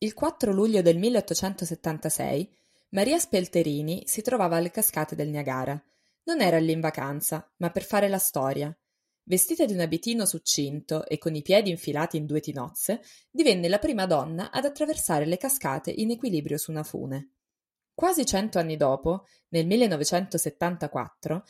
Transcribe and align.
Il 0.00 0.14
4 0.14 0.52
luglio 0.52 0.80
del 0.80 0.96
1876 0.96 2.56
Maria 2.90 3.18
Spelterini 3.18 4.04
si 4.06 4.22
trovava 4.22 4.54
alle 4.54 4.70
cascate 4.70 5.16
del 5.16 5.28
Niagara. 5.28 5.82
Non 6.22 6.40
era 6.40 6.58
lì 6.58 6.70
in 6.70 6.78
vacanza, 6.78 7.52
ma 7.56 7.70
per 7.70 7.82
fare 7.82 8.08
la 8.08 8.18
storia. 8.18 8.72
Vestita 9.24 9.64
di 9.64 9.72
un 9.72 9.80
abitino 9.80 10.24
succinto 10.24 11.04
e 11.04 11.18
con 11.18 11.34
i 11.34 11.42
piedi 11.42 11.70
infilati 11.70 12.16
in 12.16 12.26
due 12.26 12.38
tinozze, 12.38 13.02
divenne 13.28 13.66
la 13.68 13.80
prima 13.80 14.06
donna 14.06 14.52
ad 14.52 14.66
attraversare 14.66 15.26
le 15.26 15.36
cascate 15.36 15.90
in 15.90 16.12
equilibrio 16.12 16.58
su 16.58 16.70
una 16.70 16.84
fune. 16.84 17.32
Quasi 17.92 18.24
cento 18.24 18.60
anni 18.60 18.76
dopo, 18.76 19.26
nel 19.48 19.66
1974, 19.66 21.44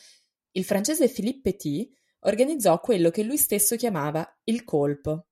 il 0.53 0.65
francese 0.65 1.11
Philippe 1.11 1.51
Petit 1.51 1.95
organizzò 2.21 2.81
quello 2.81 3.11
che 3.11 3.25
lui 3.25 3.37
stesso 3.37 3.77
chiamava 3.77 4.27
il 4.45 4.65
colpo. 4.65 5.27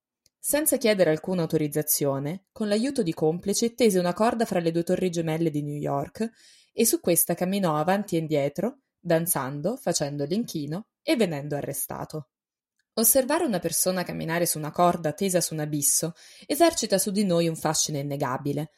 Senza 0.48 0.76
chiedere 0.76 1.10
alcuna 1.10 1.42
autorizzazione, 1.42 2.44
con 2.52 2.68
l'aiuto 2.68 3.02
di 3.02 3.12
complici 3.12 3.74
tese 3.74 3.98
una 3.98 4.12
corda 4.12 4.44
fra 4.44 4.60
le 4.60 4.70
due 4.70 4.84
torri 4.84 5.10
gemelle 5.10 5.50
di 5.50 5.60
New 5.60 5.74
York 5.74 6.30
e 6.72 6.86
su 6.86 7.00
questa 7.00 7.34
camminò 7.34 7.74
avanti 7.74 8.14
e 8.14 8.20
indietro, 8.20 8.82
danzando, 8.96 9.74
facendo 9.74 10.24
l'inchino 10.24 10.86
e 11.02 11.16
venendo 11.16 11.56
arrestato. 11.56 12.28
Osservare 12.92 13.44
una 13.44 13.58
persona 13.58 14.04
camminare 14.04 14.46
su 14.46 14.58
una 14.58 14.70
corda 14.70 15.12
tesa 15.14 15.40
su 15.40 15.52
un 15.54 15.58
abisso 15.58 16.14
esercita 16.46 16.96
su 16.96 17.10
di 17.10 17.24
noi 17.24 17.48
un 17.48 17.56
fascino 17.56 17.98
innegabile. 17.98 18.70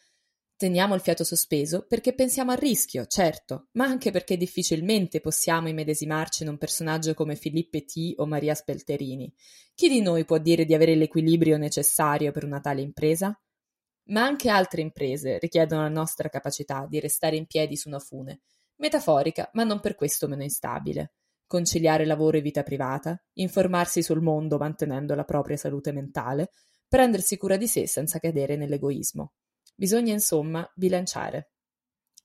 Teniamo 0.58 0.96
il 0.96 1.00
fiato 1.00 1.22
sospeso 1.22 1.86
perché 1.86 2.14
pensiamo 2.14 2.50
al 2.50 2.56
rischio, 2.56 3.06
certo, 3.06 3.68
ma 3.74 3.84
anche 3.84 4.10
perché 4.10 4.36
difficilmente 4.36 5.20
possiamo 5.20 5.68
immedesimarci 5.68 6.42
in 6.42 6.48
un 6.48 6.58
personaggio 6.58 7.14
come 7.14 7.36
Filippo 7.36 7.78
T. 7.78 8.14
o 8.16 8.26
Maria 8.26 8.56
Spelterini. 8.56 9.32
Chi 9.72 9.88
di 9.88 10.00
noi 10.00 10.24
può 10.24 10.38
dire 10.38 10.64
di 10.64 10.74
avere 10.74 10.96
l'equilibrio 10.96 11.58
necessario 11.58 12.32
per 12.32 12.42
una 12.42 12.58
tale 12.58 12.80
impresa? 12.80 13.40
Ma 14.06 14.24
anche 14.24 14.50
altre 14.50 14.80
imprese 14.80 15.38
richiedono 15.38 15.82
la 15.82 15.88
nostra 15.88 16.28
capacità 16.28 16.88
di 16.90 16.98
restare 16.98 17.36
in 17.36 17.46
piedi 17.46 17.76
su 17.76 17.86
una 17.86 18.00
fune, 18.00 18.40
metaforica 18.78 19.50
ma 19.52 19.62
non 19.62 19.78
per 19.78 19.94
questo 19.94 20.26
meno 20.26 20.42
instabile. 20.42 21.12
Conciliare 21.46 22.04
lavoro 22.04 22.36
e 22.36 22.40
vita 22.40 22.64
privata, 22.64 23.16
informarsi 23.34 24.02
sul 24.02 24.22
mondo 24.22 24.58
mantenendo 24.58 25.14
la 25.14 25.22
propria 25.22 25.56
salute 25.56 25.92
mentale, 25.92 26.50
prendersi 26.88 27.36
cura 27.36 27.56
di 27.56 27.68
sé 27.68 27.86
senza 27.86 28.18
cadere 28.18 28.56
nell'egoismo. 28.56 29.34
Bisogna 29.80 30.12
insomma 30.12 30.68
bilanciare. 30.74 31.52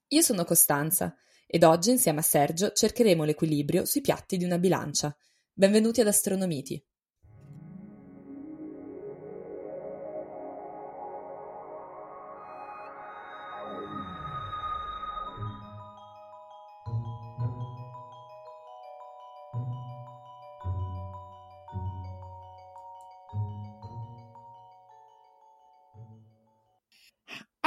Io 0.08 0.24
sono 0.24 0.44
Costanza 0.44 1.16
ed 1.46 1.64
oggi 1.64 1.92
insieme 1.92 2.18
a 2.18 2.24
Sergio 2.24 2.72
cercheremo 2.72 3.26
l'equilibrio 3.26 3.86
sui 3.86 4.02
piatti 4.02 4.38
di 4.38 4.44
una 4.44 4.58
bilancia. 4.58 5.16
Benvenuti 5.54 6.02
ad 6.02 6.08
Astronomiti. 6.08 6.84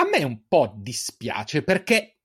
A 0.07 0.09
me 0.09 0.23
un 0.23 0.47
po' 0.47 0.73
dispiace 0.77 1.65
perché, 1.65 2.19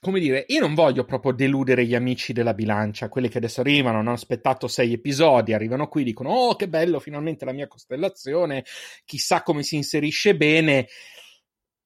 come 0.00 0.20
dire, 0.20 0.46
io 0.48 0.60
non 0.60 0.74
voglio 0.74 1.04
proprio 1.04 1.32
deludere 1.32 1.84
gli 1.84 1.94
amici 1.94 2.32
della 2.32 2.54
bilancia, 2.54 3.10
quelli 3.10 3.28
che 3.28 3.36
adesso 3.36 3.60
arrivano, 3.60 3.98
hanno 3.98 4.12
aspettato 4.12 4.68
sei 4.68 4.94
episodi, 4.94 5.52
arrivano 5.52 5.86
qui, 5.88 6.02
dicono, 6.02 6.30
oh 6.30 6.56
che 6.56 6.66
bello, 6.66 6.98
finalmente 6.98 7.44
la 7.44 7.52
mia 7.52 7.68
costellazione, 7.68 8.64
chissà 9.04 9.42
come 9.42 9.62
si 9.62 9.76
inserisce 9.76 10.34
bene, 10.34 10.88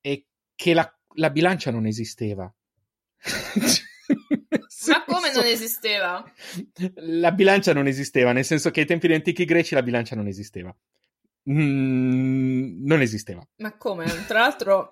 e 0.01 0.27
che 0.55 0.73
la, 0.73 0.99
la 1.17 1.31
bilancia 1.31 1.73
non 1.73 1.87
esisteva. 1.87 2.45
Ma 4.87 5.05
come 5.05 5.33
non 5.33 5.45
esisteva? 5.45 6.25
La 6.95 7.33
bilancia 7.33 7.73
non 7.73 7.89
esisteva, 7.89 8.31
nel 8.31 8.45
senso 8.45 8.71
che 8.71 8.81
ai 8.81 8.87
tempi 8.87 9.09
degli 9.09 9.17
antichi 9.17 9.45
greci 9.45 9.75
la 9.75 9.83
bilancia 9.83 10.15
non 10.15 10.29
esisteva. 10.29 10.73
Mm, 11.51 12.85
non 12.85 13.01
esisteva. 13.01 13.47
Ma 13.57 13.77
come? 13.77 14.07
Tra 14.27 14.41
l'altro, 14.41 14.91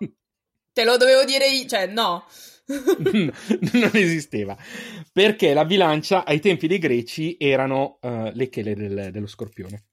te 0.72 0.84
lo 0.84 0.97
dovevo 0.97 1.25
dire 1.25 1.49
io, 1.49 1.66
cioè, 1.66 1.87
no. 1.87 2.25
non 2.71 3.91
esisteva 3.94 4.56
perché 5.12 5.53
la 5.55 5.65
bilancia 5.65 6.25
ai 6.25 6.39
tempi 6.39 6.69
dei 6.69 6.78
greci 6.78 7.37
erano 7.37 7.99
uh, 8.00 8.31
le 8.33 8.49
chele 8.49 8.75
del, 8.75 9.09
dello 9.10 9.27
scorpione. 9.27 9.87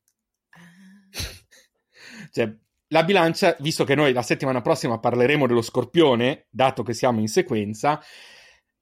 cioè, 2.32 2.56
la 2.90 3.04
bilancia, 3.04 3.56
visto 3.60 3.84
che 3.84 3.96
noi 3.96 4.14
la 4.14 4.22
settimana 4.22 4.62
prossima 4.62 5.00
parleremo 5.00 5.48
dello 5.48 5.62
scorpione, 5.62 6.48
dato 6.50 6.84
che 6.84 6.94
siamo 6.94 7.20
in 7.20 7.28
sequenza, 7.28 8.02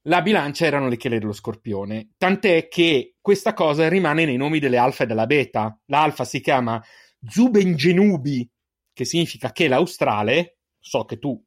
la 0.08 0.22
bilancia 0.22 0.66
erano 0.66 0.88
le 0.88 0.97
chele 0.97 1.18
dello 1.18 1.34
scorpione. 1.34 2.12
Tant'è 2.18 2.68
che 2.68 3.16
questa 3.19 3.53
cosa 3.53 3.88
rimane 3.88 4.25
nei 4.25 4.38
nomi 4.38 4.59
delle 4.59 4.78
alfa 4.78 5.03
e 5.03 5.08
della 5.08 5.25
beta. 5.25 5.80
L'alfa 5.85 6.25
si 6.25 6.41
chiama 6.41 6.84
Zubengenubi, 7.28 8.50
che 8.94 9.06
significa 9.06 9.52
che 9.52 9.68
l'australe, 9.68 10.58
so 10.80 11.06
che 11.06 11.19
tu 11.19 11.41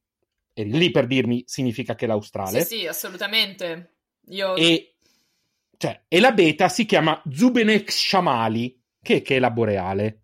eri 0.52 0.76
lì 0.76 0.90
per 0.90 1.06
dirmi 1.06 1.44
significa 1.46 1.94
che 1.94 2.06
l'australe. 2.06 2.64
Sì, 2.64 2.78
sì, 2.78 2.86
assolutamente. 2.86 3.94
Io... 4.28 4.56
E, 4.56 4.96
cioè, 5.76 6.02
e 6.08 6.20
la 6.20 6.32
beta 6.32 6.68
si 6.68 6.84
chiama 6.84 7.22
Zubenex 7.30 7.90
Shamali, 7.90 8.82
che, 9.00 9.22
che, 9.22 9.36
è 9.36 9.38
la 9.38 9.50
boreale. 9.50 10.22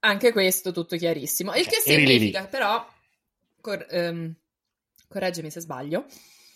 Anche 0.00 0.32
questo 0.32 0.72
tutto 0.72 0.96
chiarissimo. 0.96 1.54
Il 1.54 1.66
che 1.66 1.82
Eri 1.84 2.06
significa, 2.06 2.40
lì. 2.42 2.48
però, 2.48 2.86
cor- 3.60 3.86
ehm, 3.88 4.34
correggimi 5.08 5.50
se 5.50 5.60
sbaglio, 5.60 6.06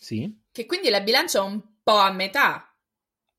Sì? 0.01 0.43
che 0.53 0.67
quindi 0.67 0.89
la 0.91 1.01
bilancia 1.01 1.39
è 1.39 1.43
un 1.43 1.61
po' 1.83 1.97
a 1.97 2.13
metà. 2.13 2.70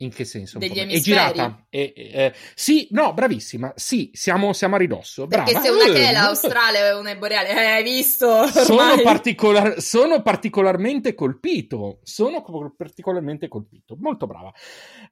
In 0.01 0.09
che 0.11 0.25
senso? 0.25 0.57
Degli 0.57 0.77
È 0.79 0.99
girata. 0.99 1.65
È- 1.69 1.93
è- 1.93 2.33
sì, 2.55 2.87
no, 2.91 3.13
bravissima. 3.13 3.71
Sì, 3.75 4.09
siamo, 4.13 4.51
siamo 4.51 4.75
a 4.75 4.77
ridosso. 4.79 5.27
Perché 5.27 5.51
Brava. 5.51 5.65
se 5.65 5.71
una 5.71 5.85
Eh, 5.85 5.93
che 5.93 6.09
è 6.09 6.11
l'australe 6.11 6.87
e 6.87 6.93
una 6.93 7.11
è 7.11 7.17
boreale, 7.17 7.49
eh, 7.49 7.65
hai 7.65 7.83
visto? 7.83 8.47
sono, 8.47 8.99
particolar- 9.03 9.77
sono 9.77 10.21
particolarmente 10.23 11.13
colpito. 11.13 11.99
Sono 12.01 12.41
co- 12.41 12.73
particolarmente 12.75 13.47
colpito. 13.47 13.95
Molto 13.99 14.25
brava. 14.25 14.51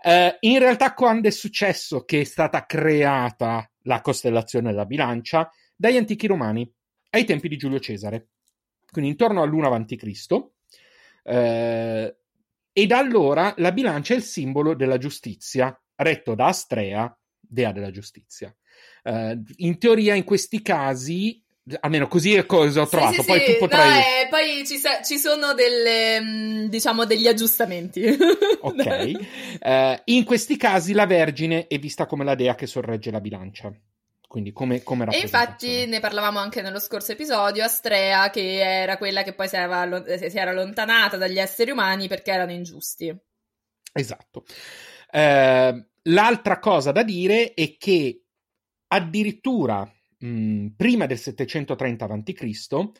Eh, 0.02 0.38
in 0.42 0.58
realtà, 0.58 0.94
quando 0.96 1.28
è 1.28 1.32
successo 1.32 2.04
che 2.04 2.22
è 2.22 2.24
stata 2.24 2.66
creata 2.66 3.70
la 3.84 4.02
costellazione 4.02 4.72
della 4.72 4.86
bilancia? 4.86 5.52
Dagli 5.76 5.98
antichi 5.98 6.26
romani, 6.26 6.68
ai 7.12 7.26
tempi 7.26 7.48
di 7.48 7.58
Giulio 7.58 7.80
Cesare. 7.80 8.30
Quindi 8.92 9.12
intorno 9.12 9.44
all'1 9.44 9.66
avanti 9.66 9.96
Cristo. 9.96 10.54
Eh, 11.24 12.16
e 12.82 12.88
da 12.88 12.98
allora 12.98 13.54
la 13.58 13.72
bilancia 13.72 14.14
è 14.14 14.18
il 14.18 14.24
simbolo 14.24 14.74
della 14.74 14.98
giustizia, 14.98 15.78
retto 15.96 16.34
da 16.36 16.48
Astrea, 16.48 17.14
dea 17.40 17.72
della 17.72 17.92
giustizia. 17.92 18.56
Eh, 19.04 19.38
in 19.58 19.78
teoria, 19.78 20.16
in 20.16 20.24
questi 20.24 20.62
casi, 20.62 21.44
almeno 21.82 22.08
così 22.08 22.36
è 22.36 22.46
cosa 22.46 22.82
ho 22.82 22.86
Sì, 22.86 22.92
trovato. 22.92 23.22
sì, 23.22 23.28
poi 23.28 23.40
sì. 23.40 23.46
tu 23.52 23.58
potrai. 23.58 23.90
No, 23.92 23.98
eh, 24.00 24.28
poi 24.30 24.66
ci, 24.66 24.78
sa- 24.78 25.02
ci 25.02 25.18
sono 25.18 25.54
delle, 25.54 26.22
mm, 26.22 26.66
diciamo, 26.68 27.06
degli 27.06 27.28
aggiustamenti. 27.28 28.04
Ok. 28.62 28.86
Eh, 29.62 30.02
in 30.06 30.26
questi 30.26 30.58
casi 30.58 30.92
la 30.94 31.06
Vergine 31.06 31.68
è 31.68 31.80
vista 31.80 32.06
come 32.06 32.26
la 32.26 32.36
dea 32.36 32.56
che 32.56 32.68
sorregge 32.68 33.10
la 33.10 33.22
bilancia. 33.22 33.72
Quindi 34.30 34.54
come, 34.54 34.84
come 34.84 35.08
E 35.10 35.22
infatti 35.22 35.88
ne 35.88 36.00
parlavamo 36.00 36.38
anche 36.38 36.62
nello 36.62 36.78
scorso 36.78 37.14
episodio, 37.14 37.64
Astrea 37.64 38.30
che 38.30 38.62
era 38.62 38.96
quella 39.00 39.24
che 39.24 39.34
poi 39.34 39.48
si 39.48 39.56
era, 39.56 39.80
allo- 39.80 40.06
si 40.06 40.38
era 40.38 40.52
allontanata 40.52 41.18
dagli 41.18 41.40
esseri 41.40 41.72
umani 41.72 42.08
perché 42.08 42.30
erano 42.30 42.52
ingiusti. 42.52 43.12
Esatto. 43.92 44.46
Eh, 45.10 45.88
l'altra 46.04 46.60
cosa 46.60 46.92
da 46.92 47.02
dire 47.02 47.56
è 47.56 47.76
che 47.78 48.24
addirittura 48.90 49.92
mh, 50.20 50.68
prima 50.78 51.08
del 51.08 51.18
730 51.18 52.06
a.C., 52.06 52.92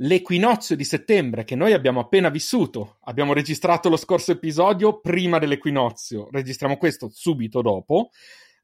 l'equinozio 0.00 0.74
di 0.74 0.84
settembre 0.84 1.44
che 1.44 1.54
noi 1.54 1.72
abbiamo 1.72 2.00
appena 2.00 2.30
vissuto, 2.30 2.98
abbiamo 3.02 3.32
registrato 3.32 3.88
lo 3.88 3.96
scorso 3.96 4.32
episodio 4.32 4.98
prima 4.98 5.38
dell'equinozio, 5.38 6.26
registriamo 6.32 6.76
questo 6.76 7.08
subito 7.12 7.62
dopo, 7.62 8.10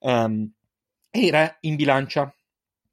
ehm, 0.01 0.51
era 1.17 1.57
in 1.61 1.77
bilancia. 1.77 2.35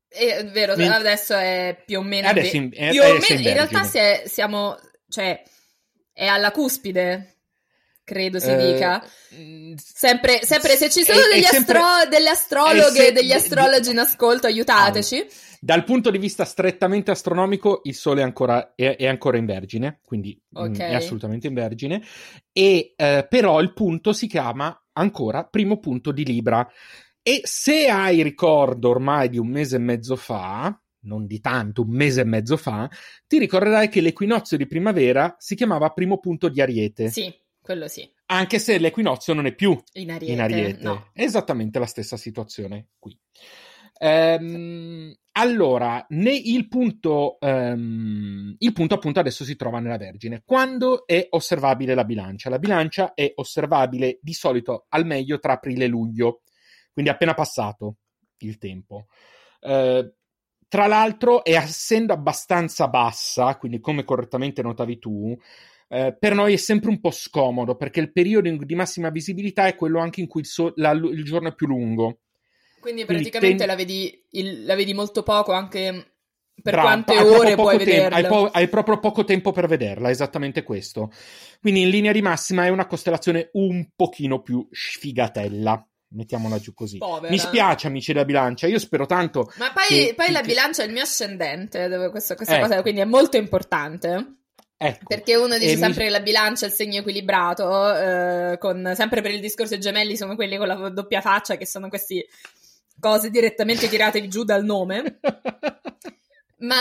È 0.08 0.46
vero, 0.46 0.76
Men- 0.76 0.92
adesso 0.92 1.34
è 1.36 1.82
più 1.86 2.00
o 2.00 2.02
meno... 2.04 2.28
Adesso 2.28 2.56
in- 2.58 2.70
è- 2.74 2.90
più 2.92 3.02
o 3.02 3.06
adesso 3.06 3.34
meno- 3.34 3.42
in 3.42 3.48
in 3.48 3.54
realtà 3.54 3.92
è- 3.92 4.24
siamo... 4.28 4.78
cioè, 5.10 5.42
è 6.14 6.26
alla 6.26 6.52
cuspide, 6.52 7.38
credo 8.04 8.38
si 8.40 8.50
Eh, 8.52 8.74
dica. 8.74 9.02
mh, 9.30 9.74
Sempre, 9.78 10.42
sempre 10.44 10.76
se 10.76 10.90
ci 10.90 11.04
sono 11.04 11.20
è- 11.20 11.24
è 11.30 11.34
degli 11.36 11.44
sempre- 11.44 11.78
astro- 11.80 12.10
delle 12.10 12.30
astrologhe 12.30 13.06
è 13.06 13.08
e 13.08 13.12
degli 13.14 13.32
astrologi 13.32 13.90
in 13.92 14.00
ascolto, 14.00 14.48
aiutateci. 14.48 15.26
Dal 15.62 15.84
punto 15.86 16.10
di 16.12 16.18
vista 16.18 16.44
strettamente 16.44 17.12
astronomico, 17.12 17.82
il 17.86 17.96
Sole 17.96 18.22
è 18.22 18.24
ancora, 18.24 18.74
è, 18.76 18.96
è 18.98 19.08
ancora 19.08 19.38
in 19.38 19.46
Vergine, 19.46 20.00
quindi 20.04 20.38
mm, 20.60 20.62
Ok. 20.62 20.78
è 20.78 20.94
assolutamente 20.94 21.48
in 21.48 21.54
Vergine, 21.54 22.04
e 22.52 22.94
eh, 22.96 23.26
però 23.30 23.62
il 23.62 23.72
punto 23.74 24.12
si 24.12 24.28
chiama 24.28 24.78
ancora 24.94 25.46
primo 25.46 25.80
punto 25.80 26.12
di 26.12 26.26
Libra. 26.26 26.68
E 27.24 27.42
se 27.44 27.88
hai 27.88 28.24
ricordo 28.24 28.90
ormai 28.90 29.30
di 29.30 29.38
un 29.38 29.48
mese 29.48 29.76
e 29.76 29.80
mezzo 29.80 30.16
fa, 30.16 30.76
non 31.02 31.26
di 31.28 31.40
tanto, 31.40 31.82
un 31.84 31.90
mese 31.92 32.22
e 32.22 32.26
mezzo 32.26 32.58
fa, 32.58 32.90
ti 33.28 33.38
ricorderai 33.38 33.90
che 33.90 34.02
l'equinozio 34.02 34.58
di 34.58 34.66
primavera 34.68 35.36
si 35.38 35.56
chiamava 35.56 35.90
primo 35.90 36.20
punto 36.20 36.50
di 36.50 36.62
Ariete, 36.62 37.10
Sì, 37.10 37.32
quello 37.62 37.88
sì. 37.88 38.08
anche 38.28 38.58
se 38.60 38.78
l'equinozio 38.80 39.34
non 39.34 39.46
è 39.46 39.54
più 39.54 39.80
In 39.94 40.12
Ariete. 40.12 40.32
in 40.34 40.42
Ariete. 40.42 40.84
No. 40.84 41.10
È 41.14 41.22
esattamente 41.24 41.78
la 41.80 41.86
stessa 41.86 42.18
situazione 42.18 42.90
qui. 42.98 43.16
Ehm, 44.00 45.14
allora, 45.34 46.04
ne- 46.10 46.34
il, 46.36 46.68
punto, 46.68 47.40
ehm, 47.40 48.56
il 48.58 48.74
punto 48.74 48.96
appunto 48.96 49.20
adesso 49.20 49.44
si 49.46 49.56
trova 49.56 49.80
nella 49.80 49.98
Vergine. 49.98 50.42
Quando 50.44 51.06
è 51.06 51.28
osservabile 51.30 51.94
la 51.94 52.04
bilancia? 52.04 52.50
La 52.50 52.58
bilancia 52.60 53.14
è 53.14 53.32
osservabile 53.36 54.18
di 54.22 54.34
solito 54.34 54.86
al 54.90 55.06
meglio 55.06 55.40
tra 55.40 55.54
aprile 55.54 55.86
e 55.86 55.88
luglio, 55.88 56.42
quindi 56.94 57.12
appena 57.12 57.34
passato 57.34 57.96
il 58.40 58.58
tempo. 58.58 59.08
Eh, 59.62 60.14
tra 60.68 60.88
l'altro, 60.88 61.44
è 61.44 61.56
essendo 61.56 62.14
abbastanza 62.14 62.88
bassa, 62.88 63.58
quindi 63.58 63.80
come 63.80 64.04
correttamente 64.04 64.62
notavi 64.62 65.00
tu, 65.00 65.38
eh, 65.90 66.16
per 66.18 66.34
noi 66.34 66.54
è 66.54 66.58
sempre 66.58 66.90
un 66.90 67.02
po' 67.02 67.12
scomodo 67.12 67.76
perché 67.76 68.00
il 68.00 68.12
periodo 68.14 68.48
in- 68.48 68.66
di 68.66 68.76
massima 68.76 69.10
visibilità 69.10 69.68
è 69.68 69.76
quello 69.76 70.00
anche 70.00 70.22
in 70.22 70.28
cui 70.28 70.42
il, 70.42 70.48
so- 70.48 70.72
la- 70.78 70.92
il 70.92 71.24
giorno 71.26 71.50
è 71.50 71.54
più 71.56 71.68
lungo. 71.68 72.22
Quindi 72.80 73.06
praticamente 73.06 73.58
ten- 73.58 73.68
la, 73.68 73.76
vedi, 73.76 74.26
il- 74.32 74.64
la 74.66 74.76
vedi 74.76 74.94
molto 74.94 75.24
poco 75.24 75.52
anche 75.52 76.14
per 76.62 76.74
Brava, 76.74 76.88
quante 76.88 77.14
hai 77.16 77.28
ore 77.28 77.56
puoi 77.56 77.78
tempo- 77.78 77.86
vederla. 77.86 78.16
hai, 78.16 78.26
po- 78.26 78.50
hai 78.52 78.68
proprio 78.70 79.00
poco 79.00 79.24
tempo 79.24 79.52
per 79.52 79.68
vederla, 79.68 80.10
esattamente 80.10 80.64
questo. 80.64 81.12
Quindi 81.60 81.82
in 81.82 81.90
linea 81.90 82.12
di 82.14 82.22
massima 82.22 82.66
è 82.66 82.70
una 82.70 82.88
costellazione 82.88 83.50
un 83.54 83.90
pochino 83.96 84.42
più 84.42 84.66
sfigatella. 84.72 85.86
Mettiamola 86.13 86.60
giù 86.60 86.74
così. 86.74 86.98
Povera. 86.98 87.31
Mi 87.31 87.38
spiace, 87.40 87.88
amici 87.88 88.12
della 88.12 88.25
bilancia. 88.25 88.68
Io 88.68 88.80
spero 88.80 89.06
tanto. 89.06 89.52
Ma 89.58 89.72
poi, 89.72 89.86
che- 89.88 90.13
poi 90.16 90.31
la 90.31 90.42
che- 90.42 90.48
bilancia 90.48 90.84
è 90.84 90.86
il 90.86 90.92
mio 90.92 91.04
ascendente, 91.04 91.88
dove 91.88 92.10
questa, 92.10 92.36
questa 92.36 92.58
Ecco. 92.58 92.68
cosa 92.68 92.81
quindi 92.81 93.00
è 93.02 93.06
molto 93.06 93.38
importante. 93.38 94.36
Ecco. 94.75 95.06
Perché 95.08 95.36
uno 95.36 95.58
dice 95.58 95.72
E 95.72 95.75
mi- 95.75 95.81
sempre 95.81 96.06
che 96.06 96.10
la 96.10 96.19
bilancia 96.22 96.66
è 96.66 96.69
il 96.69 96.74
segno 96.74 97.00
equilibrato, 97.00 97.96
eh, 97.96 98.58
con, 98.60 98.92
sempre 98.96 99.22
per 99.22 99.31
il 99.31 99.40
discorso 99.40 99.74
dei 99.74 99.80
gemelli 99.81 100.18
sono 100.18 100.36
quelli 100.36 100.58
con 100.58 100.68
la 100.68 100.90
doppia 100.90 101.22
faccia, 101.22 101.56
che 101.56 101.66
sono 101.68 101.88
queste 101.88 102.25
cose 103.00 103.30
direttamente 103.30 103.88
tirate 103.88 104.28
giù 104.28 104.44
dal 104.44 104.66
nome. 104.66 105.19
Ma 106.62 106.75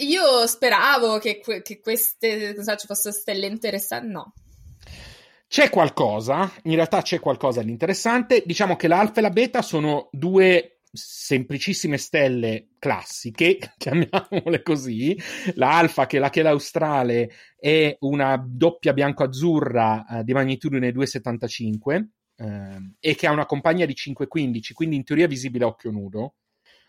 io 0.00 0.46
speravo 0.46 1.18
che, 1.18 1.40
que- 1.40 1.60
che 1.62 1.80
queste, 1.80 2.52
non 2.54 2.64
so, 2.64 2.76
ci 2.76 2.86
fossero 2.86 3.14
stelle 3.14 3.46
interessanti. 3.46 4.08
No. 4.12 4.32
C'è 5.48 5.70
qualcosa, 5.70 6.50
in 6.64 6.74
realtà 6.74 7.02
c'è 7.02 7.20
qualcosa 7.20 7.62
di 7.62 7.70
interessante. 7.70 8.42
Diciamo 8.44 8.76
che 8.76 8.88
l'alfa 8.88 9.20
e 9.20 9.22
la 9.22 9.30
beta 9.30 9.62
sono 9.62 10.08
due 10.10 10.80
semplicissime 10.96 11.98
stelle 11.98 12.70
classiche, 12.78 13.58
chiamiamole 13.78 14.62
così. 14.62 15.16
La 15.54 15.78
alfa, 15.78 16.06
che 16.06 16.16
è 16.16 16.20
la 16.20 16.30
chela 16.30 16.50
australe, 16.50 17.30
è 17.58 17.96
una 18.00 18.42
doppia 18.44 18.92
bianco-azzurra 18.92 20.06
eh, 20.06 20.24
di 20.24 20.32
magnitudine 20.32 20.90
2,75 20.90 22.06
eh, 22.36 22.94
e 22.98 23.14
che 23.14 23.26
ha 23.26 23.32
una 23.32 23.46
compagnia 23.46 23.86
di 23.86 23.94
5,15, 23.94 24.72
quindi 24.72 24.96
in 24.96 25.04
teoria 25.04 25.26
visibile 25.26 25.64
a 25.64 25.68
occhio 25.68 25.90
nudo. 25.90 26.34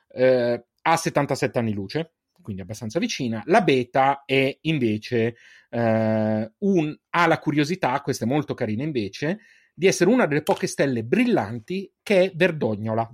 Eh, 0.09 0.65
ha 0.81 0.98
77 0.98 1.59
anni 1.59 1.74
luce, 1.74 2.13
quindi 2.47 2.61
abbastanza 2.61 2.97
vicina. 2.97 3.44
La 3.47 3.61
beta 3.61 4.23
è 4.23 4.57
invece 4.61 5.35
eh, 5.69 6.51
un- 6.59 6.97
ha 7.09 7.27
la 7.27 7.39
curiosità, 7.39 7.99
questa 7.99 8.23
è 8.23 8.27
molto 8.27 8.53
carina 8.53 8.83
invece, 8.83 9.39
di 9.73 9.85
essere 9.85 10.09
una 10.09 10.25
delle 10.27 10.44
poche 10.44 10.65
stelle 10.65 11.03
brillanti 11.03 11.91
che 12.01 12.21
è 12.21 12.31
verdognola. 12.33 13.05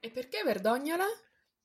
E 0.00 0.10
perché 0.10 0.42
Verdognola? 0.44 1.04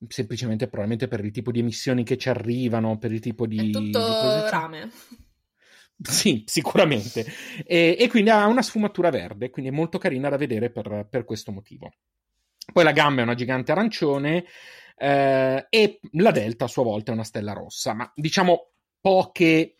Semplicemente, 0.08 0.68
probabilmente 0.68 1.08
per 1.08 1.26
il 1.26 1.32
tipo 1.32 1.52
di 1.52 1.62
emissioni 1.62 2.04
che 2.04 2.16
ci 2.16 2.30
arrivano, 2.30 3.00
per 3.00 3.12
il 3.12 3.20
tipo 3.20 3.48
di. 3.48 3.58
È 3.58 3.62
di 3.64 3.72
tutto 3.72 4.00
posizione. 4.00 4.50
rame. 4.50 4.92
Sì, 6.04 6.44
sicuramente. 6.46 7.26
E, 7.66 7.96
e 7.98 8.08
quindi 8.10 8.30
ha 8.30 8.46
una 8.48 8.64
sfumatura 8.64 9.10
verde, 9.10 9.50
quindi 9.52 9.72
è 9.72 9.74
molto 9.74 10.00
carina 10.00 10.28
da 10.28 10.36
vedere 10.36 10.70
per, 10.70 11.08
per 11.10 11.24
questo 11.24 11.52
motivo. 11.52 11.94
Poi 12.74 12.84
la 12.84 12.92
gamma 12.92 13.22
è 13.22 13.24
una 13.24 13.36
gigante 13.36 13.72
arancione 13.72 14.44
eh, 14.98 15.66
e 15.70 16.00
la 16.14 16.32
delta 16.32 16.66
a 16.66 16.68
sua 16.68 16.84
volta 16.84 17.12
è 17.12 17.14
una 17.14 17.24
stella 17.24 17.54
rossa, 17.54 17.94
ma 17.94 18.12
diciamo 18.16 18.72
poche, 19.00 19.76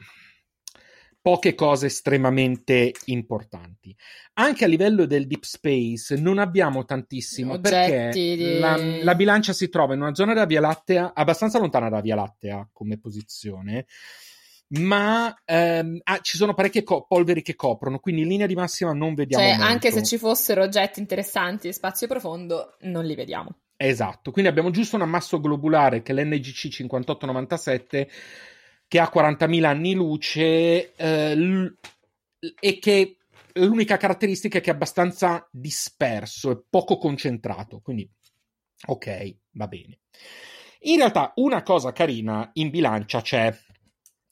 poche 1.22 1.56
cose 1.56 1.86
estremamente 1.86 2.92
importanti. 3.06 3.96
Anche 4.34 4.66
a 4.66 4.68
livello 4.68 5.06
del 5.06 5.28
deep 5.28 5.44
space 5.44 6.16
non 6.16 6.38
abbiamo 6.38 6.86
tantissimo 6.86 7.60
perché 7.60 8.08
Oggetti 8.08 8.36
di- 8.36 8.60
la, 8.60 8.76
la 8.78 9.16
bilancia 9.16 9.54
si 9.54 9.70
trova 9.70 9.94
in 9.94 10.02
una 10.02 10.14
zona 10.14 10.34
della 10.34 10.46
Via 10.46 10.62
Lattea 10.62 11.14
abbastanza 11.14 11.60
lontana 11.60 11.90
dalla 11.90 12.02
Via 12.02 12.16
Lattea 12.16 12.68
come 12.72 13.00
posizione 13.00 13.86
ma 14.76 15.34
ehm, 15.46 16.00
ah, 16.04 16.20
ci 16.20 16.38
sono 16.38 16.54
parecchie 16.54 16.84
co- 16.84 17.06
polveri 17.08 17.42
che 17.42 17.56
coprono, 17.56 18.00
quindi 18.00 18.22
in 18.22 18.28
linea 18.28 18.48
di 18.48 18.56
massima 18.56 18.92
non 18.94 19.14
vediamo 19.14 19.44
Cioè, 19.44 19.56
molto. 19.56 19.72
anche 19.72 19.92
se 19.92 20.04
ci 20.04 20.18
fossero 20.18 20.64
oggetti 20.64 21.00
interessanti 21.00 21.68
e 21.68 21.74
spazio 21.74 22.08
profondo, 22.08 22.78
non 22.82 23.06
li 23.06 23.16
vediamo. 23.16 23.56
Esatto, 23.76 24.32
quindi 24.32 24.50
abbiamo 24.50 24.70
giusto 24.70 24.96
un 24.96 25.02
ammasso 25.02 25.40
globulare 25.40 26.02
che 26.02 26.14
è 26.14 26.16
l'NGC 26.16 26.70
5897 26.70 28.10
che 28.88 29.00
ha 29.00 29.12
40.000 29.14 29.64
anni 29.64 29.94
luce 29.94 30.94
eh, 30.96 31.36
l- 31.36 31.78
e 32.60 32.80
che 32.80 33.18
l'unica 33.54 33.98
caratteristica 33.98 34.58
è 34.58 34.62
che 34.62 34.72
è 34.72 34.74
abbastanza 34.74 35.48
disperso 35.52 36.52
e 36.52 36.64
poco 36.70 36.98
concentrato, 36.98 37.80
quindi 37.82 38.10
ok, 38.88 39.36
va 39.52 39.68
bene. 39.68 40.00
In 40.82 40.98
realtà 40.98 41.32
una 41.36 41.64
cosa 41.64 41.92
carina 41.92 42.50
in 42.54 42.70
bilancia 42.70 43.22
c'è 43.22 43.56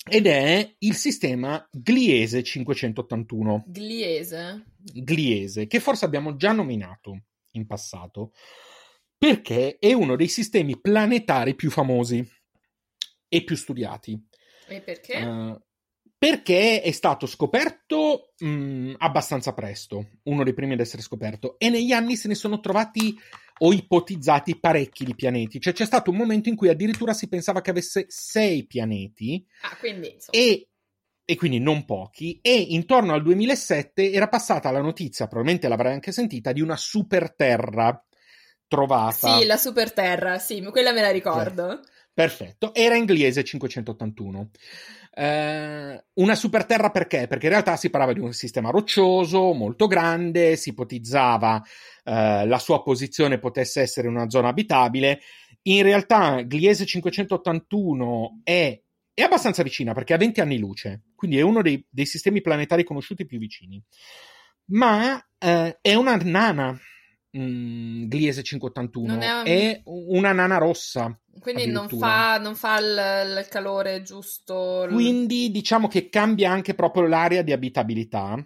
ed 0.09 0.25
è 0.25 0.75
il 0.79 0.95
sistema 0.95 1.67
Gliese 1.71 2.43
581. 2.43 3.65
Gliese? 3.67 4.65
Gliese, 4.93 5.67
che 5.67 5.79
forse 5.79 6.05
abbiamo 6.05 6.35
già 6.35 6.51
nominato 6.51 7.23
in 7.51 7.67
passato, 7.67 8.33
perché 9.21 9.77
è 9.77 9.93
uno 9.93 10.15
dei 10.15 10.27
sistemi 10.27 10.81
planetari 10.81 11.53
più 11.53 11.69
famosi 11.69 12.27
e 13.27 13.43
più 13.43 13.55
studiati. 13.55 14.19
E 14.67 14.81
perché? 14.81 15.13
Eh, 15.13 15.61
perché 16.17 16.81
è 16.81 16.89
stato 16.89 17.27
scoperto 17.27 18.33
mh, 18.39 18.93
abbastanza 18.97 19.53
presto, 19.53 20.13
uno 20.23 20.43
dei 20.43 20.55
primi 20.55 20.73
ad 20.73 20.79
essere 20.79 21.03
scoperto, 21.03 21.59
e 21.59 21.69
negli 21.69 21.91
anni 21.91 22.15
se 22.15 22.29
ne 22.29 22.33
sono 22.33 22.59
trovati 22.59 23.15
o 23.59 23.71
ipotizzati 23.71 24.59
parecchi 24.59 25.05
di 25.05 25.13
pianeti. 25.13 25.61
Cioè 25.61 25.73
c'è 25.73 25.85
stato 25.85 26.09
un 26.09 26.17
momento 26.17 26.49
in 26.49 26.55
cui 26.55 26.69
addirittura 26.69 27.13
si 27.13 27.27
pensava 27.27 27.61
che 27.61 27.69
avesse 27.69 28.05
sei 28.07 28.65
pianeti 28.65 29.45
ah, 29.61 29.77
quindi, 29.77 30.17
e, 30.31 30.69
e 31.23 31.35
quindi 31.35 31.59
non 31.59 31.85
pochi, 31.85 32.39
e 32.41 32.55
intorno 32.55 33.13
al 33.13 33.21
2007 33.21 34.11
era 34.11 34.27
passata 34.27 34.71
la 34.71 34.81
notizia, 34.81 35.27
probabilmente 35.27 35.67
l'avrai 35.67 35.93
anche 35.93 36.11
sentita, 36.11 36.51
di 36.51 36.61
una 36.61 36.75
super 36.75 37.35
terra 37.35 38.03
trovata 38.71 39.37
Sì, 39.37 39.45
la 39.45 39.57
super 39.57 39.91
terra, 39.91 40.39
sì, 40.39 40.63
quella 40.71 40.93
me 40.93 41.01
la 41.01 41.11
ricordo. 41.11 41.81
Perfetto, 42.13 42.73
era 42.73 42.95
in 42.95 43.03
Gliese 43.03 43.43
581. 43.43 44.49
Eh, 45.13 46.05
una 46.13 46.35
superterra 46.35 46.89
perché? 46.89 47.27
Perché 47.27 47.47
in 47.47 47.51
realtà 47.51 47.75
si 47.75 47.89
parlava 47.89 48.13
di 48.13 48.21
un 48.21 48.31
sistema 48.31 48.69
roccioso, 48.69 49.51
molto 49.51 49.87
grande, 49.87 50.55
si 50.55 50.69
ipotizzava 50.69 51.61
eh, 52.05 52.45
la 52.45 52.59
sua 52.59 52.81
posizione 52.81 53.39
potesse 53.39 53.81
essere 53.81 54.07
una 54.07 54.29
zona 54.29 54.47
abitabile. 54.47 55.19
In 55.63 55.83
realtà 55.83 56.41
Gliese 56.41 56.85
581 56.85 58.39
è, 58.43 58.81
è 59.13 59.21
abbastanza 59.21 59.63
vicina 59.63 59.93
perché 59.93 60.13
ha 60.13 60.17
20 60.17 60.39
anni 60.39 60.59
luce, 60.59 61.01
quindi 61.13 61.37
è 61.37 61.41
uno 61.41 61.61
dei, 61.61 61.85
dei 61.89 62.05
sistemi 62.05 62.39
planetari 62.39 62.85
conosciuti 62.85 63.25
più 63.25 63.37
vicini. 63.37 63.83
Ma 64.67 65.21
eh, 65.37 65.77
è 65.81 65.93
una 65.95 66.15
nana, 66.15 66.79
mm, 67.37 68.05
Gliese 68.05 68.43
581, 68.43 69.19
è, 69.19 69.43
è, 69.43 69.81
una 69.85 70.31
nana 70.31 70.57
rossa. 70.57 71.17
Quindi 71.39 71.67
non 71.67 71.87
fa, 71.87 72.37
non 72.37 72.55
fa 72.55 72.79
il, 72.79 73.39
il, 73.39 73.47
calore 73.49 74.01
giusto. 74.01 74.87
Quindi 74.89 75.49
diciamo 75.51 75.87
che 75.87 76.09
cambia 76.09 76.51
anche 76.51 76.73
proprio 76.73 77.07
l'area 77.07 77.41
di 77.41 77.51
abitabilità 77.51 78.37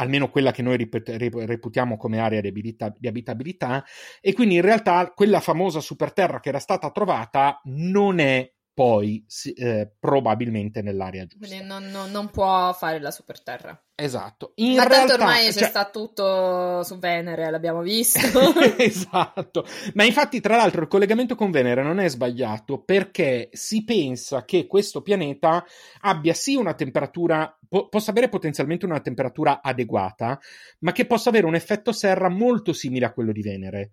almeno 0.00 0.30
quella 0.30 0.50
che 0.50 0.62
noi 0.62 0.78
reputiamo 0.78 1.98
come 1.98 2.18
area 2.20 2.40
di, 2.40 2.48
abilità, 2.48 2.92
di, 2.96 3.06
abitabilità, 3.06 3.84
e 4.20 4.32
quindi 4.32 4.54
in 4.54 4.62
realtà 4.62 5.12
quella 5.14 5.40
famosa 5.40 5.80
superterra 5.80 6.40
che 6.40 6.48
era 6.48 6.58
stata 6.58 6.90
trovata 6.90 7.60
non 7.64 8.18
è 8.18 8.50
poi 8.80 9.22
eh, 9.56 9.92
probabilmente 9.98 10.80
nell'area 10.80 11.26
giusta. 11.26 11.62
Non, 11.62 11.90
non, 11.90 12.10
non, 12.10 12.30
può 12.30 12.72
fare 12.72 12.98
la 12.98 13.10
superterra. 13.10 13.78
Esatto. 13.94 14.52
In 14.54 14.76
Ma 14.76 14.86
realtà, 14.86 14.96
tanto 14.96 15.12
ormai 15.22 15.52
cioè... 15.52 15.68
sta 15.68 15.90
tutto 15.90 16.82
su 16.82 16.98
Venere, 16.98 17.50
l'abbiamo 17.50 17.82
visto. 17.82 18.20
esatto. 18.78 19.66
Ma 19.92 20.04
infatti, 20.04 20.40
tra 20.40 20.56
l'altro, 20.56 20.80
il 20.80 20.88
collegamento 20.88 21.34
con 21.34 21.50
Venere 21.50 21.82
non 21.82 21.98
è 21.98 22.08
sbagliato 22.08 22.82
perché 22.82 23.50
si 23.52 23.84
pensa 23.84 24.46
che 24.46 24.66
questo 24.66 25.02
pianeta 25.02 25.62
abbia 26.00 26.32
sì 26.32 26.54
una 26.54 26.72
temperatura, 26.72 27.54
po- 27.68 27.90
possa 27.90 28.12
avere 28.12 28.30
potenzialmente 28.30 28.86
una 28.86 29.00
temperatura 29.00 29.60
adeguata, 29.60 30.40
ma 30.78 30.92
che 30.92 31.04
possa 31.04 31.28
avere 31.28 31.44
un 31.44 31.54
effetto 31.54 31.92
serra 31.92 32.30
molto 32.30 32.72
simile 32.72 33.04
a 33.04 33.12
quello 33.12 33.32
di 33.32 33.42
Venere. 33.42 33.92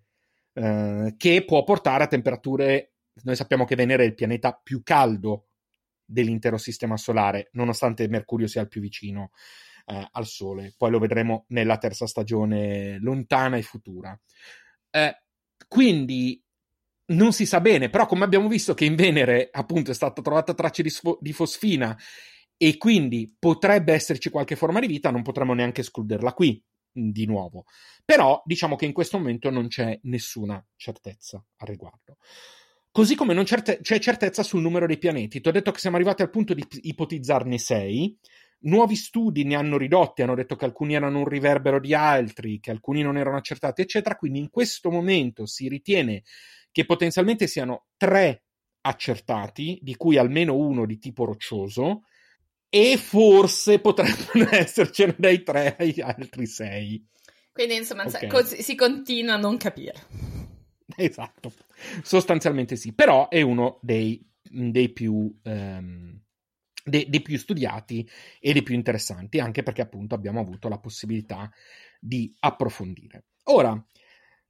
Eh, 0.54 1.14
che 1.18 1.44
può 1.44 1.66
portare 1.66 2.06
a 2.06 2.08
temperature 2.08 2.94
noi 3.24 3.36
sappiamo 3.36 3.66
che 3.66 3.76
Venere 3.76 4.04
è 4.04 4.08
il 4.08 4.16
pianeta 4.16 4.54
più 4.54 4.82
caldo 4.84 5.48
dell'intero 6.04 6.58
sistema 6.58 6.98
solare, 6.98 7.50
nonostante 7.54 8.08
Mercurio 8.08 8.48
sia 8.48 8.62
il 8.62 8.68
più 8.68 8.82
vicino 8.82 9.32
eh, 9.86 10.08
al 10.12 10.26
Sole. 10.26 10.74
Poi 10.78 10.92
lo 10.92 11.00
vedremo 11.00 11.46
nella 11.50 11.78
terza 11.78 12.08
stagione 12.08 12.98
lontana 13.00 13.58
e 13.58 13.62
futura. 13.62 14.20
Eh, 14.90 15.22
quindi 15.68 16.42
non 17.10 17.32
si 17.32 17.46
sa 17.46 17.62
bene, 17.62 17.90
però 17.90 18.06
come 18.06 18.26
abbiamo 18.26 18.48
visto 18.48 18.74
che 18.74 18.86
in 18.86 18.96
Venere 18.96 19.50
appunto 19.52 19.92
è 19.92 19.94
stata 19.94 20.22
trovata 20.22 20.54
traccia 20.54 20.82
di, 20.82 20.90
sfo- 20.90 21.18
di 21.22 21.34
fosfina 21.34 21.98
e 22.58 22.78
quindi 22.78 23.36
potrebbe 23.38 23.94
esserci 23.94 24.30
qualche 24.30 24.56
forma 24.56 24.80
di 24.80 24.88
vita, 24.88 25.12
non 25.12 25.22
potremmo 25.22 25.54
neanche 25.54 25.82
escluderla 25.82 26.34
qui 26.34 26.62
di 26.92 27.26
nuovo. 27.26 27.66
Però 28.04 28.42
diciamo 28.46 28.76
che 28.76 28.86
in 28.86 28.94
questo 28.94 29.18
momento 29.18 29.50
non 29.50 29.68
c'è 29.68 29.98
nessuna 30.04 30.64
certezza 30.76 31.44
al 31.58 31.68
riguardo. 31.68 32.18
Così 32.92 33.16
come 33.16 33.34
non 33.34 33.46
certe- 33.46 33.80
c'è 33.82 34.00
certezza 34.00 34.44
sul 34.44 34.62
numero 34.62 34.88
dei 34.88 34.98
pianeti. 34.98 35.40
Ti 35.40 35.48
ho 35.48 35.52
detto 35.52 35.72
che 35.72 35.80
siamo 35.80 35.96
arrivati 35.98 36.22
al 36.22 36.30
punto 36.30 36.54
di 36.54 36.66
ipotizzarne 36.82 37.58
sei. 37.58 38.18
Nuovi 38.60 38.96
studi 38.96 39.44
ne 39.44 39.56
hanno 39.56 39.78
ridotti, 39.78 40.24
hanno 40.24 40.34
detto 40.34 40.56
che 40.56 40.66
alcuni 40.66 40.96
erano 40.96 41.20
un 41.20 41.28
riverbero 41.28 41.80
di 41.80 41.94
altri, 41.94 42.60
che 42.60 42.72
alcuni 42.72 43.04
non 43.04 43.18
erano 43.18 43.38
accertati, 43.38 43.82
eccetera. 43.82 44.16
Quindi 44.16 44.40
in 44.40 44.50
questo 44.50 44.90
momento 44.90 45.46
si 45.46 45.68
ritiene 45.68 46.24
che 46.72 46.86
potenzialmente 46.86 47.46
siano 47.46 47.86
tre 47.98 48.44
accertati, 48.82 49.80
di 49.82 49.96
cui 49.96 50.18
almeno 50.18 50.56
uno 50.56 50.86
di 50.86 50.98
tipo 50.98 51.26
roccioso, 51.26 52.04
e 52.70 52.98
forse 52.98 53.80
potrebbero 53.80 54.50
essercene 54.52 55.16
dai 55.18 55.44
tre 55.44 55.76
ai 55.78 55.96
altri 56.02 56.46
sei. 56.48 57.06
Quindi 57.52 57.76
insomma 57.76 58.06
okay. 58.06 58.62
si 58.62 58.76
continua 58.76 59.34
a 59.34 59.38
non 59.38 59.58
capire. 59.58 60.06
Esatto, 60.96 61.52
sostanzialmente 62.02 62.76
sì, 62.76 62.94
però 62.94 63.30
è 63.30 63.42
uno 63.42 63.80
dei, 63.82 64.26
dei 64.42 64.90
più... 64.90 65.38
Um, 65.44 66.22
dei, 66.88 67.10
dei, 67.10 67.22
più 67.22 67.38
studiati 67.38 68.10
e 68.40 68.54
dei 68.54 68.64
più 68.64 68.74
interessanti, 68.74 69.40
anche 69.40 69.62
perché 69.62 69.82
appunto 69.82 70.16
abbiamo 70.16 70.40
avuto 70.40 70.70
la 70.70 70.80
possibilità 70.80 71.52
di 72.00 72.34
approfondire. 72.40 73.26
Ora, 73.50 73.78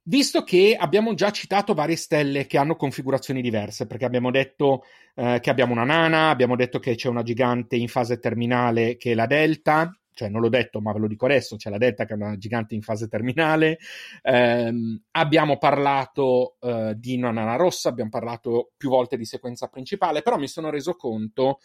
visto 0.04 0.44
che 0.44 0.76
abbiamo 0.78 1.14
già 1.14 1.32
citato 1.32 1.74
varie 1.74 1.96
stelle 1.96 2.46
che 2.46 2.56
hanno 2.56 2.76
configurazioni 2.76 3.42
diverse, 3.42 3.88
perché 3.88 4.04
abbiamo 4.04 4.30
detto 4.30 4.84
eh, 5.16 5.38
che 5.40 5.50
abbiamo 5.50 5.72
una 5.72 5.84
nana, 5.84 6.30
abbiamo 6.30 6.54
detto 6.54 6.78
che 6.78 6.94
c'è 6.94 7.08
una 7.08 7.22
gigante 7.22 7.74
in 7.74 7.88
fase 7.88 8.20
terminale 8.20 8.96
che 8.96 9.12
è 9.12 9.14
la 9.14 9.26
Delta, 9.26 9.92
cioè 10.18 10.28
non 10.28 10.40
l'ho 10.40 10.48
detto 10.48 10.80
ma 10.80 10.92
ve 10.92 10.98
lo 10.98 11.06
dico 11.06 11.26
adesso, 11.26 11.54
c'è 11.54 11.70
la 11.70 11.78
Delta 11.78 12.04
che 12.04 12.14
è 12.14 12.16
una 12.16 12.36
gigante 12.36 12.74
in 12.74 12.82
fase 12.82 13.06
terminale, 13.06 13.78
ehm, 14.22 15.00
abbiamo 15.12 15.58
parlato 15.58 16.56
eh, 16.60 16.94
di 16.96 17.16
una 17.16 17.30
nana 17.30 17.54
rossa, 17.54 17.88
abbiamo 17.88 18.10
parlato 18.10 18.72
più 18.76 18.88
volte 18.88 19.16
di 19.16 19.24
sequenza 19.24 19.68
principale, 19.68 20.22
però 20.22 20.36
mi 20.36 20.48
sono 20.48 20.70
reso 20.70 20.96
conto 20.96 21.60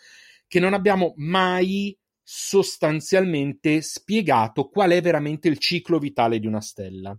che 0.48 0.60
non 0.60 0.76
abbiamo 0.76 1.14
mai 1.18 1.98
sostanzialmente 2.22 3.82
spiegato 3.82 4.70
qual 4.70 4.92
è 4.92 5.02
veramente 5.02 5.48
il 5.48 5.58
ciclo 5.58 5.98
vitale 5.98 6.38
di 6.38 6.46
una 6.46 6.62
stella. 6.62 7.18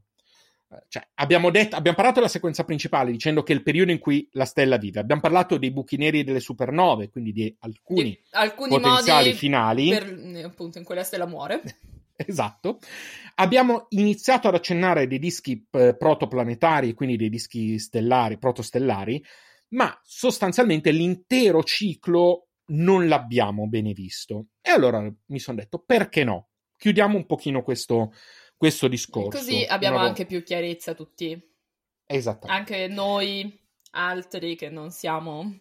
Cioè, 0.88 1.06
abbiamo, 1.14 1.50
detto, 1.50 1.76
abbiamo 1.76 1.96
parlato 1.96 2.18
della 2.18 2.30
sequenza 2.30 2.64
principale 2.64 3.12
dicendo 3.12 3.42
che 3.42 3.52
è 3.52 3.56
il 3.56 3.62
periodo 3.62 3.92
in 3.92 3.98
cui 3.98 4.28
la 4.32 4.44
stella 4.44 4.76
vive. 4.76 5.00
Abbiamo 5.00 5.20
parlato 5.20 5.56
dei 5.58 5.70
buchi 5.70 5.96
neri 5.96 6.20
e 6.20 6.24
delle 6.24 6.40
supernove, 6.40 7.10
quindi 7.10 7.32
di 7.32 7.56
alcuni, 7.60 8.10
di 8.10 8.20
alcuni 8.30 8.68
potenziali 8.70 9.32
finali. 9.34 9.88
Per, 9.90 10.44
appunto, 10.44 10.78
in 10.78 10.84
cui 10.84 10.94
la 10.94 11.04
stella 11.04 11.26
muore. 11.26 11.62
esatto. 12.16 12.78
Abbiamo 13.36 13.86
iniziato 13.90 14.48
ad 14.48 14.54
accennare 14.54 15.06
dei 15.06 15.18
dischi 15.18 15.66
eh, 15.70 15.96
protoplanetari, 15.96 16.94
quindi 16.94 17.16
dei 17.16 17.28
dischi 17.28 17.78
stellari, 17.78 18.38
protostellari, 18.38 19.22
ma 19.70 19.96
sostanzialmente 20.02 20.90
l'intero 20.90 21.62
ciclo 21.62 22.48
non 22.66 23.08
l'abbiamo 23.08 23.66
bene 23.66 23.92
visto. 23.92 24.46
E 24.60 24.70
allora 24.70 25.00
mi 25.26 25.38
sono 25.38 25.58
detto, 25.58 25.82
perché 25.84 26.24
no? 26.24 26.48
Chiudiamo 26.76 27.16
un 27.16 27.26
pochino 27.26 27.62
questo, 27.62 28.12
questo 28.64 28.88
discorso. 28.88 29.38
Così 29.38 29.62
abbiamo 29.68 29.98
Una 29.98 30.06
anche 30.06 30.24
più 30.24 30.42
chiarezza 30.42 30.94
tutti. 30.94 31.38
Esattamente. 32.06 32.72
Anche 32.72 32.88
noi 32.88 33.60
altri 33.90 34.56
che 34.56 34.70
non 34.70 34.90
siamo 34.90 35.58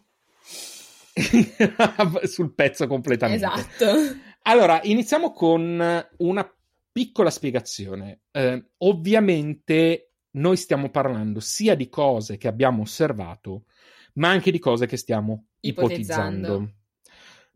sul 2.24 2.54
pezzo 2.54 2.86
completamente. 2.86 3.44
Esatto. 3.44 4.16
Allora, 4.44 4.80
iniziamo 4.82 5.32
con 5.32 6.08
una 6.16 6.54
piccola 6.90 7.28
spiegazione. 7.28 8.22
Eh, 8.30 8.70
ovviamente 8.78 10.12
noi 10.32 10.56
stiamo 10.56 10.88
parlando 10.88 11.40
sia 11.40 11.74
di 11.74 11.90
cose 11.90 12.38
che 12.38 12.48
abbiamo 12.48 12.82
osservato, 12.82 13.64
ma 14.14 14.30
anche 14.30 14.50
di 14.50 14.58
cose 14.58 14.86
che 14.86 14.96
stiamo 14.96 15.48
ipotizzando. 15.60 16.46
ipotizzando. 16.46 16.72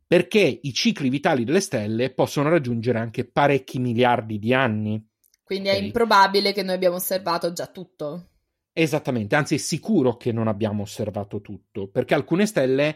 Perché 0.07 0.61
i 0.63 0.73
cicli 0.75 1.09
vitali 1.09 1.45
delle 1.45 1.61
stelle 1.61 2.13
possono 2.13 2.51
raggiungere 2.51 2.99
anche 2.99 3.25
parecchi 3.27 3.79
miliardi 3.79 4.39
di 4.39 4.53
anni. 4.53 5.08
Quindi 5.49 5.71
okay. 5.71 5.81
è 5.81 5.85
improbabile 5.85 6.53
che 6.53 6.63
noi 6.63 6.75
abbiamo 6.75 6.97
osservato 6.97 7.55
già 7.55 7.69
tutto. 7.69 8.33
Esattamente, 8.71 9.35
anzi 9.35 9.55
è 9.55 9.57
sicuro 9.57 10.19
che 10.19 10.31
non 10.31 10.47
abbiamo 10.47 10.83
osservato 10.83 11.41
tutto, 11.41 11.89
perché 11.89 12.13
alcune 12.13 12.45
stelle, 12.45 12.95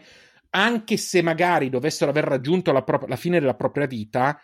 anche 0.51 0.97
se 0.97 1.23
magari 1.23 1.71
dovessero 1.71 2.11
aver 2.11 2.25
raggiunto 2.25 2.71
la, 2.71 2.83
pro- 2.83 3.07
la 3.07 3.15
fine 3.15 3.39
della 3.39 3.55
propria 3.55 3.87
vita, 3.87 4.39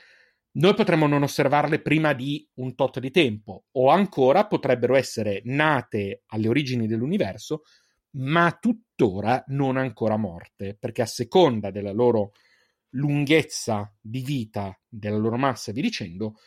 noi 0.54 0.74
potremmo 0.74 1.06
non 1.06 1.22
osservarle 1.22 1.82
prima 1.82 2.14
di 2.14 2.50
un 2.56 2.74
tot 2.74 2.98
di 2.98 3.12
tempo, 3.12 3.66
o 3.74 3.90
ancora 3.90 4.48
potrebbero 4.48 4.96
essere 4.96 5.42
nate 5.46 6.24
alle 6.30 6.48
origini 6.48 6.88
dell'universo, 6.88 7.62
ma 8.14 8.58
tuttora 8.60 9.44
non 9.50 9.78
ancora 9.78 10.18
morte, 10.18 10.76
perché 10.80 11.04
a 11.04 11.06
seconda 11.06 11.70
della 11.70 11.92
loro 11.92 12.32
lunghezza 12.94 13.96
di 14.02 14.22
vita, 14.22 14.76
della 14.88 15.18
loro 15.18 15.38
massa 15.38 15.70
e 15.70 15.74
vi 15.76 15.82
dicendo, 15.82 16.38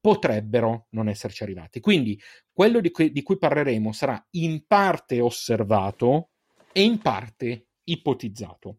potrebbero 0.00 0.86
non 0.90 1.08
esserci 1.08 1.42
arrivati. 1.42 1.80
Quindi 1.80 2.20
quello 2.52 2.80
di 2.80 2.90
cui, 2.90 3.12
di 3.12 3.22
cui 3.22 3.38
parleremo 3.38 3.92
sarà 3.92 4.24
in 4.30 4.64
parte 4.66 5.20
osservato 5.20 6.30
e 6.72 6.82
in 6.82 6.98
parte 6.98 7.68
ipotizzato. 7.84 8.78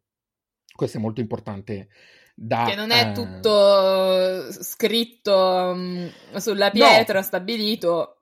Questo 0.73 0.97
è 0.97 1.01
molto 1.01 1.21
importante 1.21 1.89
da... 2.33 2.65
Che 2.65 2.75
non 2.75 2.91
è 2.91 3.09
eh... 3.09 3.11
tutto 3.11 4.51
scritto 4.63 5.33
um, 5.33 6.11
sulla 6.37 6.71
pietra, 6.71 7.19
no. 7.19 7.25
stabilito. 7.25 8.21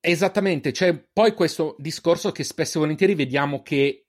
Esattamente, 0.00 0.70
c'è 0.70 0.96
poi 1.12 1.34
questo 1.34 1.74
discorso 1.78 2.30
che 2.30 2.44
spesso 2.44 2.78
e 2.78 2.80
volentieri 2.80 3.14
vediamo 3.14 3.62
che, 3.62 4.06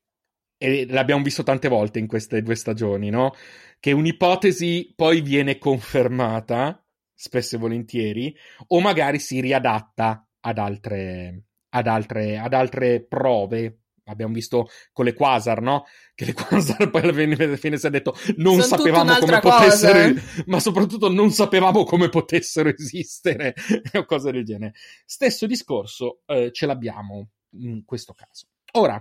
e 0.58 0.86
l'abbiamo 0.88 1.24
visto 1.24 1.42
tante 1.42 1.68
volte 1.68 2.00
in 2.00 2.06
queste 2.06 2.44
due 2.44 2.56
stagioni, 2.56 3.10
no? 3.10 3.34
Che 3.80 3.92
un'ipotesi 3.92 4.94
poi 4.96 5.22
viene 5.22 5.58
confermata 5.58 6.84
spesso 7.20 7.56
e 7.56 7.60
volentieri, 7.60 8.34
o 8.68 8.80
magari 8.80 9.20
si 9.20 9.42
riadatta 9.42 10.26
ad 10.40 10.58
altre, 10.58 11.44
ad 11.70 11.88
altre, 11.88 12.38
ad 12.38 12.54
altre 12.54 13.04
prove 13.04 13.80
Abbiamo 14.10 14.34
visto 14.34 14.70
con 14.92 15.06
le 15.06 15.14
quasar, 15.14 15.62
no? 15.62 15.86
Che 16.16 16.26
le 16.26 16.34
quasar 16.34 16.90
poi 16.90 17.02
alla 17.02 17.14
fine, 17.14 17.78
si 17.78 17.88
è 17.88 17.90
detto 17.90 18.16
non 18.38 18.60
Sono 18.62 18.78
sapevamo 18.78 19.14
come 19.14 19.24
un'altra 19.24 19.40
potessero, 19.40 20.14
cosa. 20.14 20.44
ma 20.48 20.60
soprattutto 20.60 21.12
non 21.12 21.32
sapevamo 21.32 21.84
come 21.84 22.10
potessero 22.10 22.70
esistere 22.70 23.54
o 23.94 24.06
cose 24.06 24.32
del 24.32 24.44
genere. 24.44 24.74
Stesso 25.06 25.46
discorso 25.46 26.22
eh, 26.26 26.52
ce 26.52 26.66
l'abbiamo 26.66 27.30
in 27.52 27.84
questo 27.86 28.14
caso. 28.14 28.48
Ora, 28.74 29.00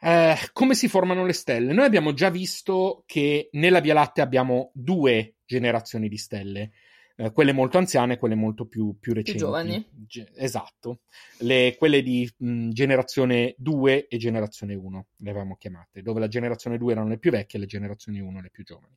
eh, 0.00 0.36
come 0.52 0.74
si 0.74 0.88
formano 0.88 1.24
le 1.24 1.32
stelle? 1.32 1.72
Noi 1.72 1.86
abbiamo 1.86 2.12
già 2.12 2.28
visto 2.30 3.04
che 3.06 3.48
nella 3.52 3.80
Via 3.80 3.94
Lattea 3.94 4.24
abbiamo 4.24 4.70
due 4.74 5.36
generazioni 5.44 6.08
di 6.08 6.18
stelle, 6.18 6.72
eh, 7.20 7.32
quelle 7.32 7.52
molto 7.52 7.78
anziane 7.78 8.14
e 8.14 8.16
quelle 8.16 8.36
molto 8.36 8.66
più, 8.66 8.96
più 9.00 9.12
recenti. 9.12 9.38
giovani. 9.38 9.84
Ge- 9.90 10.30
esatto, 10.36 11.00
Le- 11.40 11.74
quelle 11.76 12.00
di 12.00 12.30
mh, 12.36 12.70
generazione 12.70 13.54
2 13.58 14.06
e 14.06 14.16
generazione 14.18 14.74
1, 14.74 15.06
le 15.16 15.30
avevamo 15.30 15.56
chiamate, 15.56 16.00
dove 16.00 16.20
la 16.20 16.28
generazione 16.28 16.78
2 16.78 16.92
erano 16.92 17.08
le 17.08 17.18
più 17.18 17.32
vecchie 17.32 17.58
e 17.58 17.62
le 17.62 17.68
generazioni 17.68 18.20
1 18.20 18.40
le 18.40 18.50
più 18.50 18.62
giovani. 18.62 18.94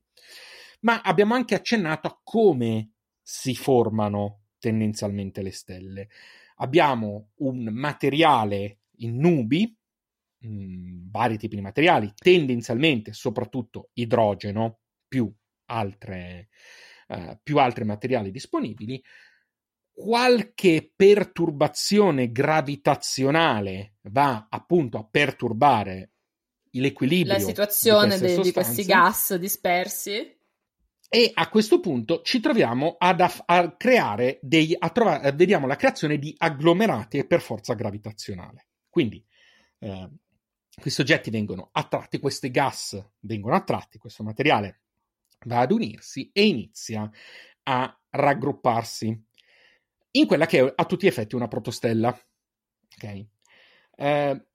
Ma 0.81 1.01
abbiamo 1.01 1.33
anche 1.33 1.55
accennato 1.55 2.07
a 2.07 2.19
come 2.23 2.91
si 3.21 3.55
formano 3.55 4.43
tendenzialmente 4.59 5.41
le 5.41 5.51
stelle. 5.51 6.09
Abbiamo 6.57 7.31
un 7.37 7.69
materiale 7.71 8.81
in 8.97 9.17
nubi, 9.17 9.75
mh, 10.37 11.09
vari 11.09 11.37
tipi 11.37 11.55
di 11.55 11.61
materiali, 11.61 12.13
tendenzialmente 12.15 13.13
soprattutto 13.13 13.89
idrogeno 13.93 14.79
più 15.07 15.31
altre, 15.65 16.49
eh, 17.11 17.39
più 17.43 17.57
altri 17.57 17.83
materiali 17.83 18.31
disponibili. 18.31 19.03
Qualche 19.91 20.91
perturbazione 20.95 22.31
gravitazionale 22.31 23.95
va 24.03 24.47
appunto 24.49 24.97
a 24.97 25.05
perturbare 25.09 26.11
l'equilibrio 26.71 27.37
La 27.37 27.43
situazione 27.43 28.17
di, 28.17 28.35
de- 28.35 28.41
di 28.41 28.51
questi 28.53 28.85
gas 28.85 29.35
dispersi. 29.35 30.39
E 31.13 31.31
a 31.33 31.49
questo 31.49 31.81
punto 31.81 32.21
ci 32.21 32.39
troviamo 32.39 32.95
ad 32.97 33.19
aff- 33.19 33.43
a, 33.45 33.75
creare 33.75 34.39
dei, 34.41 34.73
a 34.79 34.89
trovare, 34.91 35.27
eh, 35.27 35.33
vediamo 35.33 35.67
la 35.67 35.75
creazione 35.75 36.17
di 36.17 36.33
agglomerati 36.37 37.27
per 37.27 37.41
forza 37.41 37.73
gravitazionale. 37.73 38.67
Quindi 38.89 39.23
eh, 39.79 40.09
questi 40.73 41.01
oggetti 41.01 41.29
vengono 41.29 41.67
attratti, 41.73 42.17
questi 42.17 42.49
gas 42.49 42.97
vengono 43.19 43.55
attratti, 43.55 43.97
questo 43.97 44.23
materiale 44.23 44.80
va 45.45 45.60
ad 45.60 45.71
unirsi 45.71 46.29
e 46.33 46.45
inizia 46.45 47.10
a 47.63 48.00
raggrupparsi 48.10 49.25
in 50.13 50.25
quella 50.27 50.45
che 50.45 50.60
è 50.65 50.74
a 50.75 50.86
tutti 50.86 51.05
gli 51.05 51.10
effetti 51.10 51.36
una 51.36 51.48
protostella. 51.48 52.10
Ok? 52.10 53.25
Eh, 53.95 54.45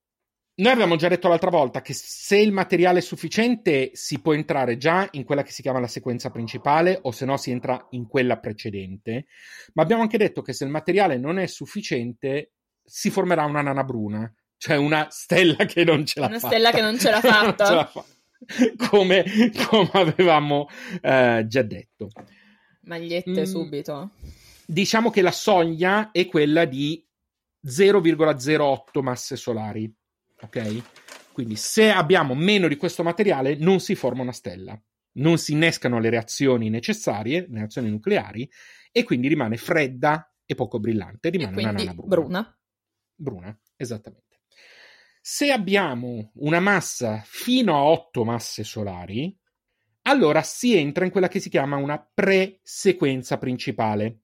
noi 0.59 0.73
abbiamo 0.73 0.97
già 0.97 1.09
detto 1.09 1.28
l'altra 1.28 1.50
volta 1.50 1.83
che 1.83 1.93
se 1.93 2.38
il 2.38 2.50
materiale 2.52 2.99
è 3.00 3.02
sufficiente 3.02 3.90
si 3.93 4.21
può 4.21 4.33
entrare 4.35 4.76
già 4.78 5.07
in 5.12 5.25
quella 5.25 5.43
che 5.43 5.50
si 5.52 5.61
chiama 5.62 5.81
la 5.81 5.87
sequenza 5.87 6.31
principale 6.31 6.99
o 7.02 7.11
se 7.11 7.25
no 7.26 7.37
si 7.37 7.50
entra 7.50 7.87
in 7.90 8.07
quella 8.07 8.38
precedente, 8.38 9.26
ma 9.75 9.83
abbiamo 9.83 10.02
anche 10.02 10.16
detto 10.19 10.40
che 10.43 10.52
se 10.55 10.64
il 10.64 10.71
materiale 10.71 11.19
non 11.19 11.38
è 11.38 11.47
sufficiente 11.47 12.52
si 12.83 13.11
formerà 13.11 13.45
una 13.45 13.61
nana 13.62 13.85
bruna, 13.85 14.33
cioè 14.57 14.76
una 14.76 15.09
stella 15.11 15.64
che 15.66 15.85
non 15.85 16.07
ce 16.07 16.21
l'ha 16.21 16.26
Una 16.26 16.38
fatta. 16.38 16.55
stella 16.55 16.71
che 16.71 16.81
non 16.81 16.99
ce 16.99 17.11
l'ha 17.11 17.21
fatta. 17.23 17.66
Ce 17.66 17.75
l'ha 17.75 17.85
fa- 17.87 18.05
come, 18.88 19.25
come 19.69 19.90
avevamo 19.93 20.69
eh, 21.00 21.45
già 21.49 21.62
detto. 21.62 22.09
Magliette 22.83 23.40
Mm. 23.40 23.45
subito. 23.45 24.11
Diciamo 24.66 25.11
che 25.11 25.23
la 25.23 25.33
soglia 25.33 26.11
è 26.11 26.26
quella 26.26 26.64
di 26.64 27.05
0,08 27.64 29.02
masse 29.02 29.37
solari. 29.37 29.93
Ok? 30.40 30.83
Quindi 31.33 31.57
se 31.57 31.90
abbiamo 31.90 32.35
meno 32.35 32.69
di 32.69 32.76
questo 32.76 33.02
materiale 33.02 33.57
non 33.57 33.81
si 33.81 33.95
forma 33.95 34.23
una 34.23 34.33
stella, 34.33 34.81
non 35.12 35.38
si 35.38 35.52
innescano 35.52 35.99
le 35.99 36.11
reazioni 36.11 36.71
necessarie, 36.71 37.47
le 37.49 37.59
reazioni 37.59 37.90
nucleari, 37.90 38.49
e 38.90 39.02
quindi 39.05 39.28
rimane 39.28 39.57
fredda 39.57 40.33
e 40.45 40.55
poco 40.55 40.78
brillante, 40.78 41.28
E 41.28 41.31
rimane 41.33 41.52
una 41.61 41.73
quindi 41.73 41.85
nana 41.85 41.95
bruna. 41.95 42.09
bruna. 42.16 42.59
Bruna, 43.14 43.61
esattamente. 43.76 44.25
Se 45.28 45.50
abbiamo 45.50 46.30
una 46.35 46.61
massa 46.61 47.21
fino 47.26 47.75
a 47.75 47.83
8 47.83 48.25
masse 48.25 48.62
solari, 48.62 49.37
allora 50.02 50.40
si 50.42 50.76
entra 50.76 51.04
in 51.04 51.11
quella 51.11 51.26
che 51.26 51.40
si 51.40 51.50
chiama 51.50 51.75
una 51.75 51.99
pre-sequenza 51.99 53.37
principale, 53.37 54.21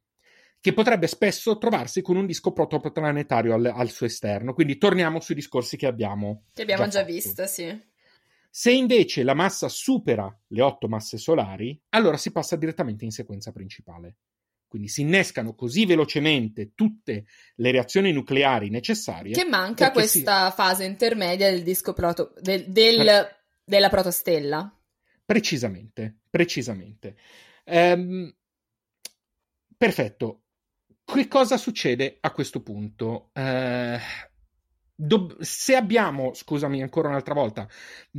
che 0.61 0.73
potrebbe 0.73 1.09
spesso 1.09 1.59
trovarsi 1.59 2.03
con 2.03 2.15
un 2.15 2.25
disco 2.25 2.53
protoplanetario 2.53 3.53
al, 3.53 3.67
al 3.67 3.91
suo 3.91 4.07
esterno. 4.07 4.55
Quindi 4.55 4.79
torniamo 4.79 5.19
sui 5.19 5.35
discorsi 5.35 5.77
che 5.77 5.89
abbiamo. 5.89 6.45
Che 6.55 6.63
abbiamo 6.63 6.87
già, 6.87 7.01
fatto. 7.01 7.13
visto, 7.13 7.47
sì. 7.49 7.83
Se 8.49 8.71
invece 8.71 9.25
la 9.25 9.35
massa 9.35 9.69
supera 9.69 10.33
le 10.47 10.63
8 10.63 10.87
masse 10.87 11.19
solari, 11.19 11.83
allora 11.89 12.17
si 12.17 12.31
passa 12.31 12.55
direttamente 12.55 13.05
in 13.05 13.11
sequenza 13.11 13.51
principale. 13.51 14.19
Quindi 14.73 14.89
si 14.89 15.03
innescano 15.03 15.55
così 15.55 15.85
velocemente 15.85 16.73
tutte 16.75 17.27
le 17.57 17.71
reazioni 17.73 18.11
nucleari 18.11 18.71
necessarie. 18.71 19.35
Che 19.35 19.45
manca 19.45 19.91
perché 19.91 20.09
si- 20.09 20.23
questa 20.23 20.51
fase 20.51 20.85
intermedia 20.85 21.51
del 21.51 21.63
disco 21.63 21.93
proto... 21.93 22.33
del- 22.41 22.65
del- 22.71 23.07
Eh. 23.07 23.37
della 23.63 23.91
protostella. 23.91 24.75
Precisamente, 25.27 26.21
precisamente. 26.31 27.17
Ehm, 27.65 28.35
perfetto. 29.77 30.45
Che 31.05 31.29
cosa 31.29 31.59
succede 31.59 32.17
a 32.21 32.31
questo 32.31 32.63
punto? 32.63 33.29
Eh, 33.35 33.99
dob- 35.05 35.41
se 35.41 35.75
abbiamo, 35.75 36.33
scusami 36.33 36.81
ancora 36.81 37.09
un'altra 37.09 37.35
volta, 37.35 37.69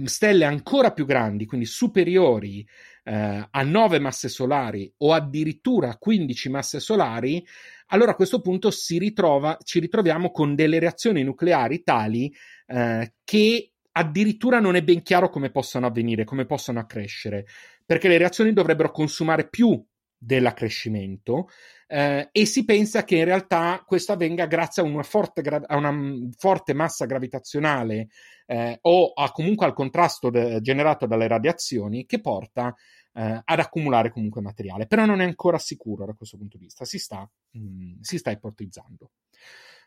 stelle 0.04 0.44
ancora 0.44 0.92
più 0.92 1.06
grandi, 1.06 1.46
quindi 1.46 1.66
superiori 1.66 2.68
eh, 3.06 3.48
a 3.50 3.64
9 3.64 4.00
masse 4.00 4.28
solari 4.28 4.92
o 4.98 5.14
addirittura 5.14 5.90
a 5.90 5.98
15 5.98 6.50
masse 6.50 6.80
solari, 6.80 7.46
allora 7.88 8.12
a 8.12 8.16
questo 8.16 8.42
punto 8.42 8.70
ritrova, 8.98 9.58
ci 9.64 9.80
ritroviamo 9.80 10.32
con 10.32 10.56
delle 10.56 10.80
reazioni 10.80 11.24
nucleari 11.24 11.84
tali 11.84 12.34
eh, 12.68 13.14
che 13.24 13.72
addirittura 13.92 14.60
non 14.60 14.76
è 14.76 14.84
ben 14.84 15.04
chiaro 15.04 15.30
come 15.30 15.52
possano 15.52 15.86
avvenire, 15.86 16.26
come 16.26 16.46
possano 16.46 16.80
accrescere, 16.80 17.46
perché 17.86 18.08
le 18.08 18.18
reazioni 18.18 18.52
dovrebbero 18.52 18.92
consumare 18.92 19.48
più 19.48 19.82
dell'accrescimento 20.26 21.50
eh, 21.88 22.30
e 22.32 22.46
si 22.46 22.64
pensa 22.64 23.04
che 23.04 23.18
in 23.18 23.26
realtà 23.26 23.84
questo 23.86 24.14
avvenga 24.14 24.46
grazie 24.46 24.82
a 24.82 24.86
una 24.86 25.04
forte, 25.04 25.42
gra- 25.42 25.62
a 25.66 25.76
una 25.76 25.94
forte 26.38 26.74
massa 26.74 27.06
gravitazionale 27.06 28.08
eh, 28.46 28.78
o 28.82 29.12
a, 29.14 29.32
comunque 29.32 29.66
al 29.66 29.74
contrasto 29.74 30.30
de- 30.30 30.62
generato 30.62 31.06
dalle 31.06 31.28
radiazioni 31.28 32.06
che 32.06 32.22
porta 32.22 32.74
eh, 33.14 33.42
ad 33.44 33.60
accumulare 33.60 34.12
comunque 34.12 34.42
materiale, 34.42 34.88
però 34.88 35.06
non 35.06 35.22
è 35.22 35.26
ancora 35.26 35.60
sicuro 35.60 36.06
da 36.06 36.14
questo 36.14 36.38
punto 36.38 36.58
di 36.58 36.66
vista, 36.66 36.86
si 36.86 36.98
sta, 36.98 37.30
mm, 37.58 38.00
si 38.02 38.18
sta 38.18 38.32
ipotizzando. 38.32 39.12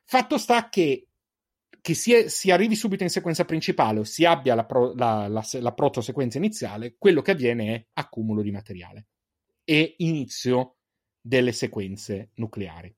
Fatto 0.04 0.38
sta 0.38 0.68
che 0.68 1.08
che 1.80 1.94
si, 1.94 2.28
si 2.28 2.50
arrivi 2.50 2.74
subito 2.74 3.04
in 3.04 3.10
sequenza 3.10 3.44
principale 3.44 4.00
o 4.00 4.04
si 4.04 4.24
abbia 4.24 4.56
la, 4.56 4.64
pro, 4.64 4.92
la, 4.94 5.28
la, 5.28 5.44
la 5.60 5.72
protosequenza 5.72 6.36
iniziale, 6.36 6.96
quello 6.98 7.22
che 7.22 7.30
avviene 7.30 7.74
è 7.74 7.86
accumulo 7.92 8.42
di 8.42 8.50
materiale 8.50 9.06
e 9.66 9.96
inizio 9.98 10.76
delle 11.20 11.52
sequenze 11.52 12.30
nucleari. 12.36 12.96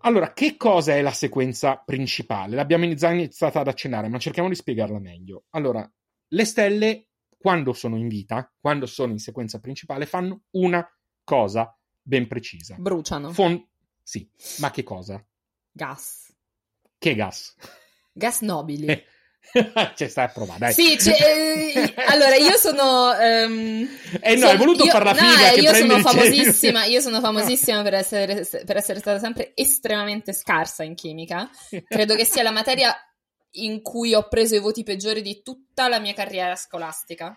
Allora, 0.00 0.32
che 0.34 0.56
cosa 0.56 0.94
è 0.94 1.02
la 1.02 1.10
sequenza 1.10 1.78
principale? 1.78 2.54
L'abbiamo 2.54 2.92
già 2.94 3.10
iniziato 3.10 3.58
ad 3.58 3.66
accennare, 3.66 4.08
ma 4.08 4.18
cerchiamo 4.18 4.48
di 4.48 4.54
spiegarla 4.54 5.00
meglio. 5.00 5.46
Allora, 5.50 5.90
le 6.28 6.44
stelle, 6.44 7.08
quando 7.36 7.72
sono 7.72 7.96
in 7.96 8.06
vita, 8.06 8.52
quando 8.60 8.86
sono 8.86 9.12
in 9.12 9.18
sequenza 9.18 9.58
principale, 9.58 10.06
fanno 10.06 10.42
una 10.50 10.86
cosa 11.24 11.76
ben 12.00 12.28
precisa. 12.28 12.76
Bruciano. 12.78 13.32
Fon- 13.32 13.66
sì, 14.02 14.30
ma 14.58 14.70
che 14.70 14.84
cosa? 14.84 15.26
gas. 15.72 16.34
Che 16.98 17.14
gas? 17.14 17.54
Gas 18.12 18.40
nobili. 18.42 18.86
Eh, 18.86 19.04
cioè, 19.96 20.08
stai 20.08 20.24
a 20.24 20.28
provare, 20.28 20.58
dai. 20.58 20.72
Sì, 20.72 20.98
cioè, 20.98 21.14
eh, 21.14 21.94
allora 22.06 22.34
io 22.36 22.56
sono. 22.56 23.12
ehm, 23.14 23.88
Eh 24.20 24.34
no, 24.34 24.38
sono- 24.40 24.50
hai 24.50 24.56
voluto 24.56 24.84
io- 24.84 24.90
far 24.90 25.04
la 25.04 25.12
no, 25.12 25.18
figa 25.18 25.50
che 25.50 25.60
io 25.60 25.74
sono 25.74 25.98
famosissima, 26.00 26.84
io 26.84 27.00
sono 27.00 27.20
famosissima 27.22 27.82
per 27.82 27.94
essere, 27.94 28.46
per 28.64 28.76
essere 28.76 28.98
stata 28.98 29.18
sempre 29.18 29.52
estremamente 29.54 30.32
scarsa 30.32 30.82
in 30.82 30.94
chimica. 30.94 31.48
Credo 31.86 32.14
che 32.14 32.24
sia 32.24 32.42
la 32.42 32.50
materia 32.50 32.94
in 33.58 33.80
cui 33.82 34.14
ho 34.14 34.28
preso 34.28 34.54
i 34.54 34.60
voti 34.60 34.82
peggiori 34.82 35.22
di 35.22 35.40
tutta 35.42 35.88
la 35.88 35.98
mia 35.98 36.12
carriera 36.12 36.54
scolastica. 36.56 37.34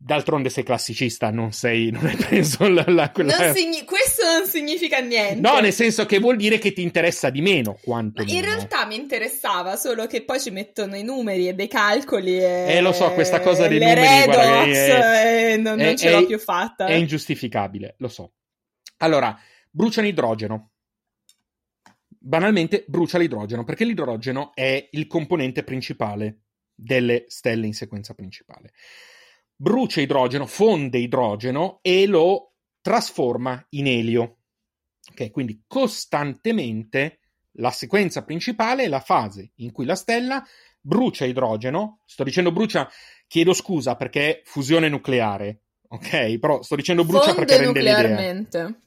D'altronde 0.00 0.48
sei 0.48 0.62
classicista, 0.62 1.30
non 1.30 1.50
sei, 1.50 1.90
non 1.90 2.06
hai 2.06 2.14
preso 2.14 2.68
la, 2.68 2.84
la- 2.86 3.10
quella... 3.10 3.36
Non 3.36 3.52
signi- 3.54 3.84
questo 3.84 4.22
non 4.24 4.46
significa 4.46 5.00
niente. 5.00 5.40
No, 5.40 5.58
nel 5.58 5.72
senso 5.72 6.06
che 6.06 6.20
vuol 6.20 6.36
dire 6.36 6.58
che 6.58 6.72
ti 6.72 6.82
interessa 6.82 7.30
di 7.30 7.40
meno, 7.40 7.76
quanto 7.82 8.22
in 8.22 8.40
realtà 8.40 8.86
mi 8.86 8.94
interessava, 8.94 9.74
solo 9.74 10.06
che 10.06 10.22
poi 10.22 10.38
ci 10.40 10.50
mettono 10.50 10.94
i 10.94 11.02
numeri 11.02 11.48
e 11.48 11.54
dei 11.54 11.66
calcoli 11.66 12.38
e... 12.38 12.76
Eh, 12.76 12.80
lo 12.80 12.92
so, 12.92 13.10
questa 13.12 13.40
cosa 13.40 13.66
dei 13.66 13.80
numeri, 13.80 14.00
guarda, 14.24 14.62
redox 14.62 14.76
è- 14.76 15.52
e 15.52 15.56
non, 15.56 15.80
è- 15.80 15.84
non 15.86 15.96
ce 15.96 16.08
è- 16.08 16.12
l'ho 16.12 16.26
più 16.26 16.38
fatta. 16.38 16.86
È 16.86 16.92
ingiustificabile, 16.94 17.96
lo 17.98 18.08
so. 18.08 18.34
Allora, 18.98 19.36
bruciano 19.68 20.06
idrogeno. 20.06 20.70
banalmente 22.20 22.84
brucia 22.86 23.18
l'idrogeno, 23.18 23.64
perché 23.64 23.84
l'idrogeno 23.84 24.52
è 24.54 24.88
il 24.92 25.08
componente 25.08 25.64
principale 25.64 26.42
delle 26.72 27.24
stelle 27.26 27.66
in 27.66 27.74
sequenza 27.74 28.14
principale. 28.14 28.70
Brucia 29.60 30.00
idrogeno, 30.00 30.46
fonde 30.46 30.98
idrogeno 30.98 31.80
e 31.82 32.06
lo 32.06 32.52
trasforma 32.80 33.60
in 33.70 33.88
elio. 33.88 34.36
Ok, 35.10 35.32
quindi 35.32 35.64
costantemente 35.66 37.18
la 37.58 37.72
sequenza 37.72 38.22
principale 38.22 38.84
è 38.84 38.88
la 38.88 39.00
fase 39.00 39.50
in 39.56 39.72
cui 39.72 39.84
la 39.84 39.96
stella 39.96 40.46
brucia 40.80 41.24
idrogeno. 41.24 42.02
Sto 42.04 42.22
dicendo 42.22 42.52
brucia, 42.52 42.88
chiedo 43.26 43.52
scusa 43.52 43.96
perché 43.96 44.28
è 44.28 44.42
fusione 44.44 44.88
nucleare. 44.88 45.62
Ok, 45.88 46.38
però 46.38 46.62
sto 46.62 46.76
dicendo 46.76 47.04
brucia 47.04 47.32
Fonde 47.32 47.44
perché 47.44 47.56
rende 47.56 47.80
l'idea 47.80 48.00
nuclearmente. 48.00 48.80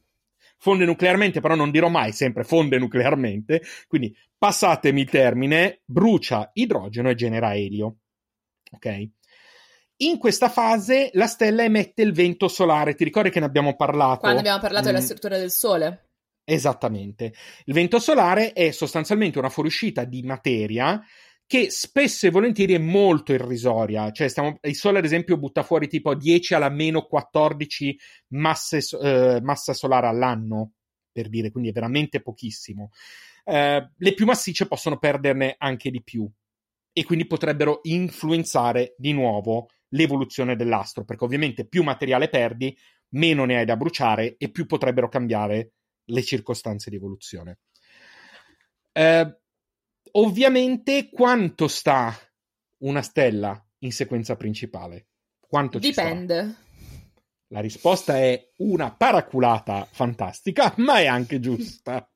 fonde 0.58 0.86
nuclearmente, 0.86 1.42
però 1.42 1.56
non 1.56 1.72
dirò 1.72 1.90
mai 1.90 2.14
sempre 2.14 2.46
fonde 2.46 2.78
nuclearmente, 2.78 3.62
quindi 3.88 4.16
passatemi 4.38 5.02
il 5.02 5.10
termine, 5.10 5.82
brucia 5.84 6.50
idrogeno 6.54 7.10
e 7.10 7.16
genera 7.16 7.56
elio. 7.56 7.98
Ok? 8.72 9.10
In 10.04 10.18
questa 10.18 10.50
fase 10.50 11.12
la 11.14 11.28
stella 11.28 11.64
emette 11.64 12.02
il 12.02 12.12
vento 12.12 12.48
solare, 12.48 12.96
ti 12.96 13.04
ricordi 13.04 13.30
che 13.30 13.40
ne 13.40 13.46
abbiamo 13.46 13.76
parlato? 13.76 14.22
Quando 14.22 14.40
abbiamo 14.40 14.60
parlato 14.60 14.86
della 14.86 15.00
Mm, 15.00 15.04
struttura 15.04 15.38
del 15.38 15.52
Sole. 15.52 16.10
Esattamente. 16.44 17.34
Il 17.66 17.74
vento 17.76 18.00
solare 18.00 18.54
è 18.54 18.72
sostanzialmente 18.72 19.38
una 19.38 19.50
fuoriuscita 19.50 20.04
di 20.04 20.24
materia 20.24 21.00
che 21.46 21.70
spesso 21.70 22.26
e 22.26 22.32
volentieri 22.32 22.74
è 22.74 22.80
molto 22.80 23.32
irrisoria. 23.32 24.10
Cioè, 24.12 24.28
stiamo- 24.28 24.58
il 24.62 24.76
Sole, 24.76 24.98
ad 24.98 25.06
esempio, 25.06 25.38
butta 25.38 25.62
fuori 25.62 25.88
tipo 25.88 26.16
10 26.16 26.56
alla 26.56 26.70
meno 26.70 27.04
14 27.04 27.96
masse, 28.30 28.80
eh, 29.04 29.40
massa 29.44 29.74
solare 29.74 30.08
all'anno, 30.08 30.72
per 31.12 31.30
dire, 31.30 31.52
quindi 31.52 31.70
è 31.70 31.74
veramente 31.74 32.22
pochissimo. 32.22 32.90
Eh, 33.44 33.90
le 33.96 34.14
più 34.14 34.26
massicce 34.26 34.66
possono 34.66 34.98
perderne 34.98 35.56
anche 35.60 35.92
di 35.92 36.02
più 36.02 36.28
e 36.92 37.04
quindi 37.04 37.28
potrebbero 37.28 37.82
influenzare 37.84 38.96
di 38.98 39.12
nuovo 39.14 39.68
l'evoluzione 39.92 40.56
dell'astro, 40.56 41.06
perché 41.06 41.24
ovviamente 41.24 41.68
più 41.68 41.84
materiale 41.84 42.30
perdi, 42.30 42.78
meno 43.10 43.46
ne 43.46 43.58
hai 43.58 43.66
da 43.66 43.78
bruciare 43.78 44.36
e 44.38 44.50
più 44.50 44.66
potrebbero 44.66 45.10
cambiare 45.10 45.74
le 46.06 46.24
circostanze 46.24 46.90
di 46.90 46.96
evoluzione. 46.98 47.60
Eh, 48.92 49.40
ovviamente, 50.12 51.10
quanto 51.10 51.68
sta 51.68 52.14
una 52.80 53.02
stella 53.02 53.64
in 53.80 53.92
sequenza 53.92 54.36
principale? 54.36 55.08
Quanto 55.40 55.80
ci 55.80 55.92
sta? 55.92 56.04
Dipende. 56.04 56.56
La 57.48 57.60
risposta 57.60 58.18
è 58.18 58.52
una 58.58 58.94
paraculata 58.94 59.88
fantastica, 59.92 60.74
ma 60.78 61.00
è 61.00 61.08
anche 61.08 61.40
giusta. 61.40 62.10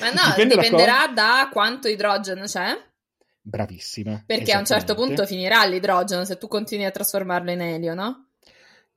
Ma 0.00 0.10
no, 0.10 0.22
Dipende 0.26 0.54
da 0.56 0.62
dipenderà 0.62 1.06
da 1.08 1.48
quanto 1.52 1.86
idrogeno 1.86 2.44
c'è. 2.44 2.89
Bravissima. 3.42 4.22
Perché 4.26 4.52
a 4.52 4.58
un 4.58 4.66
certo 4.66 4.94
punto 4.94 5.26
finirà 5.26 5.64
l'idrogeno 5.64 6.24
se 6.24 6.36
tu 6.36 6.46
continui 6.46 6.84
a 6.84 6.90
trasformarlo 6.90 7.50
in 7.50 7.60
elio, 7.60 7.94
no? 7.94 8.28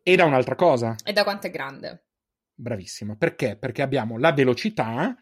E 0.03 0.15
da 0.15 0.25
un'altra 0.25 0.55
cosa, 0.55 0.95
E 1.03 1.13
da 1.13 1.23
quanto 1.23 1.47
è 1.47 1.49
grande? 1.49 2.03
bravissima. 2.55 3.15
Perché? 3.15 3.57
Perché 3.57 3.81
abbiamo 3.81 4.17
la 4.17 4.31
velocità, 4.31 5.17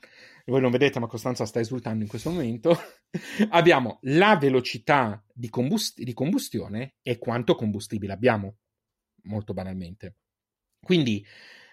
voi 0.46 0.62
non 0.62 0.72
vedete, 0.72 1.00
ma 1.00 1.08
Costanza 1.08 1.46
sta 1.46 1.60
esultando 1.60 2.04
in 2.04 2.10
questo 2.10 2.30
momento. 2.30 2.78
abbiamo 3.50 4.00
la 4.04 4.38
velocità 4.38 5.24
di, 5.34 5.50
combust- 5.50 6.02
di 6.02 6.14
combustione 6.14 6.96
e 7.02 7.18
quanto 7.18 7.56
combustibile 7.56 8.14
abbiamo, 8.14 8.58
molto 9.24 9.54
banalmente. 9.54 10.16
Quindi, 10.84 11.26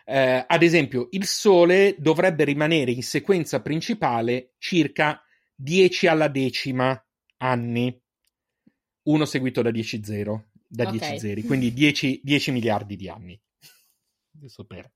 eh, 0.04 0.44
ad 0.46 0.62
esempio, 0.62 1.08
il 1.12 1.26
Sole 1.26 1.96
dovrebbe 1.98 2.44
rimanere 2.44 2.90
in 2.90 3.02
sequenza 3.02 3.60
principale 3.60 4.54
circa 4.58 5.22
10 5.54 6.06
alla 6.06 6.28
decima 6.28 7.02
anni, 7.38 8.00
uno 9.04 9.24
seguito 9.24 9.62
da 9.62 9.70
10 9.70 10.04
zero, 10.04 10.50
da 10.66 10.84
Ok. 10.84 10.98
10 10.98 11.18
zeri, 11.18 11.42
quindi 11.42 11.72
10, 11.72 12.20
10 12.22 12.50
miliardi 12.52 12.96
di 12.96 13.08
anni. 13.08 13.40
Adesso 14.36 14.64
per. 14.64 14.90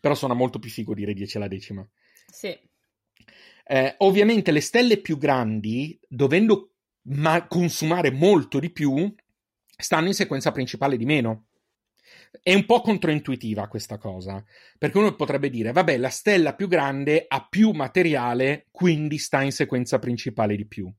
Però 0.00 0.14
suona 0.14 0.34
molto 0.34 0.58
più 0.58 0.70
figo 0.70 0.94
dire 0.94 1.14
10 1.14 1.36
alla 1.36 1.48
decima. 1.48 1.86
Sì. 2.30 2.56
Eh, 3.64 3.94
ovviamente 3.98 4.50
le 4.50 4.60
stelle 4.60 4.98
più 4.98 5.16
grandi, 5.16 5.98
dovendo 6.08 6.74
ma- 7.02 7.46
consumare 7.46 8.10
molto 8.10 8.58
di 8.58 8.70
più, 8.70 9.12
stanno 9.76 10.08
in 10.08 10.14
sequenza 10.14 10.50
principale 10.52 10.96
di 10.96 11.04
meno. 11.04 11.46
È 12.42 12.54
un 12.54 12.64
po' 12.64 12.80
controintuitiva 12.80 13.68
questa 13.68 13.98
cosa, 13.98 14.44
perché 14.78 14.98
uno 14.98 15.14
potrebbe 15.14 15.50
dire, 15.50 15.72
vabbè, 15.72 15.96
la 15.96 16.10
stella 16.10 16.54
più 16.54 16.68
grande 16.68 17.24
ha 17.26 17.46
più 17.48 17.70
materiale, 17.70 18.66
quindi 18.70 19.18
sta 19.18 19.42
in 19.42 19.52
sequenza 19.52 19.98
principale 19.98 20.56
di 20.56 20.66
più. 20.66 20.92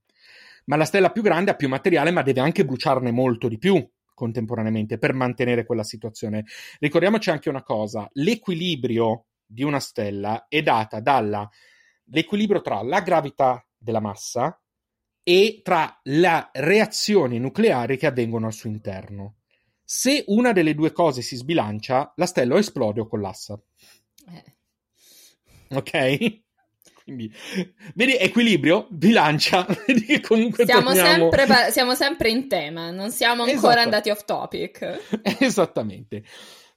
Ma 0.66 0.76
la 0.76 0.86
stella 0.86 1.12
più 1.12 1.22
grande 1.22 1.52
ha 1.52 1.56
più 1.56 1.68
materiale, 1.68 2.12
ma 2.12 2.22
deve 2.22 2.40
anche 2.40 2.66
bruciarne 2.66 3.12
molto 3.12 3.48
di 3.48 3.58
più 3.58 3.86
contemporaneamente 4.14 5.00
per 5.00 5.14
mantenere 5.14 5.66
quella 5.66 5.84
situazione. 5.84 6.46
Ricordiamoci 6.80 7.32
anche 7.32 7.50
una 7.50 7.64
cosa, 7.64 8.08
l'equilibrio 8.14 9.26
di 9.44 9.64
una 9.64 9.80
stella 9.80 10.46
è 10.48 10.62
data 10.62 11.00
dall'equilibrio 11.00 12.62
tra 12.62 12.84
la 12.84 13.02
gravità 13.02 13.66
della 13.76 14.00
massa 14.00 14.62
e 15.24 15.62
tra 15.64 16.00
le 16.04 16.50
reazioni 16.54 17.40
nucleari 17.40 17.98
che 17.98 18.08
avvengono 18.08 18.46
al 18.46 18.54
suo 18.54 18.70
interno. 18.70 19.38
Se 19.84 20.24
una 20.28 20.52
delle 20.52 20.76
due 20.76 20.92
cose 20.92 21.22
si 21.22 21.36
sbilancia, 21.36 22.14
la 22.16 22.26
stella 22.26 22.56
o 22.56 22.60
esplode 22.60 23.02
o 23.02 23.08
collassa. 23.08 23.60
Eh. 24.30 24.56
Ok? 25.76 26.42
Quindi, 27.04 27.32
vedi, 27.96 28.16
equilibrio, 28.18 28.88
bilancia, 28.90 29.66
vedi 29.88 30.06
che 30.06 30.22
comunque 30.22 30.66
Siamo, 30.66 30.94
torniamo- 30.94 31.30
sempre, 31.32 31.46
siamo 31.72 31.96
sempre 31.96 32.30
in 32.30 32.48
tema, 32.48 32.92
non 32.92 33.12
siamo 33.12 33.44
ancora 33.44 33.74
Esatto. 33.74 33.80
andati 33.80 34.10
off 34.10 34.26
topic. 34.26 35.00
Esattamente. 35.40 36.24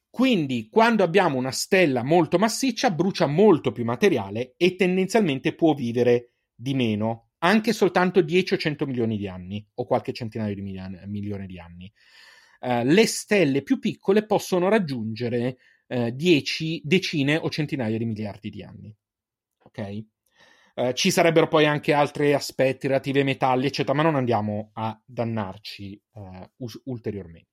Quindi, 0.08 0.68
quando 0.70 1.02
abbiamo 1.02 1.36
una 1.38 1.50
stella 1.50 2.02
molto 2.04 2.38
massiccia, 2.38 2.90
brucia 2.90 3.26
molto 3.26 3.72
più 3.72 3.84
materiale 3.84 4.54
e 4.56 4.76
tendenzialmente 4.76 5.54
può 5.54 5.74
vivere 5.74 6.34
di 6.54 6.72
meno, 6.74 7.30
anche 7.38 7.72
soltanto 7.72 8.20
10 8.22 8.54
o 8.54 8.56
100 8.56 8.86
milioni 8.86 9.16
di 9.16 9.26
anni, 9.28 9.66
o 9.74 9.84
qualche 9.86 10.12
centinaio 10.12 10.54
di 10.54 10.62
milia- 10.62 10.88
milione 11.06 11.46
di 11.46 11.58
anni. 11.58 11.92
Eh, 12.60 12.84
le 12.84 13.06
stelle 13.06 13.62
più 13.62 13.78
piccole 13.78 14.24
possono 14.24 14.68
raggiungere 14.68 15.56
10, 15.86 16.80
decine 16.82 17.36
o 17.36 17.50
centinaia 17.50 17.98
di 17.98 18.04
miliardi 18.06 18.48
di 18.50 18.62
anni. 18.62 18.92
Ok? 19.64 20.04
Eh, 20.76 20.92
ci 20.94 21.10
sarebbero 21.12 21.46
poi 21.46 21.66
anche 21.66 21.92
altri 21.92 22.32
aspetti 22.34 22.88
relativi 22.88 23.18
ai 23.20 23.24
metalli, 23.24 23.66
eccetera, 23.66 23.94
ma 23.96 24.02
non 24.02 24.16
andiamo 24.16 24.70
a 24.74 24.98
dannarci 25.04 26.00
eh, 26.14 26.50
us- 26.56 26.80
ulteriormente. 26.84 27.52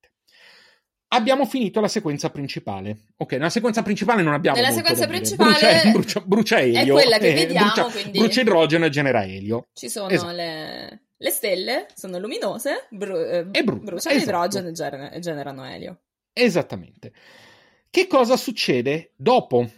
Abbiamo 1.13 1.45
finito 1.45 1.81
la 1.81 1.89
sequenza 1.89 2.29
principale. 2.29 3.07
Ok, 3.17 3.34
nella 3.34 3.49
sequenza 3.49 3.84
principale 3.84 4.21
non 4.21 4.34
abbiamo 4.34 4.55
Nella 4.55 4.71
sequenza 4.71 5.07
principale 5.07 5.51
brucia, 5.51 5.91
brucia, 5.91 6.21
brucia 6.21 6.60
elio, 6.62 6.93
quella 6.93 7.17
che 7.17 7.27
eh, 7.31 7.34
vediamo, 7.34 7.65
brucia, 7.73 7.84
quindi- 7.89 8.17
brucia 8.17 8.41
idrogeno 8.41 8.86
e 8.86 8.89
genera 8.89 9.23
elio. 9.25 9.67
Ci 9.73 9.89
sono 9.89 10.07
Esatto. 10.10 10.31
le... 10.31 11.01
le 11.17 11.29
stelle, 11.29 11.86
sono 11.93 12.17
luminose, 12.17 12.88
bru- 12.89 13.17
eh, 13.17 13.45
E 13.51 13.63
bru- 13.63 13.84
bruciano 13.84 14.15
esatto. 14.15 14.29
idrogeno 14.31 14.67
e 14.69 14.71
gener- 14.71 15.13
e 15.13 15.19
generano 15.19 15.65
elio. 15.65 15.99
Esattamente. 16.34 17.12
Che 17.89 18.07
cosa 18.07 18.38
succede 18.38 19.12
dopo? 19.17 19.69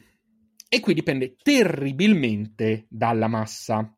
E 0.74 0.80
qui 0.80 0.96
dipende 0.96 1.36
terribilmente 1.36 2.88
dalla 2.90 3.28
massa. 3.28 3.96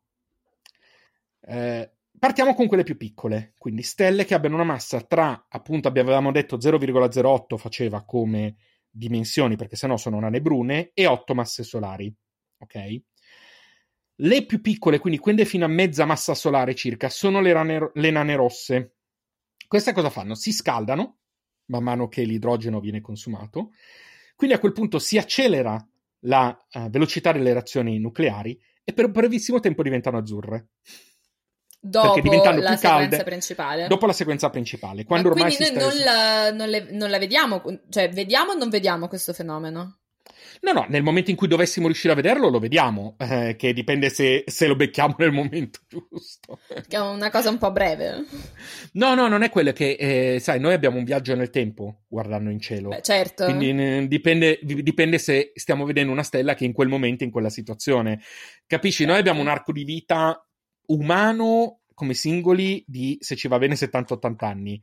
Eh, 1.40 1.90
partiamo 2.18 2.54
con 2.54 2.66
quelle 2.66 2.82
più 2.82 2.98
piccole, 2.98 3.54
quindi 3.56 3.80
stelle 3.80 4.26
che 4.26 4.34
abbiano 4.34 4.56
una 4.56 4.64
massa 4.64 5.00
tra, 5.00 5.46
appunto, 5.48 5.88
avevamo 5.88 6.32
detto 6.32 6.58
0,08 6.58 7.56
faceva 7.56 8.04
come 8.04 8.56
dimensioni, 8.90 9.56
perché 9.56 9.74
sennò 9.74 9.96
sono 9.96 10.20
nane 10.20 10.42
brune, 10.42 10.90
e 10.92 11.06
8 11.06 11.34
masse 11.34 11.62
solari. 11.62 12.14
Ok? 12.58 13.00
Le 14.16 14.44
più 14.44 14.60
piccole, 14.60 14.98
quindi 14.98 15.18
quelle 15.18 15.46
fino 15.46 15.64
a 15.64 15.68
mezza 15.68 16.04
massa 16.04 16.34
solare 16.34 16.74
circa, 16.74 17.08
sono 17.08 17.40
le, 17.40 17.54
rane- 17.54 17.90
le 17.94 18.10
nane 18.10 18.36
rosse. 18.36 18.96
Queste 19.66 19.94
cosa 19.94 20.10
fanno? 20.10 20.34
Si 20.34 20.52
scaldano 20.52 21.20
man 21.68 21.82
mano 21.82 22.08
che 22.08 22.22
l'idrogeno 22.22 22.80
viene 22.80 23.00
consumato. 23.00 23.70
Quindi 24.34 24.54
a 24.54 24.58
quel 24.58 24.72
punto 24.72 24.98
si 24.98 25.16
accelera 25.16 25.82
la 26.20 26.56
eh, 26.70 26.88
velocità 26.88 27.32
delle 27.32 27.52
reazioni 27.52 27.98
nucleari 27.98 28.58
e 28.84 28.92
per 28.92 29.06
un 29.06 29.12
brevissimo 29.12 29.60
tempo 29.60 29.82
diventano 29.82 30.18
azzurre. 30.18 30.68
Dopo 31.78 32.20
la 32.20 32.40
sequenza 32.40 32.88
calde- 32.88 33.22
principale. 33.22 33.86
Dopo 33.86 34.06
la 34.06 34.12
sequenza 34.12 34.50
principale, 34.50 35.02
Ma 35.02 35.04
quando 35.06 35.28
ormai 35.28 35.54
quindi 35.54 35.64
si 35.64 35.72
noi 35.74 35.82
non 35.82 36.04
la, 36.04 36.52
non 36.52 36.68
le- 36.68 36.90
non 36.90 37.10
la 37.10 37.18
vediamo, 37.18 37.62
cioè 37.90 38.08
vediamo 38.10 38.52
o 38.52 38.56
non 38.56 38.68
vediamo 38.70 39.06
questo 39.08 39.32
fenomeno? 39.32 39.98
No, 40.60 40.72
no, 40.72 40.86
nel 40.88 41.02
momento 41.02 41.30
in 41.30 41.36
cui 41.36 41.48
dovessimo 41.48 41.86
riuscire 41.86 42.12
a 42.12 42.16
vederlo, 42.16 42.48
lo 42.48 42.58
vediamo, 42.58 43.14
eh, 43.18 43.56
che 43.56 43.72
dipende 43.72 44.08
se, 44.08 44.44
se, 44.46 44.66
lo 44.66 44.74
becchiamo 44.74 45.14
nel 45.18 45.32
momento 45.32 45.80
giusto. 45.88 46.58
Che 46.66 46.96
è 46.96 47.00
una 47.00 47.30
cosa 47.30 47.50
un 47.50 47.58
po' 47.58 47.70
breve. 47.72 48.24
No, 48.92 49.14
no, 49.14 49.28
non 49.28 49.42
è 49.42 49.50
quello 49.50 49.72
che, 49.72 49.96
eh, 49.98 50.38
sai, 50.40 50.58
noi 50.60 50.72
abbiamo 50.72 50.98
un 50.98 51.04
viaggio 51.04 51.34
nel 51.34 51.50
tempo 51.50 52.04
guardando 52.08 52.50
in 52.50 52.60
cielo. 52.60 52.88
Beh, 52.88 53.02
certo. 53.02 53.44
Quindi 53.44 53.70
eh, 53.70 54.08
dipende, 54.08 54.58
dipende, 54.62 55.18
se 55.18 55.52
stiamo 55.54 55.84
vedendo 55.84 56.12
una 56.12 56.22
stella 56.22 56.54
che 56.54 56.64
in 56.64 56.72
quel 56.72 56.88
momento, 56.88 57.24
in 57.24 57.30
quella 57.30 57.50
situazione. 57.50 58.20
Capisci? 58.66 59.04
Certo. 59.04 59.12
Noi 59.12 59.20
abbiamo 59.20 59.40
un 59.40 59.48
arco 59.48 59.72
di 59.72 59.84
vita 59.84 60.40
umano 60.86 61.80
come 61.94 62.14
singoli 62.14 62.84
di, 62.86 63.16
se 63.20 63.36
ci 63.36 63.48
va 63.48 63.58
bene, 63.58 63.74
70-80 63.74 64.44
anni. 64.44 64.82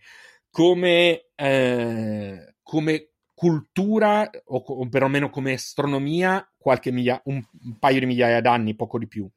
Come, 0.50 1.28
eh, 1.36 2.56
come 2.62 3.13
cultura, 3.44 4.30
o, 4.46 4.58
o 4.66 4.88
perlomeno 4.88 5.30
come 5.30 5.54
astronomia, 5.54 6.50
qualche 6.58 6.92
miglia, 6.92 7.22
un, 7.26 7.44
un 7.64 7.78
paio 7.78 8.00
di 8.00 8.06
migliaia 8.06 8.40
d'anni, 8.40 8.74
poco 8.74 8.98
di 8.98 9.08
più. 9.08 9.30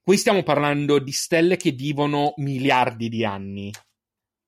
Qui 0.00 0.16
stiamo 0.16 0.44
parlando 0.44 1.00
di 1.00 1.10
stelle 1.10 1.56
che 1.56 1.72
vivono 1.72 2.34
miliardi 2.36 3.08
di 3.08 3.24
anni. 3.24 3.72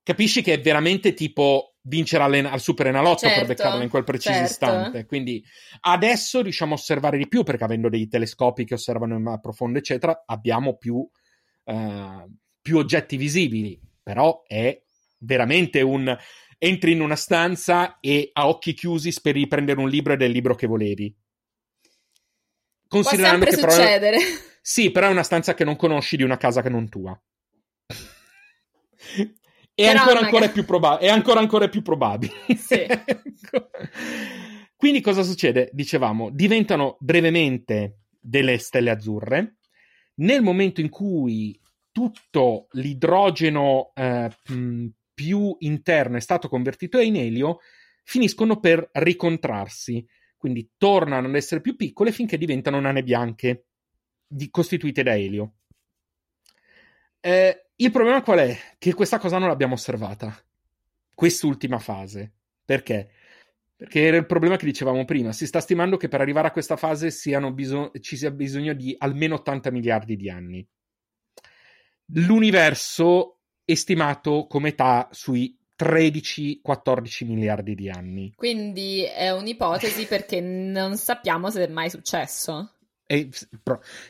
Capisci 0.02 0.40
che 0.40 0.54
è 0.54 0.60
veramente 0.60 1.14
tipo 1.14 1.74
vincere 1.82 2.46
al 2.46 2.60
Super 2.60 2.86
Enalotto 2.86 3.26
certo, 3.26 3.38
per 3.38 3.48
beccarla 3.48 3.82
in 3.82 3.90
quel 3.90 4.04
preciso 4.04 4.34
certo. 4.34 4.50
istante. 4.50 5.04
Quindi 5.04 5.44
adesso 5.80 6.40
riusciamo 6.42 6.72
a 6.72 6.76
osservare 6.76 7.18
di 7.18 7.26
più 7.26 7.42
perché 7.42 7.64
avendo 7.64 7.88
dei 7.88 8.06
telescopi 8.06 8.64
che 8.64 8.74
osservano 8.74 9.16
in 9.16 9.38
profondo, 9.42 9.78
eccetera, 9.78 10.22
abbiamo 10.26 10.76
più, 10.76 10.96
uh, 10.96 12.36
più 12.62 12.78
oggetti 12.78 13.16
visibili. 13.16 13.78
Però 14.02 14.44
è 14.46 14.80
veramente 15.18 15.82
un 15.82 16.16
entri 16.62 16.92
in 16.92 17.00
una 17.00 17.16
stanza 17.16 17.98
e 18.00 18.28
a 18.34 18.46
occhi 18.46 18.74
chiusi 18.74 19.10
speri 19.12 19.40
di 19.40 19.46
prendere 19.46 19.80
un 19.80 19.88
libro 19.88 20.12
ed 20.12 20.20
è 20.20 20.26
il 20.26 20.32
libro 20.32 20.54
che 20.54 20.66
volevi. 20.66 21.16
Considerando 22.86 23.46
Può 23.46 23.54
sempre 23.54 23.68
che 23.68 23.78
succedere. 23.78 24.16
Però 24.18 24.28
è... 24.28 24.58
Sì, 24.60 24.90
però 24.90 25.06
è 25.08 25.10
una 25.10 25.22
stanza 25.22 25.54
che 25.54 25.64
non 25.64 25.76
conosci 25.76 26.18
di 26.18 26.22
una 26.22 26.36
casa 26.36 26.60
che 26.60 26.68
non 26.68 26.90
tua. 26.90 27.18
è, 29.74 29.86
ancora, 29.86 30.18
ancora 30.18 30.50
più 30.50 30.66
proba- 30.66 30.98
è 30.98 31.08
ancora 31.08 31.40
ancora 31.40 31.68
più 31.70 31.80
probabile. 31.80 32.34
Sì. 32.56 32.86
Quindi 34.76 35.00
cosa 35.00 35.22
succede? 35.22 35.70
Dicevamo, 35.72 36.28
diventano 36.30 36.98
brevemente 37.00 38.00
delle 38.20 38.58
stelle 38.58 38.90
azzurre. 38.90 39.56
Nel 40.16 40.42
momento 40.42 40.82
in 40.82 40.90
cui 40.90 41.58
tutto 41.90 42.66
l'idrogeno 42.72 43.92
eh, 43.94 44.30
più 45.20 45.54
interno 45.58 46.16
è 46.16 46.20
stato 46.20 46.48
convertito 46.48 46.98
in 46.98 47.14
elio, 47.14 47.58
finiscono 48.04 48.58
per 48.58 48.88
ricontrarsi, 48.94 50.02
quindi 50.38 50.70
tornano 50.78 51.28
ad 51.28 51.34
essere 51.34 51.60
più 51.60 51.76
piccole 51.76 52.10
finché 52.10 52.38
diventano 52.38 52.80
nane 52.80 53.02
bianche, 53.02 53.66
di, 54.26 54.48
costituite 54.48 55.02
da 55.02 55.14
elio. 55.14 55.56
Eh, 57.20 57.66
il 57.76 57.90
problema 57.90 58.22
qual 58.22 58.38
è? 58.38 58.58
Che 58.78 58.94
questa 58.94 59.18
cosa 59.18 59.36
non 59.36 59.48
l'abbiamo 59.48 59.74
osservata, 59.74 60.34
quest'ultima 61.14 61.78
fase. 61.78 62.32
Perché? 62.64 63.10
Perché 63.76 64.00
era 64.00 64.16
il 64.16 64.24
problema 64.24 64.56
che 64.56 64.64
dicevamo 64.64 65.04
prima. 65.04 65.32
Si 65.32 65.46
sta 65.46 65.60
stimando 65.60 65.98
che 65.98 66.08
per 66.08 66.22
arrivare 66.22 66.48
a 66.48 66.52
questa 66.52 66.76
fase 66.76 67.10
biso- 67.52 67.90
ci 68.00 68.16
sia 68.16 68.30
bisogno 68.30 68.72
di 68.72 68.94
almeno 68.96 69.34
80 69.34 69.70
miliardi 69.70 70.16
di 70.16 70.30
anni. 70.30 70.66
L'universo 72.14 73.39
estimato 73.64 74.46
come 74.46 74.70
età 74.70 75.08
sui 75.12 75.56
13-14 75.80 77.24
miliardi 77.24 77.74
di 77.74 77.88
anni. 77.88 78.32
Quindi 78.36 79.02
è 79.02 79.30
un'ipotesi 79.30 80.04
perché 80.04 80.40
non 80.40 80.96
sappiamo 80.96 81.50
se 81.50 81.64
è 81.64 81.68
mai 81.68 81.88
successo. 81.88 82.74
E, 83.06 83.30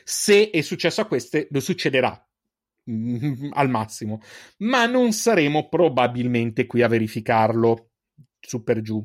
se 0.03 0.49
è 0.49 0.61
successo 0.61 1.01
a 1.01 1.05
queste, 1.05 1.47
lo 1.49 1.61
succederà 1.61 2.27
mm, 2.89 3.51
al 3.53 3.69
massimo, 3.69 4.21
ma 4.57 4.85
non 4.85 5.13
saremo 5.13 5.69
probabilmente 5.69 6.65
qui 6.65 6.81
a 6.81 6.89
verificarlo 6.89 7.91
su 8.39 8.63
per 8.63 8.81
giù. 8.81 9.03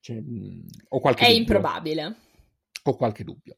Cioè, 0.00 0.20
mm, 0.20 0.66
o 0.88 1.00
qualche 1.00 1.24
è 1.24 1.28
dubbio. 1.28 1.40
improbabile. 1.40 2.16
Ho 2.82 2.94
qualche 2.94 3.24
dubbio. 3.24 3.56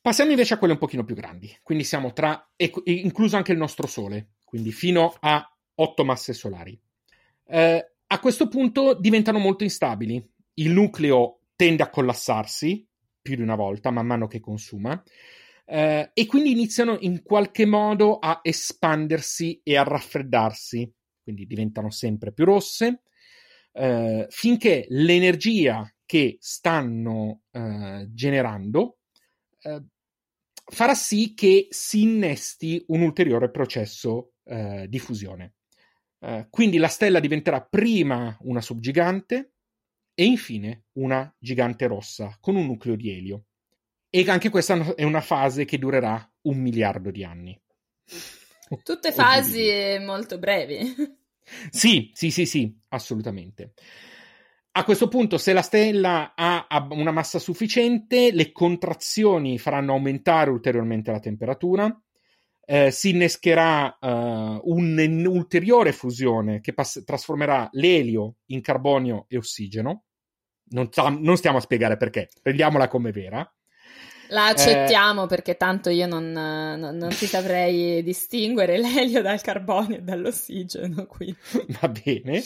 Passiamo 0.00 0.30
invece 0.30 0.54
a 0.54 0.58
quelle 0.58 0.72
un 0.72 0.78
pochino 0.78 1.04
più 1.04 1.14
grandi, 1.14 1.54
quindi 1.62 1.84
siamo 1.84 2.12
tra, 2.12 2.50
incluso 2.84 3.36
anche 3.36 3.52
il 3.52 3.58
nostro 3.58 3.86
Sole, 3.86 4.32
quindi 4.52 4.70
fino 4.70 5.16
a 5.18 5.50
8 5.76 6.04
masse 6.04 6.34
solari. 6.34 6.78
Eh, 7.46 7.92
a 8.06 8.20
questo 8.20 8.48
punto 8.48 8.92
diventano 8.92 9.38
molto 9.38 9.64
instabili. 9.64 10.22
Il 10.56 10.72
nucleo 10.72 11.44
tende 11.56 11.82
a 11.82 11.88
collassarsi 11.88 12.86
più 13.22 13.34
di 13.34 13.40
una 13.40 13.54
volta 13.54 13.90
man 13.90 14.04
mano 14.04 14.26
che 14.26 14.40
consuma. 14.40 15.02
Eh, 15.64 16.10
e 16.12 16.26
quindi 16.26 16.50
iniziano 16.50 16.98
in 17.00 17.22
qualche 17.22 17.64
modo 17.64 18.18
a 18.18 18.40
espandersi 18.42 19.62
e 19.64 19.74
a 19.78 19.84
raffreddarsi, 19.84 20.92
quindi 21.22 21.46
diventano 21.46 21.88
sempre 21.88 22.30
più 22.34 22.44
rosse, 22.44 23.04
eh, 23.72 24.26
finché 24.28 24.84
l'energia 24.90 25.90
che 26.04 26.36
stanno 26.40 27.44
eh, 27.52 28.06
generando 28.10 28.98
eh, 29.62 29.82
farà 30.64 30.94
sì 30.94 31.34
che 31.34 31.68
si 31.70 32.02
innesti 32.02 32.84
un 32.88 33.02
ulteriore 33.02 33.50
processo 33.50 34.34
eh, 34.44 34.86
di 34.88 34.98
fusione. 34.98 35.54
Eh, 36.20 36.46
quindi 36.50 36.78
la 36.78 36.88
stella 36.88 37.20
diventerà 37.20 37.62
prima 37.62 38.36
una 38.42 38.60
subgigante 38.60 39.52
e 40.14 40.24
infine 40.24 40.84
una 40.92 41.34
gigante 41.38 41.86
rossa 41.86 42.36
con 42.40 42.56
un 42.56 42.66
nucleo 42.66 42.96
di 42.96 43.10
elio. 43.10 43.44
E 44.08 44.24
anche 44.28 44.50
questa 44.50 44.94
è 44.94 45.04
una 45.04 45.22
fase 45.22 45.64
che 45.64 45.78
durerà 45.78 46.30
un 46.42 46.58
miliardo 46.58 47.10
di 47.10 47.24
anni. 47.24 47.58
Tutte 48.82 49.10
fasi 49.12 49.98
molto 50.00 50.38
brevi. 50.38 50.94
Sì, 51.70 52.10
sì, 52.14 52.30
sì, 52.30 52.44
sì, 52.44 52.78
assolutamente. 52.88 53.72
A 54.74 54.84
questo 54.84 55.08
punto, 55.08 55.36
se 55.36 55.52
la 55.52 55.62
stella 55.62 56.32
ha 56.34 56.88
una 56.90 57.10
massa 57.10 57.38
sufficiente, 57.38 58.32
le 58.32 58.52
contrazioni 58.52 59.58
faranno 59.58 59.92
aumentare 59.92 60.50
ulteriormente 60.50 61.10
la 61.10 61.20
temperatura 61.20 61.94
eh, 62.64 62.90
si 62.90 63.10
innescherà 63.10 63.98
uh, 64.00 64.60
un'ulteriore 64.64 65.92
fusione 65.92 66.60
che 66.60 66.72
pass- 66.72 67.04
trasformerà 67.04 67.68
l'elio 67.72 68.36
in 68.46 68.60
carbonio 68.60 69.26
e 69.28 69.36
ossigeno. 69.36 70.04
Non, 70.70 70.88
non, 71.20 71.36
stiamo 71.36 71.58
a 71.58 71.60
spiegare 71.60 71.96
perché, 71.96 72.30
prendiamola 72.40 72.88
come 72.88 73.12
vera. 73.12 73.46
La 74.32 74.46
accettiamo 74.46 75.24
eh... 75.24 75.26
perché 75.26 75.56
tanto 75.56 75.90
io 75.90 76.06
non, 76.06 76.32
non, 76.32 76.96
non, 76.96 77.08
ti 77.10 77.26
saprei 77.26 78.02
distinguere 78.02 78.78
l'elio 78.78 79.22
dal 79.22 79.40
carbonio 79.40 79.98
e 79.98 80.02
dall'ossigeno. 80.02 81.06
Quindi. 81.06 81.36
Va 81.80 81.88
bene. 81.88 82.42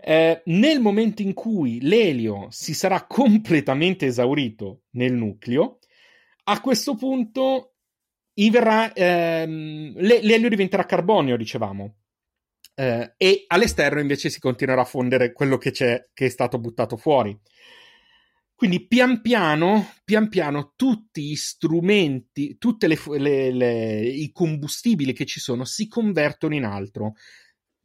Eh, 0.00 0.42
nel 0.46 0.80
momento 0.80 1.22
in 1.22 1.32
cui 1.32 1.80
l'elio 1.80 2.48
si 2.50 2.74
sarà 2.74 3.06
completamente 3.06 4.06
esaurito 4.06 4.82
nel 4.90 5.12
nucleo, 5.12 5.78
a 6.44 6.60
questo 6.60 6.96
punto 6.96 7.74
verrà, 8.50 8.92
ehm, 8.92 9.94
l'elio 9.96 10.48
diventerà 10.48 10.84
carbonio, 10.84 11.36
dicevamo. 11.36 11.96
Eh, 12.74 13.14
e 13.16 13.44
all'esterno 13.48 14.00
invece 14.00 14.30
si 14.30 14.40
continuerà 14.40 14.80
a 14.80 14.86
fondere 14.86 15.32
quello 15.32 15.58
che 15.58 15.70
c'è, 15.70 16.08
che 16.12 16.26
è 16.26 16.28
stato 16.30 16.58
buttato 16.58 16.96
fuori. 16.96 17.38
Quindi 18.54 18.86
pian 18.86 19.20
piano, 19.20 19.92
pian 20.04 20.28
piano, 20.28 20.72
tutti 20.76 21.22
gli 21.22 21.34
strumenti, 21.34 22.58
tutti 22.58 22.86
i 22.86 24.30
combustibili 24.32 25.12
che 25.12 25.24
ci 25.24 25.40
sono 25.40 25.64
si 25.64 25.88
convertono 25.88 26.54
in 26.54 26.64
altro. 26.64 27.14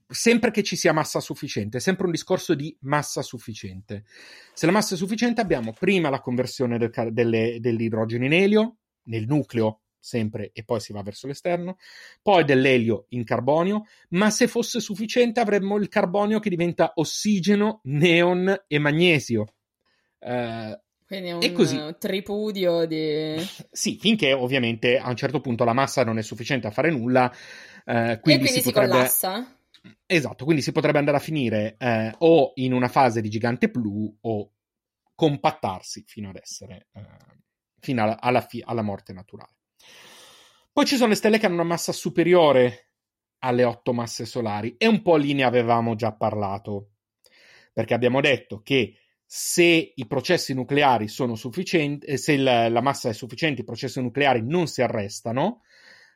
Sempre 0.09 0.51
che 0.51 0.63
ci 0.63 0.75
sia 0.75 0.93
massa 0.93 1.19
sufficiente, 1.19 1.77
è 1.77 1.81
sempre 1.81 2.05
un 2.05 2.11
discorso 2.11 2.53
di 2.53 2.75
massa 2.81 3.21
sufficiente. 3.21 4.05
Se 4.53 4.65
la 4.65 4.71
massa 4.71 4.93
è 4.93 4.97
sufficiente, 4.97 5.41
abbiamo 5.41 5.73
prima 5.73 6.09
la 6.09 6.21
conversione 6.21 6.77
del, 6.77 6.91
delle, 7.11 7.57
dell'idrogeno 7.59 8.23
in 8.23 8.33
elio, 8.33 8.77
nel 9.07 9.25
nucleo 9.25 9.81
sempre 10.07 10.51
e 10.53 10.63
poi 10.63 10.79
si 10.79 10.93
va 10.93 11.01
verso 11.01 11.27
l'esterno, 11.27 11.77
poi 12.21 12.45
dell'elio 12.45 13.05
in 13.09 13.23
carbonio, 13.23 13.83
ma 14.09 14.29
se 14.29 14.47
fosse 14.47 14.79
sufficiente 14.79 15.39
avremmo 15.39 15.77
il 15.77 15.89
carbonio 15.89 16.39
che 16.39 16.49
diventa 16.49 16.93
ossigeno, 16.95 17.81
neon 17.83 18.63
e 18.67 18.79
magnesio. 18.79 19.56
Quindi 21.07 21.31
un 21.31 21.53
così. 21.53 21.95
tripudio 21.97 22.85
di... 22.85 23.35
Sì, 23.71 23.97
finché 23.97 24.33
ovviamente 24.33 24.97
a 24.97 25.09
un 25.09 25.15
certo 25.15 25.39
punto 25.39 25.63
la 25.63 25.73
massa 25.73 26.03
non 26.03 26.17
è 26.17 26.21
sufficiente 26.21 26.67
a 26.67 26.71
fare 26.71 26.91
nulla. 26.91 27.31
Eh, 27.85 28.19
quindi 28.21 28.21
quindi 28.21 28.47
si, 28.47 28.61
si 28.61 28.63
potrebbe... 28.63 28.93
collassa? 28.93 29.59
Esatto, 30.05 30.43
quindi 30.43 30.61
si 30.61 30.71
potrebbe 30.71 30.97
andare 30.97 31.17
a 31.17 31.21
finire 31.21 31.75
eh, 31.77 32.13
o 32.19 32.51
in 32.55 32.73
una 32.73 32.87
fase 32.89 33.21
di 33.21 33.29
gigante 33.29 33.69
blu 33.69 34.17
o 34.21 34.51
compattarsi 35.15 36.03
fino 36.05 36.29
ad 36.29 36.37
essere, 36.41 36.87
eh, 36.93 37.05
fino 37.79 38.03
alla, 38.03 38.19
alla, 38.19 38.41
fi- 38.41 38.63
alla 38.65 38.81
morte 38.81 39.13
naturale. 39.13 39.55
Poi 40.71 40.85
ci 40.85 40.95
sono 40.95 41.09
le 41.09 41.15
stelle 41.15 41.39
che 41.39 41.45
hanno 41.45 41.55
una 41.55 41.63
massa 41.63 41.91
superiore 41.91 42.91
alle 43.39 43.63
otto 43.63 43.93
masse 43.93 44.25
solari 44.25 44.75
e 44.77 44.87
un 44.87 45.01
po' 45.01 45.15
lì 45.15 45.33
ne 45.33 45.43
avevamo 45.43 45.95
già 45.95 46.13
parlato, 46.13 46.91
perché 47.73 47.93
abbiamo 47.93 48.21
detto 48.21 48.61
che 48.61 48.95
se 49.29 49.91
i 49.93 50.07
processi 50.07 50.53
nucleari 50.53 51.09
sono 51.09 51.35
sufficienti, 51.35 52.05
eh, 52.05 52.17
se 52.17 52.37
la, 52.37 52.69
la 52.69 52.81
massa 52.81 53.09
è 53.09 53.13
sufficiente, 53.13 53.61
i 53.61 53.65
processi 53.65 54.01
nucleari 54.01 54.41
non 54.41 54.67
si 54.67 54.81
arrestano, 54.81 55.63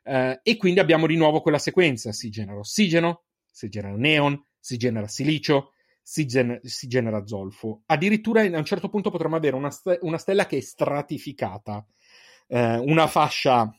eh, 0.04 0.40
e 0.42 0.56
quindi 0.56 0.80
abbiamo 0.80 1.08
di 1.08 1.18
nuovo 1.18 1.42
quella 1.42 1.60
sequenza: 1.60 2.14
si 2.14 2.30
genera 2.30 2.58
ossigeno, 2.60 3.24
si 3.50 3.68
genera 3.68 3.96
neon, 3.98 4.42
si 4.58 4.78
genera 4.78 5.08
silicio, 5.10 5.74
si, 6.02 6.26
gen- 6.26 6.60
si 6.64 6.88
genera 6.88 7.26
zolfo. 7.26 7.84
Addirittura 7.88 8.42
a 8.44 8.58
un 8.58 8.66
certo 8.66 8.88
punto 8.88 9.12
potremmo 9.12 9.36
avere 9.36 9.58
una, 9.58 9.72
st- 9.72 10.00
una 10.04 10.18
stella 10.18 10.46
che 10.46 10.58
è 10.58 10.62
stratificata, 10.62 11.86
eh, 12.48 12.78
una 12.78 13.08
fascia 13.08 13.70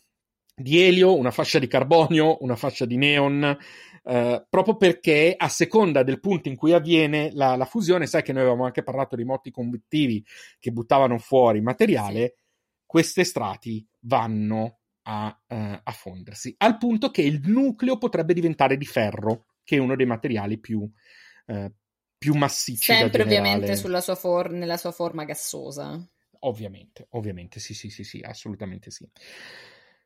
di 0.54 0.80
elio, 0.82 1.16
una 1.16 1.30
fascia 1.30 1.58
di 1.58 1.66
carbonio, 1.66 2.36
una 2.42 2.56
fascia 2.56 2.84
di 2.84 2.96
neon, 2.98 3.56
eh, 4.04 4.44
proprio 4.48 4.76
perché 4.76 5.34
a 5.36 5.48
seconda 5.48 6.02
del 6.02 6.20
punto 6.20 6.48
in 6.48 6.56
cui 6.56 6.72
avviene 6.72 7.30
la, 7.32 7.54
la, 7.56 7.64
fusione, 7.64 8.06
sai 8.06 8.22
che 8.22 8.32
noi 8.32 8.42
avevamo 8.42 8.64
anche 8.64 8.82
parlato 8.82 9.14
di 9.14 9.24
moti 9.24 9.50
convettivi 9.50 10.24
che 10.58 10.72
buttavane 10.72 11.18
fuori 11.18 11.60
materiale, 11.60 12.36
questi 12.84 13.24
strati 13.24 13.86
vanno 14.00 14.80
a, 15.02 15.26
uh, 15.48 15.80
a, 15.82 15.92
fondersi, 15.92 16.54
al 16.58 16.78
punto 16.78 17.10
che 17.10 17.22
il 17.22 17.40
nucleo 17.44 17.98
potrebbe 17.98 18.34
diventare 18.34 18.76
di 18.76 18.84
ferro, 18.84 19.46
che 19.64 19.76
è 19.76 19.80
uno 19.80 19.96
dei 19.96 20.06
materiali 20.06 20.58
più, 20.58 20.80
uh, 20.80 21.72
più 22.18 22.34
massicci. 22.34 22.92
Sempre 22.92 23.22
ovviamente 23.22 23.76
sua 23.76 24.14
for- 24.14 24.50
nella 24.50 24.76
sua 24.76 24.92
forma 24.92 25.24
gassosa. 25.24 26.04
Ovviamente, 26.40 27.06
ovviamente, 27.10 27.60
sì, 27.60 27.72
sì, 27.72 27.88
sì, 27.88 28.02
sì, 28.02 28.20
assolutamente 28.20 28.90
sì. 28.90 29.08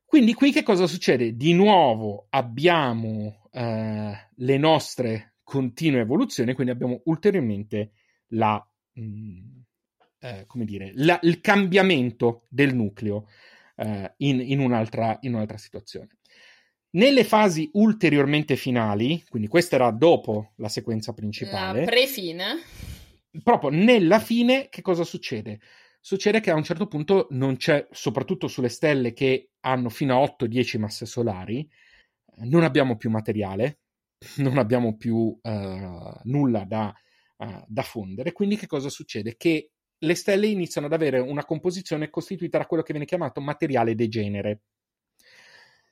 Quindi 0.06 0.34
qui 0.34 0.52
che 0.52 0.62
cosa 0.62 0.86
succede? 0.86 1.36
Di 1.36 1.52
nuovo 1.52 2.28
abbiamo 2.30 3.48
uh, 3.50 4.12
le 4.36 4.56
nostre 4.56 5.34
continue 5.42 6.00
evoluzioni, 6.00 6.54
quindi 6.54 6.72
abbiamo 6.72 7.00
ulteriormente 7.06 7.90
la, 8.28 8.64
mh, 8.92 9.02
mm, 9.02 9.38
eh, 10.20 10.44
come 10.46 10.64
dire, 10.64 10.92
la, 10.94 11.18
il 11.22 11.40
cambiamento 11.40 12.46
del 12.48 12.74
nucleo 12.74 13.28
uh, 13.76 14.04
in, 14.18 14.40
in, 14.40 14.60
un'altra, 14.60 15.18
in 15.22 15.34
un'altra 15.34 15.58
situazione. 15.58 16.18
Nelle 16.90 17.24
fasi 17.24 17.68
ulteriormente 17.74 18.56
finali, 18.56 19.22
quindi 19.28 19.48
questa 19.48 19.74
era 19.74 19.90
dopo 19.90 20.52
la 20.56 20.68
sequenza 20.68 21.12
principale. 21.12 21.80
La 21.80 21.86
pre-fine. 21.86 22.44
Proprio 23.42 23.70
nella 23.70 24.20
fine, 24.20 24.68
che 24.70 24.82
cosa 24.82 25.04
succede? 25.04 25.60
Succede 26.06 26.38
che 26.38 26.52
a 26.52 26.54
un 26.54 26.62
certo 26.62 26.86
punto 26.86 27.26
non 27.30 27.56
c'è, 27.56 27.84
soprattutto 27.90 28.46
sulle 28.46 28.68
stelle 28.68 29.12
che 29.12 29.50
hanno 29.62 29.88
fino 29.88 30.16
a 30.16 30.22
8-10 30.24 30.78
masse 30.78 31.04
solari, 31.04 31.68
non 32.44 32.62
abbiamo 32.62 32.96
più 32.96 33.10
materiale, 33.10 33.80
non 34.38 34.56
abbiamo 34.56 34.96
più 34.96 35.16
uh, 35.16 36.20
nulla 36.22 36.64
da, 36.64 36.94
uh, 37.38 37.64
da 37.66 37.82
fondere. 37.82 38.30
Quindi 38.30 38.56
che 38.56 38.68
cosa 38.68 38.88
succede? 38.88 39.34
Che 39.36 39.72
le 39.98 40.14
stelle 40.14 40.46
iniziano 40.46 40.86
ad 40.86 40.92
avere 40.92 41.18
una 41.18 41.44
composizione 41.44 42.08
costituita 42.08 42.58
da 42.58 42.66
quello 42.66 42.84
che 42.84 42.92
viene 42.92 43.08
chiamato 43.08 43.40
materiale 43.40 43.96
degenere. 43.96 44.60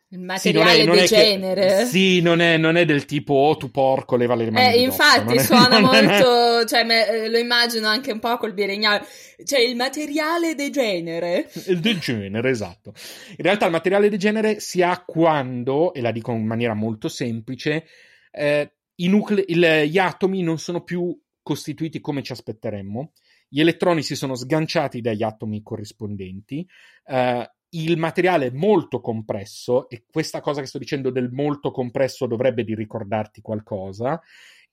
Il 0.08 0.20
materiale 0.20 0.74
sì, 0.80 0.84
non 0.84 0.84
è, 0.84 0.86
non 0.86 0.96
degenere. 0.96 1.66
Che, 1.66 1.84
sì, 1.86 2.20
non 2.20 2.40
è, 2.40 2.56
non 2.56 2.76
è, 2.76 2.84
del 2.84 3.04
tipo 3.04 3.34
oh 3.34 3.56
tu 3.56 3.70
porco, 3.70 4.16
leva 4.16 4.36
le 4.36 4.50
mani. 4.50 4.74
Eh, 4.74 4.82
infatti, 4.82 5.40
suona 5.40 5.80
molto, 5.80 6.64
cioè 6.66 6.84
me, 6.84 7.08
eh, 7.08 7.28
lo 7.28 7.38
immagino 7.38 7.88
anche 7.88 8.12
un 8.12 8.20
po' 8.20 8.36
col 8.36 8.54
biregnale. 8.54 9.04
Cioè 9.42 9.58
il 9.60 9.74
materiale 9.74 10.54
degenere. 10.54 11.50
Il 11.66 11.80
degenere, 11.80 12.48
esatto. 12.48 12.92
In 13.30 13.44
realtà 13.44 13.64
il 13.64 13.72
materiale 13.72 14.08
degenere 14.08 14.60
si 14.60 14.82
ha 14.82 15.02
quando, 15.04 15.92
e 15.92 16.00
la 16.00 16.12
dico 16.12 16.30
in 16.30 16.46
maniera 16.46 16.74
molto 16.74 17.08
semplice, 17.08 17.86
eh, 18.30 18.72
i 18.96 19.08
nucle- 19.08 19.44
il, 19.48 19.84
gli 19.88 19.98
atomi 19.98 20.42
non 20.42 20.58
sono 20.58 20.82
più 20.82 21.18
costituiti 21.42 22.00
come 22.00 22.22
ci 22.22 22.30
aspetteremmo. 22.30 23.12
Gli 23.48 23.60
elettroni 23.60 24.02
si 24.02 24.14
sono 24.14 24.34
sganciati 24.34 25.00
dagli 25.00 25.22
atomi 25.22 25.62
corrispondenti. 25.62 26.66
Eh, 27.06 27.50
il 27.74 27.96
materiale 27.96 28.46
è 28.46 28.50
molto 28.50 29.00
compresso, 29.00 29.88
e 29.88 30.04
questa 30.10 30.40
cosa 30.40 30.60
che 30.60 30.66
sto 30.66 30.78
dicendo 30.78 31.10
del 31.10 31.30
molto 31.30 31.70
compresso 31.70 32.26
dovrebbe 32.26 32.64
di 32.64 32.74
ricordarti 32.74 33.40
qualcosa, 33.40 34.20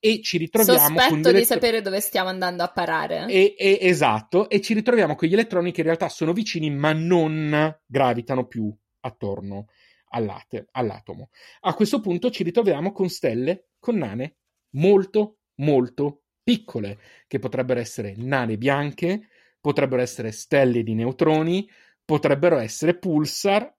e 0.03 0.21
ci 0.21 0.37
ritroviamo 0.37 0.79
Sospetto 0.79 1.09
con 1.09 1.17
gli 1.17 1.21
elettro... 1.21 1.39
di 1.39 1.45
sapere 1.45 1.81
dove 1.81 1.99
stiamo 1.99 2.29
andando 2.29 2.63
a 2.63 2.71
parare. 2.71 3.27
E, 3.27 3.53
e, 3.55 3.77
esatto, 3.81 4.49
e 4.49 4.59
ci 4.59 4.73
ritroviamo 4.73 5.15
con 5.15 5.27
gli 5.27 5.33
elettroni 5.33 5.71
che 5.71 5.81
in 5.81 5.85
realtà 5.85 6.09
sono 6.09 6.33
vicini 6.33 6.71
ma 6.71 6.91
non 6.91 7.79
gravitano 7.85 8.47
più 8.47 8.75
attorno 9.01 9.67
all'atomo. 10.09 11.29
A 11.61 11.73
questo 11.75 12.01
punto 12.01 12.31
ci 12.31 12.43
ritroviamo 12.43 12.91
con 12.91 13.09
stelle, 13.09 13.69
con 13.79 13.97
nane 13.97 14.37
molto, 14.71 15.37
molto 15.55 16.23
piccole, 16.43 16.97
che 17.27 17.37
potrebbero 17.37 17.79
essere 17.79 18.15
nane 18.17 18.57
bianche, 18.57 19.27
potrebbero 19.61 20.01
essere 20.01 20.31
stelle 20.31 20.81
di 20.81 20.95
neutroni, 20.95 21.69
potrebbero 22.05 22.57
essere 22.57 22.97
pulsar. 22.97 23.73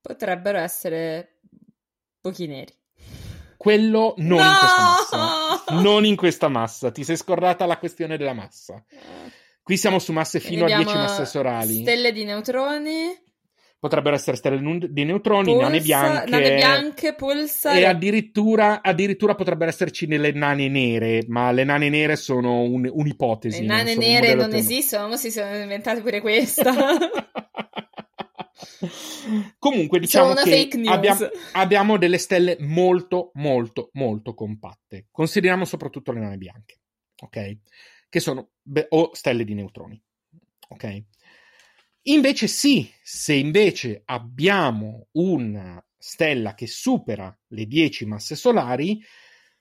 Potrebbero 0.00 0.58
essere 0.58 1.40
pochi 2.20 2.46
neri. 2.46 2.74
Quello 3.56 4.14
non 4.16 4.38
no! 4.38 4.44
in 4.44 4.58
questa 4.58 5.16
massa. 5.16 5.82
Non 5.82 6.04
in 6.04 6.16
questa 6.16 6.48
massa. 6.48 6.90
Ti 6.90 7.04
sei 7.04 7.16
scordata 7.16 7.64
la 7.64 7.78
questione 7.78 8.16
della 8.16 8.32
massa. 8.32 8.84
Qui 9.62 9.76
siamo 9.76 10.00
su 10.00 10.12
masse 10.12 10.40
fino 10.40 10.64
a 10.64 10.66
10 10.66 10.94
masse 10.94 11.24
sorali. 11.24 11.82
Stelle 11.82 12.10
di 12.10 12.24
neutroni. 12.24 13.31
Potrebbero 13.82 14.14
essere 14.14 14.36
stelle 14.36 14.60
di 14.90 15.02
neutroni, 15.02 15.50
Pulsa, 15.50 15.66
nane 15.66 15.80
bianche. 15.80 16.30
Nane 16.30 16.54
bianche, 16.54 17.14
pulsar. 17.14 17.76
E 17.76 17.84
addirittura, 17.84 18.80
addirittura 18.80 19.34
potrebbero 19.34 19.70
esserci 19.70 20.06
le 20.06 20.30
nane 20.30 20.68
nere, 20.68 21.24
ma 21.26 21.50
le 21.50 21.64
nane 21.64 21.88
nere 21.88 22.14
sono 22.14 22.60
un, 22.60 22.88
un'ipotesi. 22.88 23.62
Le 23.62 23.66
nane 23.66 23.96
nere 23.96 24.34
non 24.34 24.54
esistono, 24.54 25.08
ma 25.08 25.16
si 25.16 25.32
sono 25.32 25.56
inventate 25.56 26.00
pure 26.00 26.20
questa. 26.22 26.72
Comunque, 29.58 29.98
diciamo 29.98 30.34
che 30.34 30.68
abbiamo, 30.84 31.28
abbiamo, 31.54 31.98
delle 31.98 32.18
stelle 32.18 32.58
molto, 32.60 33.32
molto, 33.34 33.90
molto 33.94 34.32
compatte. 34.34 35.08
Consideriamo 35.10 35.64
soprattutto 35.64 36.12
le 36.12 36.20
nane 36.20 36.36
bianche, 36.36 36.78
ok? 37.20 37.56
Che 38.08 38.20
sono 38.20 38.50
beh, 38.62 38.86
o 38.90 39.10
stelle 39.12 39.42
di 39.42 39.54
neutroni, 39.54 40.00
ok? 40.68 41.02
Invece, 42.06 42.48
sì, 42.48 42.90
se 43.02 43.34
invece 43.34 44.02
abbiamo 44.06 45.06
una 45.12 45.84
stella 45.96 46.54
che 46.54 46.66
supera 46.66 47.36
le 47.48 47.66
10 47.66 48.06
masse 48.06 48.34
solari, 48.34 49.00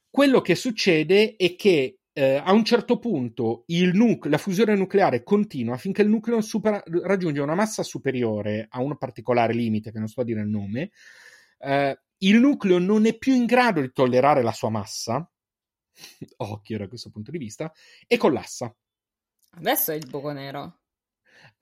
quello 0.10 0.42
che 0.42 0.56
succede 0.56 1.36
è 1.36 1.56
che 1.56 2.00
eh, 2.14 2.36
a 2.44 2.52
un 2.52 2.66
certo 2.66 2.98
punto 2.98 3.64
nucle- 3.68 4.30
la 4.30 4.38
fusione 4.38 4.76
nucleare 4.76 5.24
continua 5.24 5.78
finché 5.78 6.02
il 6.02 6.10
nucleo 6.10 6.42
supera- 6.42 6.84
raggiunge 7.04 7.42
una 7.42 7.56
massa 7.56 7.84
superiore 7.84 8.68
a 8.70 8.82
un 8.82 8.98
particolare 8.98 9.54
limite, 9.54 9.92
che 9.92 10.00
non 10.00 10.08
sto 10.08 10.22
a 10.22 10.26
dire 10.26 10.42
il 10.42 10.50
nome, 10.50 10.92
eh, 11.60 12.02
il 12.18 12.40
nucleo 12.40 12.80
non 12.80 13.06
è 13.06 13.18
più 13.18 13.34
in 13.34 13.46
grado 13.46 13.82
di 13.82 13.92
tollerare 13.92 14.42
la 14.42 14.52
sua 14.52 14.70
massa, 14.70 15.30
occhio 16.38 16.78
da 16.78 16.88
questo 16.88 17.12
punto 17.12 17.32
di 17.32 17.38
vista, 17.38 17.72
e 18.08 18.18
collassa. 18.18 18.76
Adesso 19.52 19.92
è 19.92 19.96
il 19.96 20.08
buco 20.08 20.32
nero. 20.32 20.81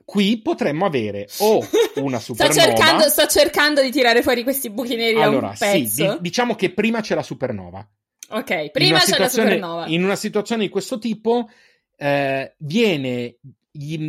Qui 0.04 0.42
potremmo 0.42 0.86
avere 0.86 1.28
o 1.40 1.64
una 1.98 2.18
supernova. 2.20 2.60
sto, 2.60 2.68
cercando, 2.68 3.10
sto 3.10 3.28
cercando 3.28 3.82
di 3.82 3.92
tirare 3.92 4.24
fuori 4.24 4.42
questi 4.44 4.72
buchi 4.72 4.96
neri 4.96 5.22
allora, 5.22 5.54
sì, 5.54 5.92
di- 5.94 6.18
diciamo 6.20 6.56
che 6.56 6.72
prima 6.72 7.02
c'è 7.02 7.14
la 7.14 7.22
supernova. 7.22 7.88
Ok, 8.30 8.72
prima 8.72 9.00
c'è 9.00 9.18
la 9.20 9.30
supernova. 9.30 9.86
In 9.88 10.04
una 10.04 10.16
situazione 10.16 10.64
di 10.64 10.70
questo 10.70 10.98
tipo 10.98 11.48
eh, 11.96 12.56
viene 12.58 13.38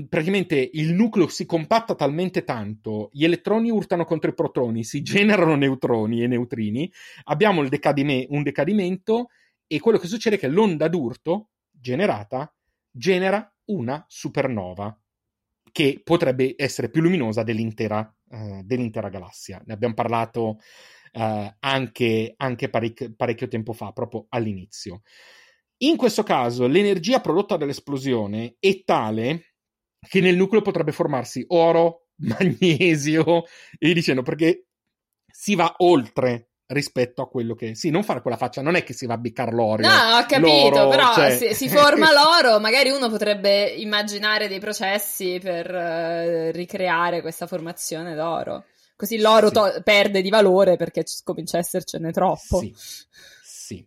praticamente 0.08 0.70
il 0.72 0.92
nucleo 0.94 1.28
si 1.28 1.44
compatta 1.44 1.94
talmente 1.94 2.44
tanto, 2.44 3.10
gli 3.12 3.24
elettroni 3.24 3.70
urtano 3.70 4.04
contro 4.04 4.30
i 4.30 4.34
protoni, 4.34 4.84
si 4.84 5.02
generano 5.02 5.54
neutroni 5.54 6.22
e 6.22 6.26
neutrini, 6.26 6.90
abbiamo 7.24 7.66
decadime- 7.68 8.26
un 8.30 8.42
decadimento 8.42 9.28
e 9.66 9.78
quello 9.78 9.98
che 9.98 10.06
succede 10.06 10.36
è 10.36 10.38
che 10.38 10.48
l'onda 10.48 10.88
d'urto 10.88 11.50
generata 11.70 12.52
genera 12.90 13.52
una 13.66 14.04
supernova 14.08 14.98
che 15.72 16.00
potrebbe 16.02 16.54
essere 16.56 16.90
più 16.90 17.02
luminosa 17.02 17.42
dell'intera, 17.42 18.00
uh, 18.30 18.62
dell'intera 18.62 19.08
galassia. 19.08 19.62
Ne 19.64 19.72
abbiamo 19.72 19.94
parlato 19.94 20.58
eh, 21.12 21.56
anche, 21.58 22.34
anche 22.36 22.68
parec- 22.68 23.14
parecchio 23.14 23.48
tempo 23.48 23.72
fa, 23.72 23.92
proprio 23.92 24.26
all'inizio. 24.28 25.02
In 25.78 25.96
questo 25.96 26.22
caso 26.22 26.66
l'energia 26.66 27.20
prodotta 27.20 27.56
dall'esplosione 27.56 28.56
è 28.58 28.82
tale 28.84 29.54
che 29.98 30.20
nel 30.20 30.36
nucleo 30.36 30.62
potrebbe 30.62 30.92
formarsi 30.92 31.44
oro, 31.48 32.08
magnesio 32.20 33.44
e 33.78 33.92
dicendo 33.92 34.22
perché 34.22 34.66
si 35.26 35.54
va 35.54 35.74
oltre 35.78 36.49
rispetto 36.70 37.22
a 37.22 37.28
quello 37.28 37.54
che 37.54 37.74
sì, 37.74 37.90
non 37.90 38.02
fare 38.02 38.20
quella 38.20 38.36
faccia, 38.36 38.62
non 38.62 38.74
è 38.74 38.82
che 38.82 38.92
si 38.92 39.06
va 39.06 39.14
a 39.14 39.18
biccare 39.18 39.52
l'oro. 39.52 39.82
No, 39.82 40.18
ho 40.18 40.26
capito, 40.26 40.68
l'oro, 40.70 40.88
però 40.88 41.14
cioè... 41.14 41.36
si, 41.36 41.54
si, 41.54 41.68
forma 41.68 42.10
l'oro, 42.12 42.60
magari 42.60 42.90
uno 42.90 43.08
potrebbe 43.08 43.64
immaginare 43.64 44.48
dei 44.48 44.60
processi 44.60 45.38
per 45.42 45.70
uh, 45.72 46.50
ricreare 46.52 47.20
questa 47.20 47.46
formazione 47.46 48.14
d'oro. 48.14 48.64
Così 48.96 49.18
l'oro 49.18 49.48
sì. 49.48 49.54
to- 49.54 49.80
perde 49.82 50.20
di 50.20 50.28
valore 50.28 50.76
perché 50.76 51.04
comincia 51.24 51.56
a 51.56 51.60
essercene 51.60 52.12
troppo. 52.12 52.58
Sì. 52.60 52.74
sì. 52.76 53.86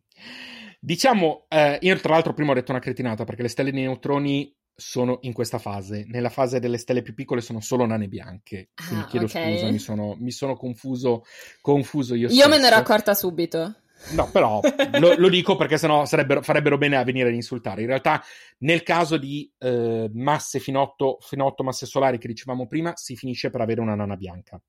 Diciamo, 0.79 1.45
eh, 1.47 1.77
io 1.81 1.95
tra 1.99 2.13
l'altro 2.13 2.33
prima 2.33 2.51
ho 2.51 2.55
detto 2.55 2.71
una 2.71 2.81
cretinata 2.81 3.23
perché 3.23 3.43
le 3.43 3.47
stelle 3.47 3.71
di 3.71 3.81
neutroni 3.81 4.53
sono 4.75 5.19
in 5.21 5.33
questa 5.33 5.59
fase. 5.59 6.05
Nella 6.07 6.29
fase 6.29 6.59
delle 6.59 6.77
stelle 6.77 7.01
più 7.01 7.13
piccole 7.13 7.41
sono 7.41 7.59
solo 7.61 7.85
nane 7.85 8.07
bianche. 8.07 8.69
Quindi 8.75 9.05
Ah, 9.05 9.07
chiedo 9.07 9.25
ok. 9.25 9.31
scusa, 9.31 9.69
mi 9.69 9.79
sono, 9.79 10.15
mi 10.19 10.31
sono 10.31 10.55
confuso, 10.55 11.23
confuso 11.61 12.15
io 12.15 12.29
Io 12.29 12.47
me 12.47 12.57
ne 12.57 12.63
stesso. 12.63 12.67
ero 12.67 12.75
accorta 12.77 13.13
subito. 13.13 13.75
No, 14.15 14.29
però 14.31 14.59
lo, 14.99 15.15
lo 15.15 15.29
dico 15.29 15.55
perché 15.55 15.77
sennò 15.77 16.05
sarebbero, 16.05 16.41
farebbero 16.41 16.77
bene 16.77 16.97
a 16.97 17.03
venire 17.03 17.29
ad 17.29 17.35
insultare. 17.35 17.81
In 17.81 17.87
realtà, 17.87 18.21
nel 18.59 18.83
caso 18.83 19.17
di 19.17 19.49
eh, 19.59 20.09
masse 20.13 20.59
fino 20.59 20.79
a 20.79 20.83
8, 20.83 21.19
fino 21.21 21.43
a 21.43 21.47
8 21.47 21.63
masse 21.63 21.85
solari 21.85 22.17
che 22.17 22.27
dicevamo 22.27 22.67
prima, 22.67 22.93
si 22.95 23.15
finisce 23.15 23.49
per 23.49 23.61
avere 23.61 23.79
una 23.79 23.95
nana 23.95 24.15
bianca, 24.15 24.59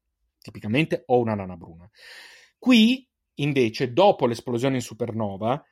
tipicamente, 0.41 1.03
o 1.07 1.19
una 1.19 1.35
nana 1.35 1.57
bruna. 1.57 1.89
Qui, 2.59 3.07
invece, 3.35 3.93
dopo 3.93 4.27
l'esplosione 4.27 4.77
in 4.77 4.83
supernova, 4.83 5.63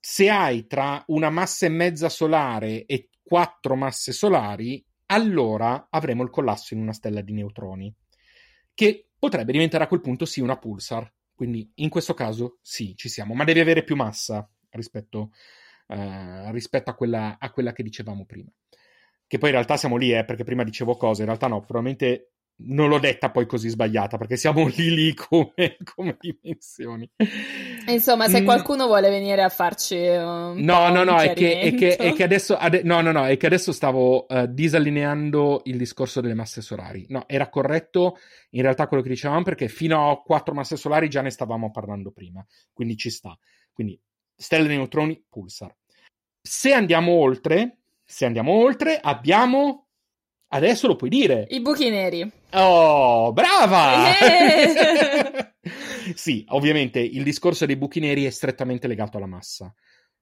se 0.00 0.28
hai 0.30 0.66
tra 0.66 1.02
una 1.08 1.30
massa 1.30 1.66
e 1.66 1.70
mezza 1.70 2.08
solare 2.08 2.84
e 2.86 3.08
quattro 3.24 3.74
masse 3.74 4.12
solari, 4.12 4.84
allora 5.06 5.88
avremo 5.90 6.22
il 6.22 6.30
collasso 6.30 6.74
in 6.74 6.80
una 6.80 6.92
stella 6.92 7.22
di 7.22 7.32
neutroni, 7.32 7.92
che 8.74 9.08
potrebbe 9.18 9.52
diventare 9.52 9.84
a 9.84 9.88
quel 9.88 10.00
punto 10.00 10.24
sì 10.24 10.40
una 10.40 10.58
pulsar. 10.58 11.10
Quindi 11.34 11.68
in 11.76 11.88
questo 11.88 12.14
caso 12.14 12.58
sì, 12.60 12.94
ci 12.94 13.08
siamo, 13.08 13.34
ma 13.34 13.44
devi 13.44 13.58
avere 13.58 13.82
più 13.82 13.96
massa 13.96 14.48
rispetto, 14.70 15.32
eh, 15.88 16.52
rispetto 16.52 16.90
a, 16.90 16.94
quella, 16.94 17.38
a 17.40 17.50
quella 17.50 17.72
che 17.72 17.82
dicevamo 17.82 18.24
prima. 18.24 18.50
Che 19.26 19.38
poi 19.38 19.48
in 19.48 19.54
realtà 19.54 19.76
siamo 19.76 19.96
lì, 19.96 20.12
eh, 20.12 20.24
perché 20.24 20.44
prima 20.44 20.62
dicevo 20.62 20.96
cose, 20.96 21.22
in 21.22 21.26
realtà 21.26 21.48
no, 21.48 21.60
probabilmente 21.60 22.33
non 22.56 22.88
l'ho 22.88 22.98
detta 23.00 23.30
poi 23.30 23.46
così 23.46 23.68
sbagliata, 23.68 24.16
perché 24.16 24.36
siamo 24.36 24.66
lì 24.76 24.94
lì 24.94 25.14
come, 25.14 25.76
come 25.94 26.16
dimensioni. 26.18 27.08
Insomma, 27.88 28.28
se 28.28 28.40
Mm. 28.40 28.44
qualcuno 28.44 28.86
vuole 28.86 29.10
venire 29.10 29.42
a 29.42 29.48
farci 29.48 29.96
un 29.96 30.54
No, 30.58 30.88
no, 30.90 31.02
no, 31.04 31.18
è 31.18 31.32
che, 31.34 31.60
è 31.60 31.74
che- 31.74 31.96
è 31.96 32.12
che 32.12 32.22
adesso, 32.22 32.56
ade- 32.56 32.82
no, 32.82 33.00
no, 33.00 33.10
no, 33.12 33.26
è 33.26 33.36
che 33.36 33.46
adesso 33.46 33.72
stavo 33.72 34.28
eh, 34.28 34.46
disallineando 34.52 35.62
il 35.64 35.76
discorso 35.76 36.20
delle 36.20 36.34
masse 36.34 36.60
solari. 36.62 37.04
No, 37.08 37.24
era 37.26 37.48
corretto 37.48 38.18
in 38.50 38.62
realtà 38.62 38.86
quello 38.86 39.02
che 39.02 39.08
dicevamo 39.08 39.42
perché 39.42 39.68
fino 39.68 40.10
a 40.10 40.22
quattro 40.22 40.54
masse 40.54 40.76
solari 40.76 41.08
già 41.08 41.20
ne 41.22 41.30
stavamo 41.30 41.70
parlando 41.70 42.10
prima, 42.12 42.44
quindi 42.72 42.96
ci 42.96 43.10
sta. 43.10 43.36
Quindi 43.72 44.00
stelle 44.36 44.68
di 44.68 44.76
neutroni, 44.76 45.22
pulsar. 45.28 45.74
Se 46.40 46.72
andiamo 46.72 47.12
oltre, 47.12 47.78
se 48.04 48.24
andiamo 48.26 48.52
oltre, 48.52 48.98
abbiamo... 49.02 49.83
Adesso 50.54 50.86
lo 50.86 50.94
puoi 50.94 51.10
dire. 51.10 51.46
I 51.50 51.60
buchi 51.60 51.90
neri. 51.90 52.30
Oh, 52.52 53.32
brava! 53.32 54.16
Eh! 54.20 55.52
sì, 56.14 56.44
ovviamente 56.50 57.00
il 57.00 57.24
discorso 57.24 57.66
dei 57.66 57.76
buchi 57.76 57.98
neri 57.98 58.24
è 58.24 58.30
strettamente 58.30 58.86
legato 58.86 59.16
alla 59.16 59.26
massa. 59.26 59.74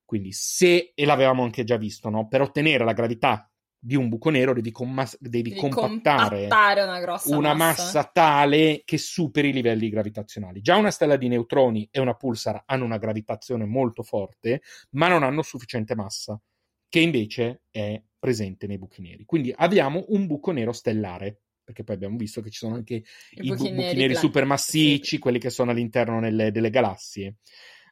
Quindi 0.06 0.32
se, 0.32 0.92
e 0.94 1.04
l'avevamo 1.04 1.42
anche 1.42 1.64
già 1.64 1.76
visto, 1.76 2.08
no? 2.08 2.28
per 2.28 2.40
ottenere 2.40 2.82
la 2.82 2.94
gravità 2.94 3.46
di 3.78 3.94
un 3.94 4.08
buco 4.08 4.30
nero 4.30 4.54
devi, 4.54 4.70
commas- 4.70 5.18
devi 5.20 5.50
Devi 5.50 5.60
compattare 5.60 6.42
compattare 6.42 6.82
una 6.82 7.00
grossa 7.00 7.36
una 7.36 7.52
massa 7.52 8.04
tale 8.04 8.82
che 8.84 8.96
superi 8.96 9.50
i 9.50 9.52
livelli 9.52 9.90
gravitazionali. 9.90 10.62
Già 10.62 10.76
una 10.76 10.90
stella 10.90 11.16
di 11.16 11.28
neutroni 11.28 11.88
e 11.90 12.00
una 12.00 12.14
pulsar 12.14 12.62
hanno 12.64 12.84
una 12.86 12.96
gravitazione 12.96 13.66
molto 13.66 14.02
forte, 14.02 14.62
ma 14.92 15.08
non 15.08 15.24
hanno 15.24 15.42
sufficiente 15.42 15.94
massa, 15.94 16.40
che 16.88 17.00
invece 17.00 17.64
è 17.70 18.00
presente 18.22 18.68
nei 18.68 18.78
buchi 18.78 19.02
neri. 19.02 19.24
Quindi 19.24 19.52
abbiamo 19.56 20.04
un 20.10 20.28
buco 20.28 20.52
nero 20.52 20.70
stellare, 20.70 21.40
perché 21.64 21.82
poi 21.82 21.96
abbiamo 21.96 22.16
visto 22.16 22.40
che 22.40 22.50
ci 22.50 22.58
sono 22.58 22.76
anche 22.76 23.02
i, 23.30 23.48
bu- 23.48 23.56
buchi 23.56 23.72
neri, 23.72 24.06
pla- 24.10 24.20
supermassicci, 24.20 25.16
sì. 25.16 25.18
quelli 25.18 25.40
che 25.40 25.50
sono 25.50 25.72
all'interno 25.72 26.20
nelle- 26.20 26.52
delle 26.52 26.70
galassie. 26.70 27.34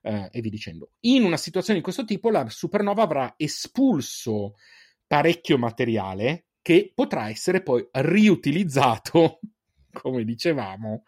eh, 0.02 0.28
e 0.30 0.40
via 0.40 0.50
dicendo. 0.50 0.92
In 1.00 1.24
una 1.24 1.36
situazione 1.36 1.80
di 1.80 1.84
questo 1.84 2.04
tipo, 2.04 2.30
la 2.30 2.48
supernova 2.48 3.02
avrà 3.02 3.34
espulso 3.36 4.54
parecchio 5.06 5.58
materiale 5.58 6.44
che 6.62 6.92
potrà 6.94 7.28
essere 7.28 7.60
poi 7.62 7.86
riutilizzato, 7.90 9.40
come 9.92 10.24
dicevamo, 10.24 11.02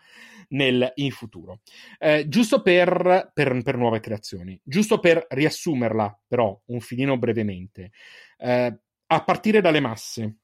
nel, 0.49 0.93
in 0.97 1.13
futuro. 1.13 1.61
Eh, 1.99 2.27
giusto 2.29 2.61
per, 2.61 3.31
per, 3.33 3.63
per, 3.63 3.77
nuove 3.77 4.01
creazioni, 4.01 4.61
giusto 4.63 4.99
per 4.99 5.25
riassumerla, 5.31 6.21
però, 6.27 6.61
un 6.67 6.81
filino 6.81 7.17
brevemente. 7.17 7.93
Eh, 8.37 8.77
a 9.15 9.25
partire 9.25 9.61
dalle 9.61 9.81
masse, 9.81 10.39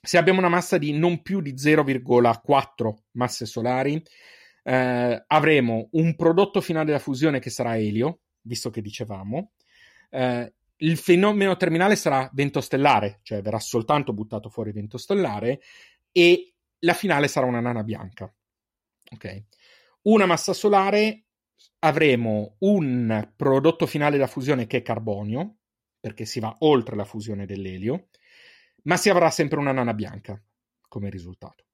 se 0.00 0.18
abbiamo 0.18 0.38
una 0.38 0.48
massa 0.48 0.76
di 0.76 0.92
non 0.92 1.22
più 1.22 1.40
di 1.40 1.54
0,4 1.54 2.94
masse 3.12 3.46
solari, 3.46 4.02
eh, 4.62 5.24
avremo 5.26 5.88
un 5.92 6.14
prodotto 6.14 6.60
finale 6.60 6.86
della 6.86 6.98
fusione 6.98 7.38
che 7.38 7.50
sarà 7.50 7.78
elio, 7.78 8.20
visto 8.42 8.68
che 8.68 8.82
dicevamo. 8.82 9.52
Eh, 10.10 10.54
il 10.76 10.96
fenomeno 10.98 11.56
terminale 11.56 11.96
sarà 11.96 12.28
vento 12.34 12.60
stellare, 12.60 13.20
cioè 13.22 13.40
verrà 13.40 13.58
soltanto 13.58 14.12
buttato 14.12 14.50
fuori 14.50 14.72
vento 14.72 14.98
stellare, 14.98 15.60
e 16.12 16.54
la 16.80 16.92
finale 16.92 17.26
sarà 17.26 17.46
una 17.46 17.60
nana 17.60 17.82
bianca. 17.82 18.32
Ok. 19.12 19.44
Una 20.02 20.26
massa 20.26 20.52
solare 20.52 21.24
avremo 21.78 22.56
un 22.58 23.32
prodotto 23.34 23.86
finale 23.86 24.12
della 24.12 24.26
fusione 24.26 24.66
che 24.66 24.78
è 24.78 24.82
carbonio, 24.82 25.60
perché 26.04 26.26
si 26.26 26.38
va 26.38 26.54
oltre 26.58 26.96
la 26.96 27.06
fusione 27.06 27.46
dell'elio, 27.46 28.08
ma 28.82 28.98
si 28.98 29.08
avrà 29.08 29.30
sempre 29.30 29.58
una 29.58 29.72
nana 29.72 29.94
bianca 29.94 30.38
come 30.86 31.08
risultato. 31.08 31.64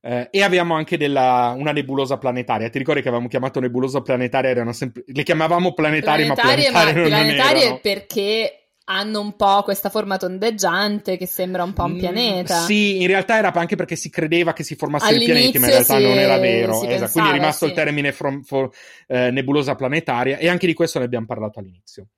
Eh, 0.00 0.28
e 0.30 0.42
abbiamo 0.42 0.74
anche 0.74 0.96
della, 0.96 1.54
una 1.54 1.70
nebulosa 1.70 2.16
planetaria. 2.16 2.70
Ti 2.70 2.78
ricordi 2.78 3.02
che 3.02 3.08
avevamo 3.08 3.28
chiamato 3.28 3.60
nebulosa 3.60 4.00
planetaria? 4.00 4.72
Sempre, 4.72 5.04
le 5.06 5.22
chiamavamo 5.22 5.74
planetarie, 5.74 6.24
planetarie 6.24 6.70
ma 6.70 6.80
planetarie, 6.80 6.92
ma 6.94 6.98
non 6.98 7.08
planetarie 7.10 7.62
erano. 7.62 7.78
perché 7.82 8.58
hanno 8.84 9.20
un 9.20 9.36
po' 9.36 9.62
questa 9.64 9.90
forma 9.90 10.16
tondeggiante 10.16 11.18
che 11.18 11.26
sembra 11.26 11.62
un 11.62 11.74
po' 11.74 11.84
un 11.84 11.98
pianeta. 11.98 12.62
Mm, 12.62 12.64
sì, 12.64 13.02
in 13.02 13.06
realtà 13.06 13.36
era 13.36 13.52
anche 13.52 13.76
perché 13.76 13.96
si 13.96 14.08
credeva 14.08 14.54
che 14.54 14.62
si 14.62 14.76
formassero 14.76 15.20
i 15.20 15.24
pianeti, 15.24 15.58
ma 15.58 15.66
in 15.66 15.72
realtà 15.72 15.96
si- 15.98 16.02
non 16.02 16.18
era 16.18 16.38
vero. 16.38 16.70
Esatto, 16.70 16.86
pensava, 16.86 17.10
quindi 17.10 17.28
è 17.28 17.32
rimasto 17.34 17.64
sì. 17.66 17.70
il 17.70 17.76
termine 17.76 18.12
from- 18.12 18.42
for- 18.42 18.74
eh, 19.08 19.30
nebulosa 19.30 19.74
planetaria 19.74 20.38
e 20.38 20.48
anche 20.48 20.66
di 20.66 20.72
questo 20.72 20.98
ne 20.98 21.04
abbiamo 21.04 21.26
parlato 21.26 21.58
all'inizio. 21.58 22.08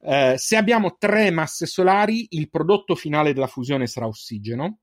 Eh, 0.00 0.34
se 0.36 0.56
abbiamo 0.56 0.96
tre 0.96 1.30
masse 1.30 1.66
solari, 1.66 2.26
il 2.30 2.48
prodotto 2.48 2.94
finale 2.94 3.32
della 3.32 3.46
fusione 3.46 3.86
sarà 3.86 4.06
ossigeno. 4.06 4.80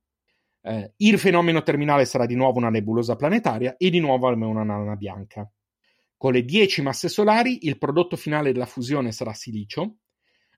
Eh, 0.61 0.93
il 0.97 1.19
fenomeno 1.19 1.63
terminale 1.63 2.05
sarà 2.05 2.25
di 2.25 2.35
nuovo 2.35 2.57
una 2.57 2.69
nebulosa 2.69 3.15
planetaria 3.15 3.75
e 3.77 3.89
di 3.89 3.99
nuovo 3.99 4.27
una 4.27 4.63
nana 4.63 4.95
bianca. 4.95 5.49
Con 6.17 6.33
le 6.33 6.43
10 6.43 6.81
masse 6.81 7.07
solari, 7.07 7.67
il 7.67 7.77
prodotto 7.77 8.15
finale 8.15 8.51
della 8.51 8.65
fusione 8.65 9.11
sarà 9.11 9.33
silicio. 9.33 9.97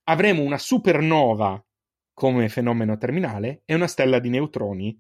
Avremo 0.03 0.43
una 0.43 0.57
supernova 0.57 1.61
come 2.13 2.49
fenomeno 2.49 2.97
terminale 2.97 3.63
e 3.65 3.75
una 3.75 3.87
stella 3.87 4.19
di 4.19 4.29
neutroni 4.29 4.99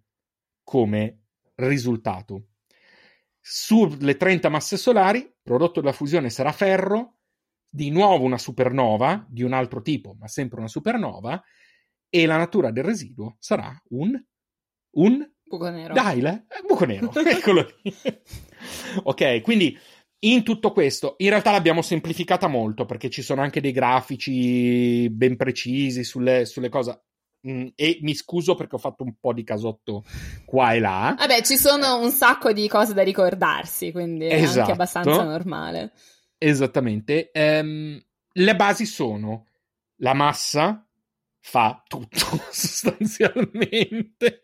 come 0.63 1.21
risultato. 1.55 2.49
Sulle 3.39 4.17
30 4.17 4.49
masse 4.49 4.75
solari, 4.75 5.19
il 5.19 5.35
prodotto 5.41 5.79
della 5.79 5.93
fusione 5.93 6.29
sarà 6.29 6.51
ferro, 6.51 7.16
di 7.69 7.89
nuovo 7.89 8.23
una 8.23 8.37
supernova 8.37 9.25
di 9.29 9.43
un 9.43 9.53
altro 9.53 9.81
tipo, 9.81 10.15
ma 10.19 10.27
sempre 10.27 10.59
una 10.59 10.67
supernova, 10.67 11.41
e 12.09 12.25
la 12.25 12.37
natura 12.37 12.71
del 12.71 12.83
residuo 12.83 13.35
sarà 13.39 13.75
un, 13.89 14.19
un 14.95 15.31
Buco 15.43 15.69
nero. 15.69 15.93
dai, 15.93 16.21
le- 16.21 16.45
eh, 16.49 16.65
buco 16.67 16.85
nero, 16.85 17.11
eccolo 17.25 17.65
lì. 17.83 17.93
ok, 19.03 19.41
quindi 19.41 19.77
in 20.19 20.43
tutto 20.43 20.71
questo, 20.71 21.13
in 21.19 21.29
realtà 21.29 21.51
l'abbiamo 21.51 21.81
semplificata 21.81 22.47
molto 22.47 22.85
perché 22.85 23.09
ci 23.09 23.21
sono 23.21 23.41
anche 23.41 23.61
dei 23.61 23.71
grafici 23.71 25.09
ben 25.09 25.35
precisi 25.35 26.03
sulle, 26.03 26.45
sulle 26.45 26.69
cose. 26.69 27.01
Mm, 27.47 27.67
e 27.75 27.99
mi 28.01 28.15
scuso 28.15 28.55
perché 28.55 28.75
ho 28.75 28.79
fatto 28.79 29.03
un 29.03 29.13
po' 29.19 29.31
di 29.31 29.43
casotto 29.43 30.03
qua 30.43 30.73
e 30.73 30.79
là. 30.79 31.13
Vabbè, 31.17 31.43
ci 31.43 31.55
sono 31.55 31.99
un 31.99 32.09
sacco 32.11 32.51
di 32.51 32.67
cose 32.67 32.93
da 32.95 33.03
ricordarsi, 33.03 33.91
quindi 33.91 34.25
è 34.25 34.33
Esatto. 34.41 34.59
anche 34.61 34.71
abbastanza 34.71 35.23
normale. 35.23 35.91
Esattamente. 36.37 37.31
Ehm, 37.31 37.99
le 38.33 38.55
basi 38.55 38.85
sono 38.85 39.47
la 39.97 40.13
massa 40.13 40.87
fa 41.39 41.83
tutto 41.87 42.17
sostanzialmente. 42.51 44.43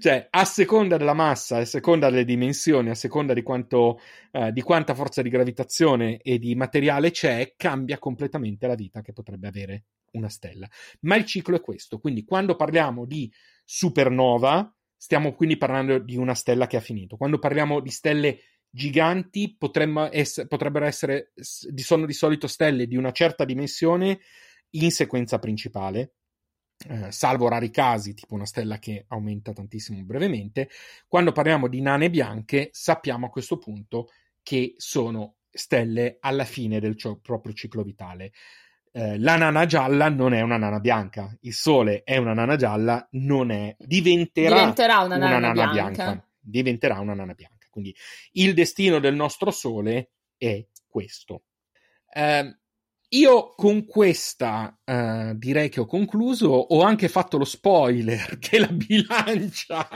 Cioè, 0.00 0.26
a 0.28 0.44
seconda 0.44 0.96
della 0.96 1.14
massa, 1.14 1.58
a 1.58 1.64
seconda 1.64 2.10
delle 2.10 2.24
dimensioni, 2.24 2.90
a 2.90 2.94
seconda 2.94 3.32
di, 3.32 3.42
quanto, 3.42 4.00
eh, 4.32 4.52
di 4.52 4.60
quanta 4.60 4.94
forza 4.94 5.22
di 5.22 5.30
gravitazione 5.30 6.18
e 6.18 6.38
di 6.38 6.54
materiale 6.54 7.10
c'è, 7.10 7.54
cambia 7.56 7.98
completamente 7.98 8.66
la 8.66 8.74
vita 8.74 9.02
che 9.02 9.12
potrebbe 9.12 9.46
avere 9.46 9.84
una 10.12 10.28
stella. 10.28 10.68
Ma 11.00 11.16
il 11.16 11.24
ciclo 11.24 11.56
è 11.56 11.60
questo. 11.60 11.98
Quindi, 11.98 12.24
quando 12.24 12.56
parliamo 12.56 13.04
di 13.04 13.32
supernova, 13.64 14.72
stiamo 14.96 15.32
quindi 15.32 15.56
parlando 15.56 15.98
di 15.98 16.16
una 16.16 16.34
stella 16.34 16.66
che 16.66 16.76
ha 16.76 16.80
finito. 16.80 17.16
Quando 17.16 17.38
parliamo 17.38 17.80
di 17.80 17.90
stelle 17.90 18.40
giganti 18.76 19.56
ess- 20.10 20.46
potrebbero 20.46 20.84
essere 20.84 21.32
sono 21.34 22.04
di 22.04 22.12
solito 22.12 22.46
stelle 22.46 22.86
di 22.86 22.96
una 22.96 23.10
certa 23.10 23.46
dimensione 23.46 24.20
in 24.70 24.90
sequenza 24.90 25.38
principale 25.38 26.12
eh, 26.88 27.10
salvo 27.10 27.48
rari 27.48 27.70
casi 27.70 28.12
tipo 28.12 28.34
una 28.34 28.44
stella 28.44 28.78
che 28.78 29.06
aumenta 29.08 29.54
tantissimo 29.54 29.98
brevemente 30.04 30.68
quando 31.08 31.32
parliamo 31.32 31.68
di 31.68 31.80
nane 31.80 32.10
bianche 32.10 32.68
sappiamo 32.72 33.26
a 33.26 33.30
questo 33.30 33.56
punto 33.56 34.08
che 34.42 34.74
sono 34.76 35.36
stelle 35.50 36.18
alla 36.20 36.44
fine 36.44 36.78
del 36.78 36.96
cio- 36.96 37.18
proprio 37.18 37.54
ciclo 37.54 37.82
vitale 37.82 38.32
eh, 38.92 39.18
la 39.18 39.36
nana 39.36 39.64
gialla 39.64 40.08
non 40.10 40.32
è 40.32 40.40
una 40.40 40.56
nana 40.56 40.80
bianca, 40.80 41.30
il 41.42 41.52
sole 41.52 42.02
è 42.02 42.16
una 42.16 42.32
nana 42.32 42.56
gialla, 42.56 43.06
non 43.10 43.50
è, 43.50 43.76
diventerà, 43.78 44.56
Diventerà 44.56 45.00
una 45.00 45.16
una 45.16 45.28
nana, 45.28 45.52
nana 45.52 45.70
bianca. 45.70 46.02
bianca. 46.04 46.28
diventerà 46.40 46.98
una 47.00 47.12
nana 47.12 47.34
bianca. 47.34 47.55
Quindi 47.76 47.94
il 48.32 48.54
destino 48.54 49.00
del 49.00 49.14
nostro 49.14 49.50
sole 49.50 50.12
è 50.38 50.66
questo. 50.86 51.42
Eh, 52.10 52.58
io 53.10 53.54
con 53.54 53.84
questa 53.84 54.80
eh, 54.82 55.34
direi 55.36 55.68
che 55.68 55.80
ho 55.80 55.84
concluso. 55.84 56.48
Ho 56.48 56.80
anche 56.80 57.08
fatto 57.08 57.36
lo 57.36 57.44
spoiler 57.44 58.38
che 58.40 58.58
la 58.58 58.68
bilancia 58.68 59.86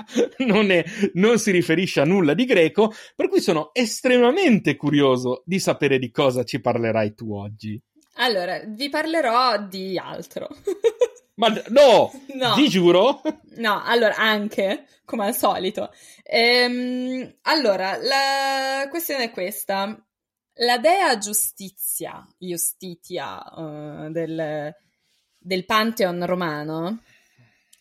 non, 0.40 0.70
è- 0.70 0.84
non 1.14 1.38
si 1.38 1.52
riferisce 1.52 2.00
a 2.00 2.04
nulla 2.04 2.34
di 2.34 2.44
greco, 2.44 2.92
per 3.16 3.30
cui 3.30 3.40
sono 3.40 3.70
estremamente 3.72 4.76
curioso 4.76 5.42
di 5.46 5.58
sapere 5.58 5.98
di 5.98 6.10
cosa 6.10 6.44
ci 6.44 6.60
parlerai 6.60 7.14
tu 7.14 7.32
oggi. 7.32 7.80
Allora, 8.16 8.62
vi 8.66 8.90
parlerò 8.90 9.66
di 9.66 9.96
altro. 9.96 10.48
Ma 11.48 11.62
no, 11.68 12.12
No. 12.34 12.54
ti 12.54 12.68
giuro. 12.68 13.22
No, 13.56 13.82
allora, 13.84 14.14
anche, 14.16 14.86
come 15.04 15.26
al 15.26 15.34
solito. 15.36 15.90
Ehm, 16.22 17.38
allora, 17.42 17.96
la 17.96 18.86
questione 18.90 19.24
è 19.24 19.30
questa. 19.30 19.98
La 20.54 20.78
dea 20.78 21.16
giustizia, 21.18 22.26
Justitia, 22.38 23.42
eh, 23.42 24.10
del, 24.10 24.74
del 25.38 25.64
Pantheon 25.64 26.24
romano, 26.26 27.02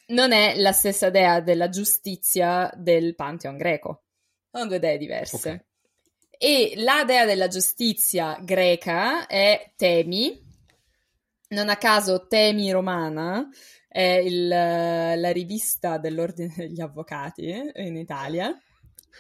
non 0.07 0.32
è 0.32 0.55
la 0.57 0.72
stessa 0.72 1.10
dea 1.10 1.41
della 1.41 1.68
giustizia 1.70 2.72
del 2.76 3.16
Pantheon 3.16 3.57
greco. 3.57 4.03
Sono 4.51 4.68
due 4.68 4.80
dee 4.80 4.97
diverse. 4.97 5.36
Ok. 5.36 5.66
E 6.41 6.74
la 6.78 7.03
dea 7.05 7.26
della 7.26 7.47
giustizia 7.49 8.38
greca 8.41 9.28
è 9.28 9.74
Temi. 9.76 10.47
Non 11.50 11.70
a 11.70 11.78
caso 11.78 12.28
Temi 12.28 12.72
romana 12.72 13.47
è 13.88 14.02
il- 14.24 14.47
la 14.47 15.32
rivista 15.32 15.97
dell'ordine 15.97 16.54
degli 16.56 16.80
avvocati 16.80 17.72
in 17.76 17.95
Italia. 17.97 18.56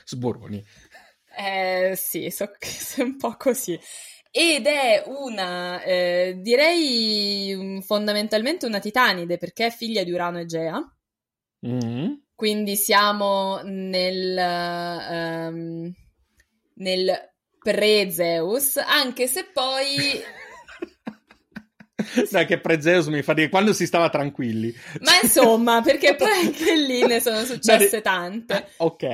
Sboroni. 0.05 0.63
Eh, 1.37 1.93
sì, 1.95 2.29
so 2.29 2.51
che 2.57 2.69
è 2.97 3.01
un 3.01 3.17
po' 3.17 3.35
così. 3.37 3.79
Ed 4.31 4.67
è 4.67 5.03
una, 5.07 5.81
eh, 5.81 6.35
direi 6.37 7.55
mm, 7.55 7.79
fondamentalmente 7.79 8.67
una 8.67 8.79
titanide 8.79 9.37
perché 9.37 9.67
è 9.67 9.71
figlia 9.71 10.03
di 10.03 10.11
Urano 10.11 10.39
e 10.39 10.45
Gea. 10.45 10.79
Mm. 11.65 12.13
Quindi 12.35 12.75
siamo 12.75 13.59
nel, 13.63 14.37
ehm, 14.37 15.93
nel 16.75 17.31
pre-Zeus, 17.59 18.77
anche 18.77 19.27
se 19.27 19.45
poi 19.51 20.21
Dai, 22.29 22.45
che 22.45 22.59
Prezeus 22.59 23.07
mi 23.07 23.21
fa 23.21 23.33
dire 23.33 23.49
quando 23.49 23.73
si 23.73 23.85
stava 23.85 24.09
tranquilli. 24.09 24.73
Ma 25.01 25.19
insomma, 25.21 25.81
perché 25.81 26.15
poi 26.15 26.31
anche 26.45 26.75
lì 26.75 27.05
ne 27.05 27.19
sono 27.19 27.43
successe 27.43 28.01
tante. 28.01 28.69
Ok. 28.77 29.07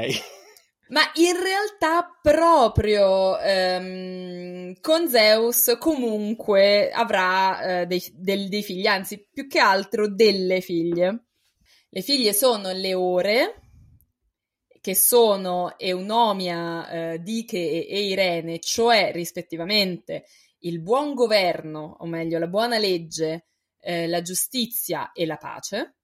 Ma 0.88 1.02
in 1.16 1.34
realtà 1.41 2.20
proprio 2.22 3.39
ehm, 3.39 4.76
con 4.82 5.10
Zeus 5.10 5.78
comunque 5.80 6.91
avrà 6.91 7.82
eh, 7.82 7.86
dei, 7.88 8.04
del- 8.14 8.50
dei 8.50 8.62
figli, 8.62 8.86
anzi 8.86 9.28
più 9.32 9.48
che 9.48 9.60
altro 9.60 10.08
delle 10.08 10.62
figlie. 10.62 11.26
Le 11.89 12.02
figlie 12.02 12.34
sono 12.34 12.72
le 12.72 12.93
Ore, 12.93 13.62
che 14.80 14.93
sono 14.93 15.74
Eunomia, 15.80 16.89
eh, 16.89 17.20
Diche 17.20 17.88
e 17.88 18.06
Irene, 18.06 18.60
cioè 18.60 19.12
rispettivamente 19.12 20.26
il 20.66 20.82
buon 20.82 21.13
governo, 21.13 21.97
o 21.99 22.05
meglio 22.05 22.38
la 22.39 22.47
buona 22.47 22.78
legge, 22.78 23.47
eh, 23.80 24.07
la 24.07 24.22
giustizia 24.22 25.11
e 25.11 25.26
la 25.26 25.38
pace. 25.38 25.95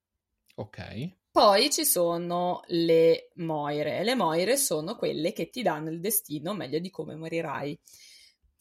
Ok. 0.55 1.09
Poi 1.32 1.70
ci 1.72 1.86
sono 1.86 2.62
le 2.68 3.30
Moire. 3.36 4.03
Le 4.03 4.16
Moire 4.16 4.57
sono 4.57 4.95
quelle 4.95 5.32
che 5.34 5.49
ti 5.49 5.62
danno 5.62 5.89
il 5.89 5.99
destino, 5.99 6.51
o 6.51 6.53
meglio 6.53 6.80
di 6.80 6.89
come 6.89 7.16
morirai. 7.16 7.80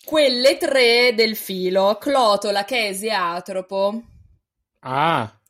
Quelle 0.03 0.57
tre 0.57 1.13
del 1.15 1.37
filo, 1.37 1.97
Clotola, 1.99 2.65
Chesi 2.65 3.07
e 3.07 3.11
Atropo. 3.11 4.03
Ah, 4.81 5.41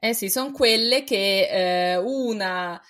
Eh 0.00 0.14
sì, 0.14 0.30
sono 0.30 0.52
quelle 0.52 1.02
che 1.02 1.48
eh, 1.48 1.96
una 1.96 2.80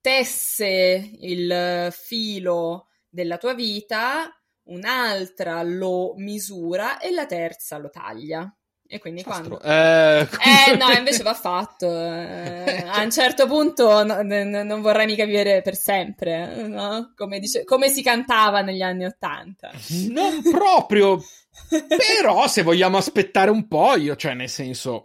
tesse 0.00 1.10
il 1.20 1.88
filo 1.92 2.88
della 3.08 3.38
tua 3.38 3.54
vita, 3.54 4.30
un'altra 4.70 5.62
lo 5.62 6.14
misura 6.16 6.98
e 6.98 7.10
la 7.12 7.26
terza 7.26 7.78
lo 7.78 7.90
taglia. 7.90 8.52
E 8.92 8.98
quindi 8.98 9.22
quando... 9.22 9.60
Eh, 9.60 10.26
Eh 10.42 10.76
no, 10.76 10.90
invece 10.90 11.22
va 11.22 11.34
fatto. 11.34 11.86
eh, 11.86 12.84
a 12.88 13.00
un 13.02 13.10
certo 13.12 13.46
punto 13.46 14.02
no- 14.04 14.20
n- 14.20 14.62
non 14.64 14.80
vorrei 14.80 15.06
mica 15.06 15.24
vivere 15.24 15.62
per 15.62 15.76
sempre, 15.76 16.66
no? 16.66 17.12
Come, 17.14 17.38
dice- 17.38 17.62
come 17.62 17.88
si 17.88 18.02
cantava 18.02 18.62
negli 18.62 18.82
anni 18.82 19.04
Ottanta. 19.04 19.70
Non 20.08 20.42
proprio. 20.42 21.22
Però 21.68 22.48
se 22.48 22.62
vogliamo 22.62 22.96
aspettare 22.96 23.50
un 23.50 23.68
po', 23.68 23.94
io, 23.94 24.16
cioè, 24.16 24.34
nel 24.34 24.48
senso... 24.48 25.02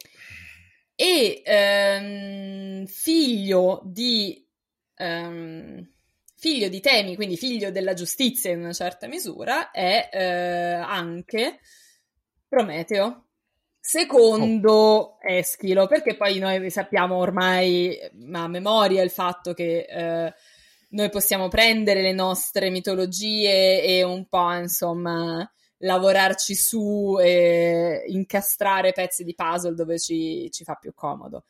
E 0.96 1.42
ehm, 1.46 2.86
figlio 2.86 3.82
di 3.84 4.48
ehm, 4.96 5.88
figlio 6.36 6.68
di 6.68 6.80
Temi, 6.80 7.16
quindi 7.16 7.38
figlio 7.38 7.72
della 7.72 7.94
giustizia 7.94 8.52
in 8.52 8.60
una 8.60 8.74
certa 8.74 9.08
misura, 9.08 9.72
è 9.72 10.10
eh, 10.12 10.74
anche 10.74 11.60
Prometeo. 12.48 13.22
Secondo 13.80 15.18
Eschilo, 15.22 15.86
perché 15.86 16.16
poi 16.16 16.40
noi 16.40 16.72
sappiamo 16.72 17.18
ormai 17.18 17.96
a 18.32 18.48
memoria 18.48 19.04
il 19.04 19.12
fatto 19.12 19.54
che 19.54 19.86
eh, 19.88 20.34
noi 20.90 21.10
possiamo 21.10 21.50
prendere 21.50 22.02
le 22.02 22.14
nostre 22.14 22.72
mitologie 22.72 23.84
e 23.84 24.02
un 24.02 24.28
po', 24.28 24.54
insomma, 24.54 25.48
lavorarci 25.80 26.56
su 26.56 27.18
e 27.20 28.06
incastrare 28.08 28.92
pezzi 28.92 29.24
di 29.24 29.36
puzzle 29.36 29.76
dove 29.76 30.00
ci, 30.00 30.50
ci 30.52 30.64
fa 30.64 30.76
più 30.76 30.94
comodo. 30.94 31.44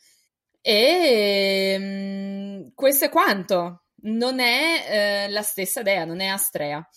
E 0.62 1.76
mm, 1.80 2.68
questo 2.74 3.06
è 3.06 3.10
quanto. 3.10 3.85
Non 4.06 4.39
è 4.39 5.26
eh, 5.26 5.30
la 5.30 5.41
stessa 5.41 5.82
dea, 5.82 6.06
non 6.06 6.20
è 6.20 6.28
Astrea. 6.28 6.88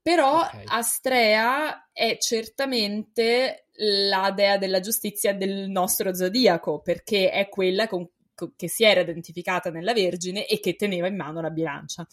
Però 0.00 0.40
Ok. 0.40 0.62
Astrea 0.66 1.90
è 1.92 2.16
certamente 2.18 3.66
la 3.76 4.32
dea 4.34 4.58
della 4.58 4.80
giustizia 4.80 5.32
del 5.32 5.68
nostro 5.68 6.14
zodiaco, 6.14 6.80
perché 6.80 7.30
è 7.30 7.48
quella 7.48 7.86
con- 7.86 8.08
co- 8.34 8.52
che 8.56 8.68
si 8.68 8.84
era 8.84 9.00
identificata 9.00 9.70
nella 9.70 9.92
Vergine 9.92 10.46
e 10.46 10.58
che 10.60 10.74
teneva 10.74 11.06
in 11.06 11.16
mano 11.16 11.40
la 11.40 11.50
bilancia. 11.50 12.06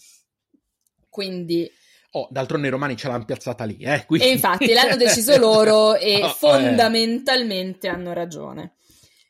Quindi 1.09 1.69
Oh, 2.11 2.27
d'altronde 2.31 2.67
i 2.67 2.71
romani 2.71 2.97
ce 2.97 3.07
l'hanno 3.07 3.25
piazzata 3.25 3.65
lì, 3.65 3.77
eh? 3.81 4.03
Quindi... 4.07 4.25
e 4.25 4.31
infatti 4.31 4.73
l'hanno 4.73 4.95
deciso 4.95 5.37
loro 5.37 5.95
e 5.95 6.21
Oh, 6.23 6.25
eh. 6.25 6.29
fondamentalmente 6.29 7.87
hanno 7.87 8.13
ragione. 8.13 8.73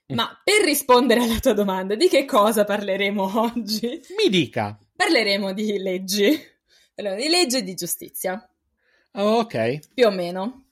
Ma 0.08 0.42
per 0.44 0.64
rispondere 0.64 1.22
alla 1.22 1.40
tua 1.40 1.54
domanda, 1.54 1.96
di 1.96 2.08
che 2.08 2.26
cosa 2.26 2.64
parleremo 2.64 3.32
oggi? 3.54 4.02
Mi 4.18 4.30
dica. 4.30 4.80
Parleremo 5.00 5.54
di 5.54 5.78
leggi. 5.78 6.38
Parleremo 6.94 7.22
di 7.22 7.30
legge 7.30 7.60
e 7.60 7.64
di 7.64 7.74
giustizia, 7.74 8.50
Oh, 9.14 9.38
ok. 9.40 9.94
più 9.94 10.06
o 10.06 10.12
meno. 10.12 10.66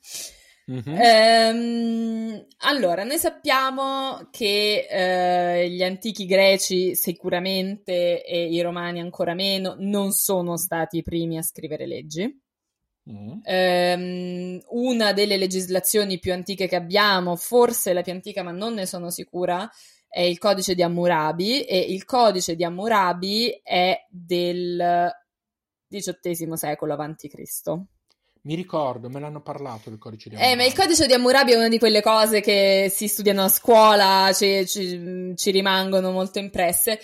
Mhm. 0.66 0.98
Ehm, 1.00 2.46
allora, 2.58 3.06
noi 3.06 3.18
sappiamo 3.20 4.28
che 4.30 4.86
eh, 4.90 5.70
gli 5.70 5.82
antichi 5.82 6.26
greci 6.26 6.94
sicuramente 6.94 8.22
e 8.22 8.52
i 8.52 8.60
romani 8.60 9.00
ancora 9.00 9.34
meno 9.34 9.76
non 9.80 10.12
sono 10.12 10.58
stati 10.58 10.98
i 10.98 11.04
primi 11.04 11.38
a 11.38 11.42
scrivere 11.42 11.86
leggi. 11.88 12.42
Mm. 13.10 13.40
Ehm, 13.44 14.60
una 14.72 15.14
delle 15.14 15.38
legislazioni 15.38 16.20
più 16.20 16.34
antiche 16.34 16.68
che 16.68 16.76
abbiamo, 16.76 17.38
forse 17.38 17.94
la 17.94 18.02
più 18.02 18.12
antica, 18.12 18.44
ma 18.44 18.52
non 18.52 18.74
ne 18.74 18.86
sono 18.86 19.10
sicura, 19.10 19.72
è 20.08 20.22
il 20.22 20.38
codice 20.38 20.74
di 20.76 20.82
Hammurabi 20.84 21.64
e 21.64 21.80
il 21.80 22.06
codice 22.06 22.56
di 22.56 22.64
Hammurabi 22.64 23.60
è 23.64 24.06
del 24.10 25.12
XVIII 25.90 26.58
secolo 26.58 26.96
Cristo. 27.30 27.86
Mi 28.42 28.56
ricordo, 28.56 29.10
me 29.10 29.20
l'hanno 29.20 29.42
parlato 29.42 29.90
del 29.90 30.00
codice 30.00 30.30
di 30.30 30.36
Eh, 30.36 30.40
ma 30.40 30.46
il 30.46 30.52
Hammurabi. 30.60 30.76
codice 30.76 31.06
di 31.08 31.14
Hammurabi 31.14 31.52
è 31.52 31.56
una 31.58 31.68
di 31.68 31.80
quelle 31.80 32.02
cose 32.02 32.40
che 32.40 32.88
si 32.94 33.08
studiano 33.08 33.44
a 33.44 33.50
scuola, 33.50 34.32
ci, 34.34 34.66
ci- 34.66 35.34
ci 35.36 35.52
rimangono 35.52 36.12
molto 36.12 36.40
impresse, 36.40 37.00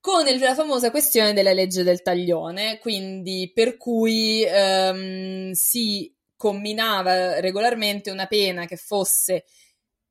con 0.00 0.26
il- 0.26 0.40
la 0.40 0.54
famosa 0.54 0.90
questione 0.90 1.32
della 1.32 1.52
legge 1.52 1.84
del 1.84 2.02
taglione, 2.02 2.78
quindi 2.78 3.50
per 3.54 3.76
cui 3.76 4.42
ehm, 4.44 5.52
si 5.52 6.12
comminava 6.36 7.38
regolarmente 7.40 8.10
una 8.10 8.26
pena 8.26 8.64
che 8.66 8.76
fosse 8.76 9.44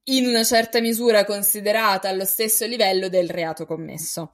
in 0.09 0.25
una 0.27 0.43
certa 0.43 0.79
misura 0.79 1.25
considerata 1.25 2.09
allo 2.09 2.25
stesso 2.25 2.65
livello 2.65 3.09
del 3.09 3.29
reato 3.29 3.65
commesso. 3.65 4.31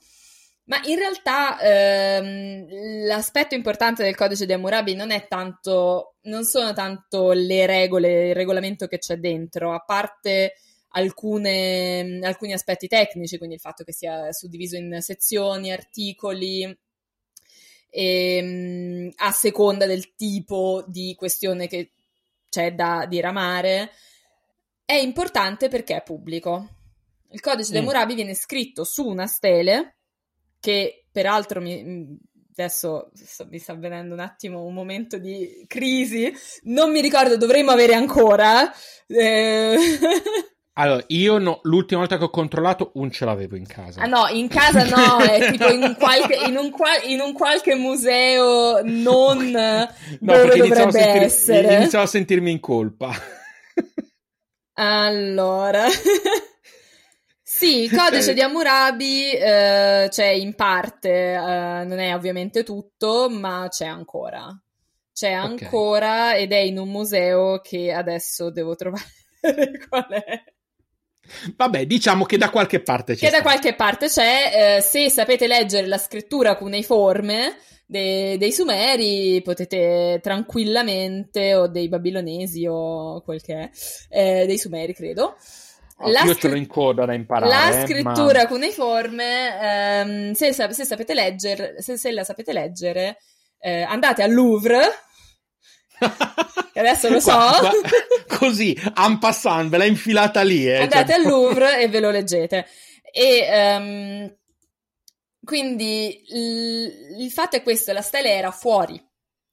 Ma 0.65 0.79
in 0.85 0.97
realtà 0.97 1.59
ehm, 1.59 3.05
l'aspetto 3.05 3.53
importante 3.53 4.03
del 4.03 4.15
codice 4.15 4.45
di 4.45 4.53
Hammurabi 4.53 4.95
non 4.95 5.09
tanto, 5.27 6.15
non 6.23 6.45
sono 6.45 6.71
tanto 6.73 7.31
le 7.31 7.65
regole, 7.65 8.29
il 8.29 8.35
regolamento 8.35 8.87
che 8.87 8.97
c'è 8.97 9.17
dentro, 9.17 9.73
a 9.73 9.83
parte 9.85 10.53
alcune, 10.95 12.19
alcuni 12.21 12.53
aspetti 12.53 12.87
tecnici, 12.87 13.37
quindi 13.37 13.55
il 13.55 13.61
fatto 13.61 13.83
che 13.83 13.91
sia 13.91 14.31
suddiviso 14.31 14.77
in 14.77 14.99
sezioni, 15.01 15.71
articoli, 15.71 16.77
ehm, 17.89 19.11
a 19.15 19.31
seconda 19.31 19.85
del 19.85 20.15
tipo 20.15 20.83
di 20.87 21.13
questione 21.17 21.67
che 21.67 21.91
c'è 22.49 22.73
da 22.73 23.05
diramare, 23.07 23.91
è 24.93 25.01
importante 25.01 25.67
perché 25.67 25.97
è 25.97 26.03
pubblico. 26.03 26.67
Il 27.31 27.41
codice 27.41 27.69
mm. 27.69 27.73
di 27.73 27.77
Hammurabi 27.79 28.15
viene 28.15 28.33
scritto 28.33 28.83
su 28.83 29.05
una 29.05 29.27
stele 29.27 29.97
che 30.59 31.05
peraltro 31.11 31.59
mi, 31.59 32.17
adesso 32.51 33.11
mi 33.49 33.57
sta 33.57 33.73
avvenendo 33.73 34.13
un 34.13 34.19
attimo 34.19 34.63
un 34.63 34.73
momento 34.73 35.17
di 35.17 35.65
crisi, 35.67 36.31
non 36.63 36.91
mi 36.91 37.01
ricordo, 37.01 37.37
dovremmo 37.37 37.71
avere 37.71 37.93
ancora. 37.93 38.71
Eh... 39.07 39.75
Allora, 40.75 41.03
io 41.09 41.37
no, 41.37 41.59
l'ultima 41.63 41.99
volta 41.99 42.17
che 42.17 42.23
ho 42.23 42.31
controllato 42.31 42.93
un 42.95 43.11
ce 43.11 43.25
l'avevo 43.25 43.55
in 43.55 43.67
casa. 43.67 44.01
Ah 44.01 44.07
no, 44.07 44.25
in 44.31 44.47
casa 44.47 44.85
no, 44.85 45.19
è 45.19 45.51
tipo 45.51 45.67
in, 45.67 45.95
qualche, 45.99 46.33
in, 46.47 46.57
un, 46.57 46.73
in 47.05 47.19
un, 47.19 47.31
qualche 47.33 47.75
museo 47.75 48.81
non 48.81 49.51
no, 49.51 49.87
dove 50.19 50.57
dovrebbe 50.57 50.73
sentire, 50.73 51.21
essere. 51.21 51.75
Iniziavo 51.75 52.05
a 52.05 52.07
sentirmi 52.07 52.49
in 52.49 52.59
colpa. 52.59 53.13
Allora... 54.73 55.85
Sì, 57.55 57.83
il 57.83 57.95
codice 57.95 58.33
di 58.33 58.41
Hammurabi 58.41 59.31
eh, 59.31 60.07
c'è 60.09 60.25
in 60.25 60.55
parte, 60.55 61.33
eh, 61.33 61.83
non 61.85 61.99
è 61.99 62.15
ovviamente 62.15 62.63
tutto, 62.63 63.29
ma 63.29 63.67
c'è 63.69 63.85
ancora. 63.85 64.49
C'è 65.13 65.31
ancora 65.31 66.29
okay. 66.29 66.41
ed 66.41 66.51
è 66.51 66.57
in 66.57 66.79
un 66.79 66.89
museo 66.89 67.61
che 67.61 67.93
adesso 67.93 68.49
devo 68.49 68.75
trovare 68.75 69.05
qual 69.87 70.07
è. 70.07 70.43
Vabbè, 71.55 71.85
diciamo 71.85 72.25
che 72.25 72.37
da 72.37 72.49
qualche 72.49 72.81
parte 72.81 73.13
c'è. 73.13 73.27
Che 73.27 73.31
da 73.31 73.43
qualche 73.43 73.75
parte 73.75 74.07
c'è. 74.07 74.77
Eh, 74.77 74.81
se 74.81 75.11
sapete 75.11 75.45
leggere 75.45 75.85
la 75.85 75.99
scrittura 75.99 76.55
cuneiforme 76.55 77.55
de- 77.85 78.37
dei 78.37 78.51
Sumeri, 78.51 79.41
potete 79.43 80.19
tranquillamente, 80.21 81.55
o 81.55 81.67
dei 81.67 81.89
Babilonesi 81.89 82.65
o 82.67 83.21
quel 83.21 83.41
che 83.41 83.53
è, 83.53 83.69
eh, 84.09 84.45
dei 84.45 84.57
Sumeri, 84.57 84.93
credo 84.93 85.35
Oh, 85.97 86.09
la 86.09 86.21
io 86.23 86.31
scr- 86.31 86.41
ce 86.41 86.47
l'ho 86.49 86.55
in 86.55 86.67
coda 86.67 87.05
da 87.05 87.13
imparare. 87.13 87.49
La 87.49 87.85
scrittura 87.85 88.41
ma... 88.41 88.47
cuneiforme, 88.47 89.61
ehm, 89.61 90.31
se, 90.33 90.51
se, 90.51 90.85
sapete 90.85 91.13
leggere, 91.13 91.75
se, 91.81 91.97
se, 91.97 92.11
la 92.11 92.23
sapete 92.23 92.51
leggere, 92.51 93.17
eh, 93.59 93.83
andate 93.83 94.23
al 94.23 94.33
Louvre. 94.33 94.81
adesso 96.73 97.09
lo 97.09 97.19
so. 97.19 97.31
Qua, 97.31 97.59
qua, 97.59 98.37
così, 98.37 98.77
en 98.95 99.19
passant, 99.19 99.69
ve 99.69 99.77
l'ha 99.77 99.85
infilata 99.85 100.41
lì. 100.41 100.67
Eh, 100.67 100.81
andate 100.81 101.13
cioè... 101.13 101.21
al 101.21 101.27
Louvre 101.27 101.79
e 101.79 101.87
ve 101.87 101.99
lo 101.99 102.09
leggete. 102.09 102.65
E 103.11 103.47
um, 103.77 104.35
quindi 105.43 106.23
il, 106.29 107.21
il 107.21 107.31
fatto 107.31 107.57
è 107.57 107.63
questo: 107.63 107.91
la 107.91 108.01
stella 108.01 108.29
era 108.29 108.51
fuori, 108.51 109.01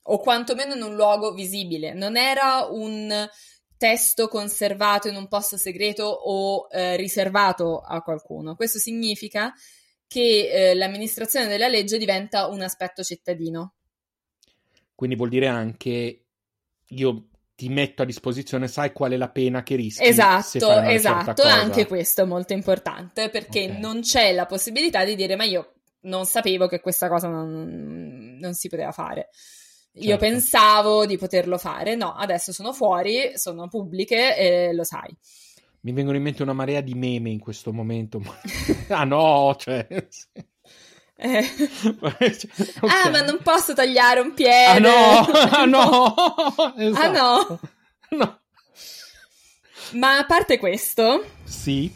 o 0.02 0.18
quantomeno 0.18 0.74
in 0.74 0.82
un 0.82 0.94
luogo 0.94 1.32
visibile, 1.32 1.92
non 1.92 2.16
era 2.16 2.66
un 2.70 3.28
testo 3.76 4.28
conservato 4.28 5.08
in 5.08 5.16
un 5.16 5.26
posto 5.26 5.56
segreto 5.56 6.04
o 6.04 6.68
eh, 6.70 6.96
riservato 6.96 7.80
a 7.80 8.02
qualcuno. 8.02 8.54
Questo 8.54 8.78
significa 8.78 9.54
che 10.06 10.50
eh, 10.50 10.74
l'amministrazione 10.74 11.46
della 11.46 11.68
legge 11.68 11.96
diventa 11.96 12.46
un 12.48 12.60
aspetto 12.60 13.02
cittadino. 13.02 13.74
Quindi 14.94 15.16
vuol 15.16 15.30
dire 15.30 15.46
anche 15.46 16.26
io 16.86 17.28
ti 17.54 17.68
metto 17.68 18.02
a 18.02 18.04
disposizione, 18.04 18.68
sai 18.68 18.92
qual 18.92 19.12
è 19.12 19.16
la 19.16 19.30
pena 19.30 19.62
che 19.62 19.76
rischi. 19.76 20.04
Esatto, 20.04 20.80
esatto, 20.80 21.42
anche 21.42 21.86
questo 21.86 22.22
è 22.22 22.24
molto 22.24 22.52
importante 22.52 23.30
perché 23.30 23.64
okay. 23.64 23.80
non 23.80 24.00
c'è 24.00 24.32
la 24.32 24.46
possibilità 24.46 25.04
di 25.04 25.14
dire 25.14 25.36
ma 25.36 25.44
io 25.44 25.79
non 26.02 26.26
sapevo 26.26 26.66
che 26.66 26.80
questa 26.80 27.08
cosa 27.08 27.28
non, 27.28 28.38
non 28.40 28.54
si 28.54 28.68
poteva 28.68 28.92
fare. 28.92 29.28
Certo. 29.92 30.08
Io 30.08 30.16
pensavo 30.18 31.04
di 31.04 31.18
poterlo 31.18 31.58
fare, 31.58 31.96
no, 31.96 32.14
adesso 32.14 32.52
sono 32.52 32.72
fuori, 32.72 33.32
sono 33.34 33.68
pubbliche 33.68 34.36
e 34.36 34.72
lo 34.72 34.84
sai. 34.84 35.14
Mi 35.82 35.92
vengono 35.92 36.16
in 36.16 36.22
mente 36.22 36.42
una 36.42 36.52
marea 36.52 36.80
di 36.80 36.94
meme 36.94 37.30
in 37.30 37.40
questo 37.40 37.72
momento. 37.72 38.20
ah 38.88 39.04
no, 39.04 39.54
cioè... 39.58 39.86
Eh. 41.22 41.44
okay. 42.00 42.34
Ah, 42.80 43.10
ma 43.10 43.20
non 43.20 43.40
posso 43.42 43.74
tagliare 43.74 44.20
un 44.20 44.32
piede. 44.32 44.64
Ah 44.64 44.78
no, 44.78 45.26
ah 45.50 45.64
no, 45.66 46.74
esatto. 46.78 46.98
ah 46.98 47.10
no. 47.10 47.60
no. 48.16 48.40
Ma 49.92 50.16
a 50.16 50.24
parte 50.24 50.58
questo, 50.58 51.22
sì. 51.44 51.92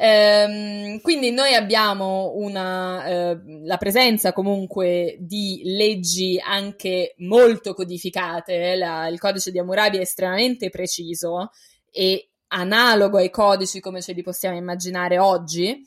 Ehm, 0.00 1.00
quindi 1.00 1.32
noi 1.32 1.54
abbiamo 1.54 2.34
una, 2.36 3.04
eh, 3.04 3.40
la 3.64 3.76
presenza 3.78 4.32
comunque 4.32 5.16
di 5.18 5.62
leggi 5.64 6.40
anche 6.40 7.14
molto 7.18 7.74
codificate, 7.74 8.76
la, 8.76 9.08
il 9.08 9.18
codice 9.18 9.50
di 9.50 9.58
Hammurabi 9.58 9.96
è 9.96 10.02
estremamente 10.02 10.70
preciso 10.70 11.50
e 11.90 12.30
analogo 12.48 13.18
ai 13.18 13.30
codici 13.30 13.80
come 13.80 14.00
ce 14.00 14.12
li 14.12 14.22
possiamo 14.22 14.56
immaginare 14.56 15.18
oggi, 15.18 15.84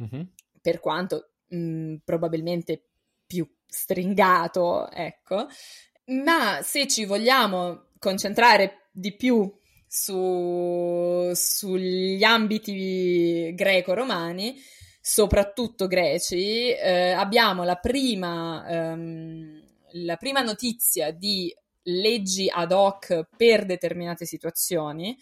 mm-hmm. 0.00 0.22
per 0.62 0.80
quanto 0.80 1.32
mh, 1.48 1.56
mm, 1.56 1.94
probabilmente 2.06 2.82
più 3.26 3.46
stringato, 3.66 4.90
ecco. 4.90 5.46
Ma 6.06 6.60
se 6.62 6.88
ci 6.88 7.04
vogliamo 7.04 7.88
concentrare 7.98 8.88
di 8.90 9.14
più 9.14 9.60
su, 9.94 11.30
sugli 11.34 12.24
ambiti 12.24 13.52
greco-romani, 13.54 14.56
soprattutto 14.98 15.86
greci, 15.86 16.70
eh, 16.70 17.10
abbiamo 17.10 17.62
la 17.62 17.74
prima, 17.74 18.66
ehm, 18.66 19.62
la 20.04 20.16
prima 20.16 20.40
notizia 20.40 21.10
di 21.10 21.54
leggi 21.82 22.48
ad 22.50 22.72
hoc 22.72 23.26
per 23.36 23.66
determinate 23.66 24.24
situazioni 24.24 25.14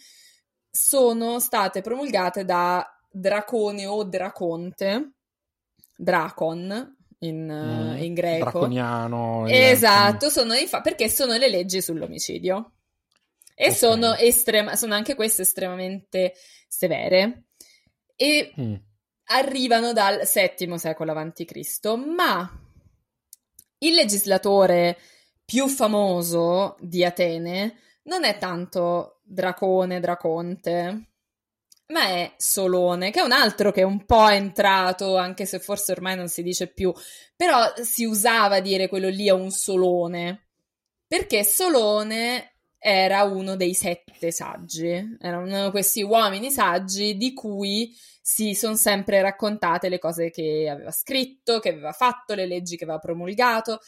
sono 0.71 1.41
state 1.41 1.81
promulgate 1.81 2.45
da 2.45 2.87
Dracone 3.11 3.87
o 3.87 4.05
Draconte, 4.05 5.14
Dracon 5.97 6.97
in, 7.18 7.45
mm, 7.45 8.03
in 8.03 8.14
greco. 8.14 8.45
Draconiano. 8.45 9.49
Esatto, 9.49 10.31
sono 10.31 10.55
infa- 10.55 10.81
perché 10.81 11.09
sono 11.09 11.37
le 11.37 11.49
leggi 11.49 11.83
sull'omicidio. 11.83 12.75
E 13.61 13.65
okay. 13.65 13.75
sono, 13.75 14.15
estrema, 14.15 14.75
sono 14.75 14.95
anche 14.95 15.15
queste 15.15 15.43
estremamente 15.43 16.33
severe. 16.67 17.49
E 18.17 18.55
mm. 18.59 18.75
arrivano 19.25 19.93
dal 19.93 20.21
VII 20.27 20.79
secolo 20.79 21.13
a.C., 21.13 21.85
ma 22.07 22.51
il 23.83 23.93
legislatore 23.93 24.97
più 25.45 25.69
famoso 25.69 26.77
di 26.81 27.05
Atene 27.05 27.81
non 28.05 28.25
è 28.25 28.39
tanto 28.39 29.21
Dracone, 29.25 30.01
Draconte, 30.01 31.11
ma 31.89 32.07
è 32.07 32.33
Solone, 32.39 33.11
che 33.11 33.21
è 33.21 33.25
un 33.25 33.33
altro 33.33 33.73
che 33.73 33.83
un 33.83 34.07
po' 34.07 34.27
è 34.27 34.37
entrato, 34.37 35.19
anche 35.19 35.45
se 35.45 35.59
forse 35.59 35.93
ormai 35.93 36.17
non 36.17 36.29
si 36.29 36.43
dice 36.43 36.69
più, 36.69 36.95
però 37.37 37.75
si 37.83 38.07
usava 38.07 38.61
dire 38.61 38.89
quello 38.89 39.11
lì 39.11 39.27
è 39.27 39.33
un 39.33 39.51
Solone, 39.51 40.47
perché 41.07 41.45
Solone 41.45 42.55
era 42.83 43.24
uno 43.24 43.57
dei 43.57 43.74
sette 43.74 44.31
saggi, 44.31 45.16
erano 45.20 45.70
questi 45.70 46.03
uomini 46.03 46.51
saggi 46.51 47.16
di 47.16 47.35
cui 47.35 47.95
si 48.22 48.55
sono 48.55 48.74
sempre 48.74 49.20
raccontate 49.20 49.91
le 49.91 49.99
cose 49.99 50.31
che 50.31 50.66
aveva 50.70 50.91
scritto, 50.91 51.59
che 51.59 51.68
aveva 51.68 51.93
fatto, 51.93 52.35
le 52.35 52.47
leggi 52.47 52.76
che 52.76 52.85
aveva 52.85 52.99
promulgato, 52.99 53.81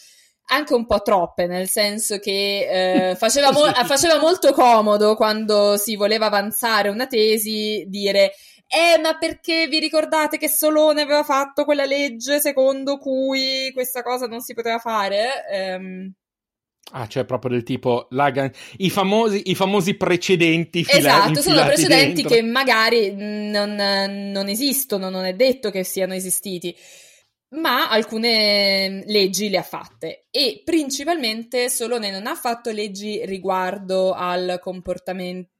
anche 0.48 0.74
un 0.74 0.84
po' 0.84 1.00
troppe, 1.00 1.46
nel 1.46 1.68
senso 1.68 2.18
che 2.18 3.10
eh, 3.10 3.14
faceva, 3.16 3.50
mo- 3.50 3.72
faceva 3.86 4.18
molto 4.18 4.52
comodo 4.52 5.16
quando 5.16 5.78
si 5.78 5.96
voleva 5.96 6.26
avanzare 6.26 6.90
una 6.90 7.06
tesi 7.06 7.84
dire 7.88 8.32
eh, 8.74 8.98
ma 9.00 9.18
perché 9.18 9.68
vi 9.68 9.78
ricordate 9.78 10.38
che 10.38 10.48
Solone 10.48 11.02
aveva 11.02 11.22
fatto 11.24 11.64
quella 11.64 11.84
legge 11.84 12.40
secondo 12.40 12.96
cui 12.96 13.70
questa 13.72 14.02
cosa 14.02 14.26
non 14.26 14.40
si 14.40 14.54
poteva 14.54 14.78
fare? 14.78 15.46
Ehm, 15.50 16.12
Ah, 16.90 17.06
cioè 17.06 17.24
proprio 17.24 17.52
del 17.52 17.62
tipo 17.62 18.08
la, 18.10 18.50
i, 18.78 18.90
famosi, 18.90 19.42
i 19.46 19.54
famosi 19.54 19.94
precedenti. 19.94 20.84
Fila, 20.84 20.98
esatto, 20.98 21.40
sono 21.40 21.64
precedenti 21.64 22.22
dentro. 22.22 22.34
che 22.34 22.42
magari 22.42 23.14
non, 23.14 23.74
non 23.74 24.48
esistono, 24.48 25.08
non 25.08 25.24
è 25.24 25.32
detto 25.34 25.70
che 25.70 25.84
siano 25.84 26.12
esistiti, 26.12 26.76
ma 27.50 27.88
alcune 27.88 29.04
leggi 29.06 29.48
le 29.48 29.58
ha 29.58 29.62
fatte 29.62 30.26
e 30.30 30.60
principalmente 30.64 31.70
Solone 31.70 32.10
non 32.10 32.26
ha 32.26 32.34
fatto 32.34 32.70
leggi 32.70 33.24
riguardo 33.24 34.12
al 34.12 34.58
comportamento 34.60 35.50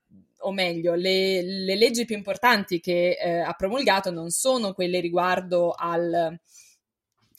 o 0.44 0.52
meglio, 0.52 0.94
le, 0.94 1.40
le, 1.42 1.76
leggi 1.76 2.04
più 2.04 2.16
importanti 2.16 2.80
che 2.80 3.16
eh, 3.20 3.38
ha 3.38 3.52
promulgato 3.52 4.10
non 4.10 4.30
sono 4.30 4.72
quelle 4.72 4.98
riguardo 4.98 5.72
al 5.76 6.36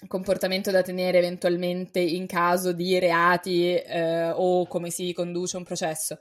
comportamento 0.08 0.72
da 0.72 0.82
tenere 0.82 1.18
eventualmente 1.18 1.99
in 1.99 2.28
caso 2.28 2.72
di 2.74 2.97
reati 2.99 3.76
eh, 3.76 4.30
o 4.30 4.68
come 4.68 4.89
si 4.89 5.14
conduce 5.14 5.58
un 5.58 5.64
processo. 5.64 6.20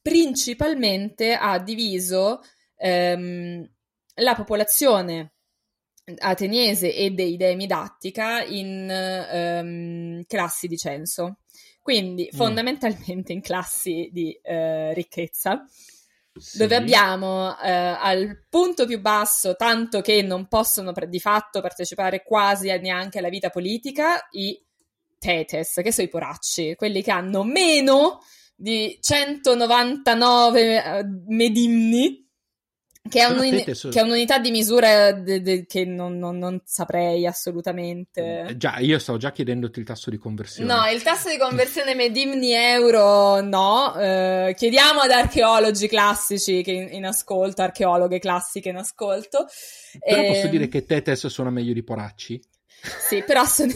Principalmente 0.00 1.34
ha 1.34 1.58
diviso 1.58 2.40
ehm, 2.76 3.68
la 4.16 4.34
popolazione 4.34 5.34
ateniese 6.18 6.94
e 6.94 7.10
dei 7.10 7.36
dei 7.36 7.56
didattica 7.56 8.42
in 8.42 8.90
ehm, 8.90 10.24
classi 10.26 10.66
di 10.66 10.76
censo. 10.76 11.38
Quindi 11.80 12.30
mm. 12.32 12.36
fondamentalmente 12.36 13.32
in 13.32 13.40
classi 13.40 14.08
di 14.12 14.32
eh, 14.42 14.94
ricchezza, 14.94 15.64
sì. 16.38 16.58
dove 16.58 16.76
abbiamo 16.76 17.58
eh, 17.60 17.70
al 17.70 18.46
punto 18.48 18.86
più 18.86 19.00
basso, 19.00 19.54
tanto 19.56 20.00
che 20.00 20.22
non 20.22 20.48
possono 20.48 20.92
di 21.06 21.20
fatto 21.20 21.60
partecipare 21.60 22.22
quasi 22.22 22.68
neanche 22.78 23.18
alla 23.18 23.28
vita 23.28 23.50
politica, 23.50 24.26
i 24.30 24.60
tetes, 25.18 25.80
che 25.82 25.92
sono 25.92 26.06
i 26.06 26.10
poracci, 26.10 26.74
quelli 26.74 27.02
che 27.02 27.10
hanno 27.10 27.44
meno 27.44 28.20
di 28.54 28.98
199 29.00 30.84
eh, 30.84 31.04
medimni 31.26 32.28
che 33.08 33.20
è, 33.20 33.24
un'uni- 33.24 33.64
che 33.64 33.72
è, 33.72 34.00
un'unità 34.00 34.38
di 34.38 34.50
misura 34.50 35.12
de- 35.12 35.42
de- 35.42 35.66
che 35.66 35.84
non, 35.84 36.18
non, 36.18 36.38
non, 36.38 36.60
saprei 36.64 37.26
assolutamente. 37.26 38.46
Eh, 38.48 38.56
già, 38.56 38.78
io 38.78 38.98
stavo 38.98 39.18
già 39.18 39.32
chiedendoti 39.32 39.80
il 39.80 39.84
tasso 39.84 40.08
di 40.08 40.18
conversione. 40.18 40.72
No, 40.72 40.88
il 40.88 41.02
tasso 41.02 41.28
di 41.28 41.36
conversione 41.36 41.94
medimni 41.94 42.52
euro 42.52 43.40
no. 43.40 43.94
Eh, 43.96 44.54
chiediamo 44.56 45.00
ad 45.00 45.10
archeologi 45.10 45.88
classici 45.88 46.62
che 46.62 46.72
in, 46.72 46.88
in, 46.92 47.04
ascolto, 47.04 47.62
archeologhe 47.62 48.18
classiche 48.18 48.68
in 48.68 48.76
ascolto. 48.76 49.46
Però 49.98 50.22
eh, 50.22 50.26
posso 50.26 50.46
dire 50.46 50.68
che 50.68 50.84
Tetes 50.84 51.26
suona 51.26 51.50
meglio 51.50 51.72
di 51.72 51.82
Poracci? 51.82 52.40
Sì, 53.08 53.22
però 53.24 53.44
sono 53.44 53.72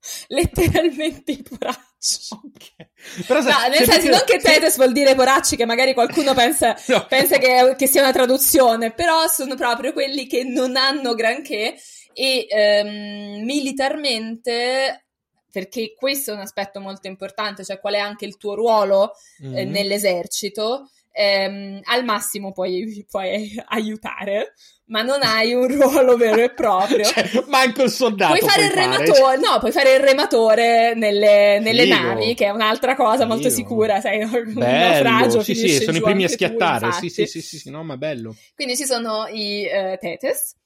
letteralmente 0.28 1.32
i 1.32 1.42
poracci. 1.42 1.88
Okay. 2.40 2.88
Però 3.26 3.42
se, 3.42 3.50
no, 3.50 3.56
nel 3.68 3.86
senso, 3.86 4.08
non 4.08 4.22
che 4.24 4.38
Tetes 4.38 4.76
vuol 4.76 4.92
dire 4.92 5.14
poracci, 5.14 5.56
che 5.56 5.66
magari 5.66 5.92
qualcuno 5.92 6.32
pensa, 6.32 6.74
no. 6.88 7.04
pensa 7.06 7.36
che, 7.36 7.74
che, 7.76 7.86
sia 7.86 8.00
una 8.00 8.12
traduzione, 8.12 8.92
però 8.92 9.26
sono 9.26 9.54
proprio 9.54 9.92
quelli 9.92 10.26
che 10.26 10.42
non 10.42 10.76
hanno 10.76 11.14
granché 11.14 11.76
e 12.14 12.46
ehm, 12.48 13.44
militarmente 13.44 15.04
perché 15.52 15.94
questo 15.94 16.30
è 16.30 16.34
un 16.34 16.40
aspetto 16.40 16.80
molto 16.80 17.06
importante, 17.06 17.64
cioè 17.64 17.80
qual 17.80 17.94
è 17.94 17.98
anche 17.98 18.24
il 18.24 18.38
tuo 18.38 18.54
ruolo 18.54 19.12
mm-hmm. 19.42 19.56
eh, 19.56 19.64
nell'esercito 19.64 20.88
ehm, 21.12 21.80
al 21.84 22.04
massimo 22.04 22.52
puoi, 22.52 23.04
puoi, 23.08 23.52
aiutare, 23.66 24.54
ma 24.90 25.02
non 25.02 25.22
hai 25.22 25.54
un 25.54 25.66
ruolo 25.68 26.16
vero 26.16 26.42
e 26.42 26.50
proprio. 26.50 27.04
cioè, 27.06 27.44
manco 27.48 27.82
il 27.82 27.90
soldato. 27.90 28.36
Puoi 28.36 28.48
fare 28.48 28.66
il 28.66 28.72
rematore, 28.72 29.14
cioè... 29.14 29.36
no, 29.38 29.58
puoi 29.58 29.72
fare 29.72 29.94
il 29.94 30.00
rematore 30.00 30.94
nelle, 30.94 31.58
nelle 31.60 31.86
navi, 31.86 32.34
che 32.34 32.46
è 32.46 32.50
un'altra 32.50 32.94
cosa 32.94 33.24
molto 33.24 33.48
sicura, 33.48 34.00
sai, 34.00 34.22
un 34.22 34.52
naufragio. 34.54 35.42
Sì, 35.42 35.54
sì, 35.54 35.68
sono 35.80 35.96
i 35.96 36.02
primi 36.02 36.24
a 36.24 36.28
schiattare. 36.28 36.88
Tu, 36.88 36.92
sì, 36.92 37.08
sì, 37.08 37.26
sì, 37.26 37.40
sì, 37.40 37.58
sì, 37.58 37.70
no, 37.70 37.82
ma 37.84 37.96
bello. 37.96 38.34
Quindi 38.54 38.76
ci 38.76 38.84
sono 38.84 39.26
i 39.28 39.64
uh, 39.64 39.96
Tetes, 39.96 40.56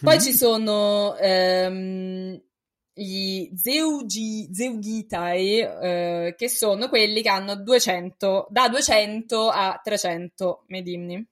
poi 0.00 0.16
mm. 0.16 0.20
ci 0.20 0.34
sono 0.34 1.16
um, 1.18 2.40
gli 2.92 3.50
Zeugi, 3.56 4.48
Zeughitai, 4.52 5.58
eh, 5.58 6.34
che 6.36 6.48
sono 6.48 6.88
quelli 6.88 7.22
che 7.22 7.28
hanno 7.30 7.56
200, 7.56 8.46
da 8.50 8.68
200 8.68 9.48
a 9.48 9.80
300 9.82 10.64
medimni. 10.68 11.26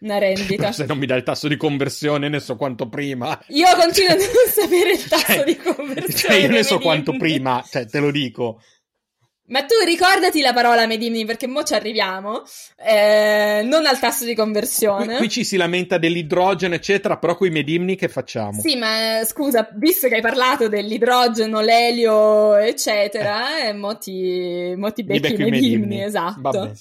Una 0.00 0.18
rendita. 0.18 0.72
Se 0.72 0.84
non 0.86 0.98
mi 0.98 1.06
dai 1.06 1.18
il 1.18 1.24
tasso 1.24 1.48
di 1.48 1.56
conversione, 1.56 2.28
ne 2.28 2.40
so 2.40 2.56
quanto 2.56 2.88
prima. 2.88 3.38
Io 3.48 3.66
continuo 3.76 4.12
a 4.12 4.16
non 4.16 4.26
sapere 4.48 4.92
il 4.92 5.04
tasso 5.04 5.32
cioè, 5.32 5.44
di 5.44 5.56
conversione. 5.56 6.12
Cioè, 6.12 6.34
io 6.34 6.48
ne 6.48 6.62
so 6.62 6.78
quanto 6.78 7.16
prima, 7.16 7.64
cioè, 7.68 7.86
te 7.86 7.98
lo 8.00 8.10
dico. 8.10 8.60
Ma 9.48 9.62
tu 9.62 9.76
ricordati 9.84 10.40
la 10.40 10.52
parola 10.52 10.88
Medimni 10.88 11.24
perché 11.24 11.46
mo 11.46 11.62
ci 11.62 11.74
arriviamo, 11.74 12.42
eh, 12.84 13.62
non 13.64 13.86
al 13.86 13.98
tasso 14.00 14.24
di 14.24 14.34
conversione. 14.34 15.06
Qui, 15.06 15.16
qui, 15.18 15.28
ci 15.28 15.44
si 15.44 15.56
lamenta 15.56 15.98
dell'idrogeno, 15.98 16.74
eccetera, 16.74 17.16
però 17.16 17.36
con 17.36 17.46
i 17.46 17.50
Medimni 17.50 17.94
che 17.94 18.08
facciamo? 18.08 18.60
Sì, 18.60 18.74
ma 18.74 19.22
scusa, 19.24 19.68
visto 19.76 20.08
che 20.08 20.16
hai 20.16 20.20
parlato 20.20 20.66
dell'idrogeno, 20.66 21.60
l'elio, 21.60 22.56
eccetera, 22.56 23.62
eh. 23.62 23.68
eh 23.68 23.72
mo, 23.72 23.96
ti, 23.98 24.74
mo 24.76 24.92
ti 24.92 25.04
becchi 25.04 25.34
i 25.34 25.36
Medimni, 25.36 25.50
medimni, 25.50 26.02
esatto. 26.02 26.40
Vabbè. 26.40 26.72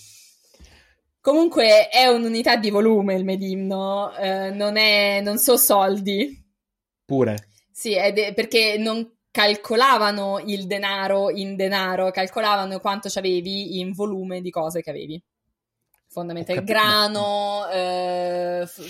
Comunque 1.26 1.89
è 1.89 2.05
un'unità 2.05 2.55
di 2.55 2.69
volume 2.69 3.15
il 3.15 3.23
Medimno, 3.23 4.15
eh, 4.15 4.51
non, 4.51 4.78
è, 4.78 5.21
non 5.21 5.39
so 5.39 5.57
soldi. 5.57 6.39
Pure. 7.03 7.47
Sì, 7.71 7.95
de- 8.13 8.32
perché 8.36 8.78
non 8.78 9.11
calcolavano 9.32 10.39
il 10.45 10.67
denaro 10.67 11.32
in 11.32 11.55
denaro, 11.55 12.11
calcolavano 12.11 12.80
quanto 12.80 13.09
avevi 13.15 13.80
in 13.80 13.91
volume 13.93 14.39
di 14.39 14.51
cose 14.51 14.84
che 14.84 14.91
avevi. 14.91 15.19
Fondamentalmente 16.07 16.71
grano, 16.71 17.69
eh, 17.69 18.61
f- 18.67 18.84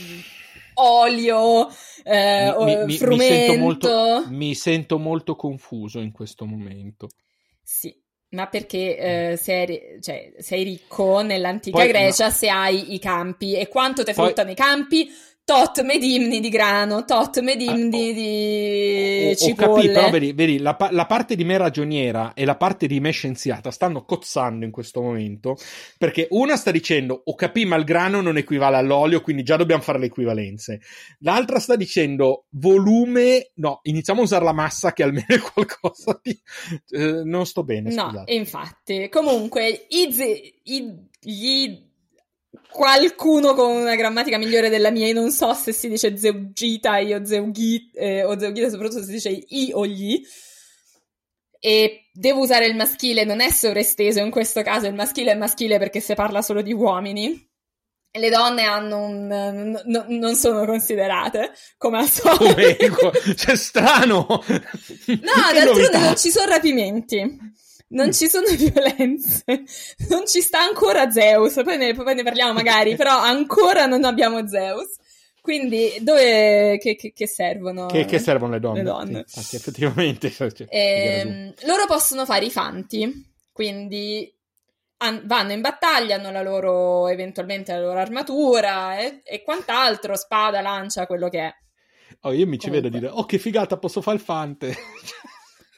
olio, 0.73 1.69
eh, 2.03 2.53
mi, 2.59 2.83
mi, 2.83 2.97
frumento. 2.97 3.13
Mi 3.13 3.27
sento, 3.29 3.59
molto, 3.61 4.25
mi 4.27 4.55
sento 4.55 4.99
molto 4.99 5.35
confuso 5.37 5.99
in 5.99 6.11
questo 6.11 6.43
momento. 6.45 7.07
Sì, 7.63 7.97
ma 8.35 8.47
perché 8.47 8.97
eh, 8.97 9.37
sei, 9.37 9.97
cioè, 10.01 10.31
sei, 10.37 10.63
ricco 10.63 11.21
nell'antica 11.21 11.77
Poi, 11.77 11.87
Grecia 11.87 12.25
no. 12.25 12.31
se 12.31 12.49
hai 12.49 12.93
i 12.93 12.99
campi 12.99 13.55
e 13.55 13.67
quanto 13.67 14.03
ti 14.03 14.13
fruttano 14.13 14.51
i 14.51 14.55
campi? 14.55 15.09
Tot 15.45 15.83
medimni 15.83 16.39
di 16.39 16.49
grano, 16.49 17.05
tot 17.05 17.39
medimni 17.39 18.09
ah, 18.09 18.13
di 18.13 19.29
ho, 19.29 19.35
cipolle. 19.35 19.69
Ho 19.69 19.75
capito, 19.75 19.93
però 19.93 20.09
vedi, 20.09 20.33
vedi 20.33 20.57
la, 20.57 20.75
la, 20.89 21.05
parte 21.05 21.35
di 21.35 21.43
me 21.43 21.57
ragioniera 21.57 22.33
e 22.33 22.45
la 22.45 22.55
parte 22.55 22.87
di 22.87 22.99
me 22.99 23.11
scienziata 23.11 23.69
stanno 23.69 24.03
cozzando 24.05 24.65
in 24.65 24.71
questo 24.71 25.03
momento, 25.03 25.55
perché 25.99 26.27
una 26.31 26.57
sta 26.57 26.71
dicendo, 26.71 27.21
ho 27.23 27.35
capito, 27.35 27.67
ma 27.67 27.75
il 27.75 27.83
grano 27.83 28.21
non 28.21 28.37
equivale 28.37 28.77
all'olio, 28.77 29.21
quindi 29.21 29.43
già 29.43 29.55
dobbiamo 29.55 29.83
fare 29.83 29.99
le 29.99 30.07
equivalenze. 30.07 30.81
L'altra 31.19 31.59
sta 31.59 31.75
dicendo, 31.75 32.47
volume, 32.49 33.51
no, 33.55 33.81
iniziamo 33.83 34.21
a 34.21 34.23
usare 34.23 34.43
la 34.43 34.53
massa 34.53 34.93
che 34.93 35.03
almeno 35.03 35.27
è 35.27 35.39
qualcosa 35.39 36.19
di... 36.23 36.35
Eh, 36.89 37.21
non 37.23 37.45
sto 37.45 37.63
bene, 37.63 37.93
No, 37.93 38.07
scusate. 38.07 38.33
infatti. 38.33 39.09
Comunque, 39.09 39.85
i, 39.89 40.51
i, 40.63 41.07
gli 41.19 41.84
qualcuno 42.69 43.53
con 43.53 43.71
una 43.71 43.95
grammatica 43.95 44.37
migliore 44.37 44.69
della 44.69 44.91
mia, 44.91 45.07
e 45.07 45.13
non 45.13 45.31
so 45.31 45.53
se 45.53 45.71
si 45.71 45.89
dice 45.89 46.17
zeugita 46.17 46.99
o 46.99 47.25
zeugita, 47.25 47.99
eh, 47.99 48.23
o 48.23 48.37
zeugita 48.37 48.69
soprattutto 48.69 48.99
se 48.99 49.05
si 49.05 49.11
dice 49.11 49.29
i 49.29 49.71
o 49.73 49.85
gli, 49.85 50.21
e 51.59 52.09
devo 52.13 52.41
usare 52.41 52.67
il 52.67 52.75
maschile, 52.75 53.23
non 53.23 53.41
è 53.41 53.49
sovresteso 53.49 54.19
in 54.19 54.29
questo 54.29 54.61
caso, 54.61 54.87
il 54.87 54.93
maschile 54.93 55.31
è 55.31 55.35
maschile 55.35 55.79
perché 55.79 55.99
si 55.99 56.13
parla 56.13 56.41
solo 56.41 56.61
di 56.61 56.73
uomini. 56.73 57.53
E 58.11 58.19
le 58.19 58.29
donne 58.29 58.63
hanno 58.63 59.03
un, 59.03 59.27
n- 59.27 59.81
n- 59.85 60.05
non 60.07 60.35
sono 60.35 60.65
considerate 60.65 61.51
come 61.77 61.97
al 61.97 62.09
solito. 62.09 62.95
Come, 62.95 63.35
cioè, 63.35 63.57
strano! 63.57 64.25
No, 64.27 65.53
d'altronde 65.53 65.97
non 65.97 66.15
ci 66.15 66.29
sono 66.29 66.49
rapimenti 66.49 67.19
non 67.95 68.13
ci 68.13 68.27
sono 68.27 68.45
violenze, 68.55 69.43
non 70.09 70.27
ci 70.27 70.41
sta 70.41 70.59
ancora 70.59 71.09
Zeus, 71.09 71.61
poi 71.63 71.77
ne, 71.77 71.93
poi 71.93 72.15
ne 72.15 72.23
parliamo 72.23 72.53
magari, 72.53 72.95
però 72.97 73.17
ancora 73.17 73.85
non 73.85 74.03
abbiamo 74.03 74.47
Zeus. 74.47 74.97
Quindi, 75.41 75.97
dove 76.01 76.79
che, 76.79 76.95
che, 76.95 77.13
che 77.13 77.27
servono? 77.27 77.85
Che, 77.85 78.05
che, 78.05 78.17
servono 78.17 78.53
le 78.53 78.59
donne? 78.59 78.79
Le 78.79 78.83
donne. 78.83 79.23
Sì, 79.27 79.37
infatti, 79.37 79.55
effettivamente. 79.55 80.31
Cioè, 80.33 80.51
ehm, 80.69 81.53
loro 81.65 81.85
possono 81.85 82.25
fare 82.25 82.45
i 82.45 82.51
fanti, 82.51 83.31
quindi 83.51 84.33
an- 84.97 85.21
vanno 85.25 85.51
in 85.51 85.61
battaglia, 85.61 86.15
hanno 86.15 86.31
la 86.31 86.41
loro, 86.41 87.07
eventualmente 87.09 87.73
la 87.73 87.79
loro 87.79 87.99
armatura 87.99 88.97
e, 88.97 89.21
e 89.23 89.43
quant'altro, 89.43 90.15
spada, 90.15 90.61
lancia, 90.61 91.05
quello 91.05 91.29
che 91.29 91.39
è. 91.39 91.53
Oh, 92.21 92.31
io 92.31 92.47
mi 92.47 92.57
ci 92.57 92.69
Comunque. 92.69 92.89
vedo 92.89 93.05
dire, 93.05 93.11
oh 93.15 93.25
che 93.25 93.37
figata, 93.37 93.77
posso 93.77 94.01
fare 94.01 94.17
il 94.17 94.23
fante. 94.23 94.75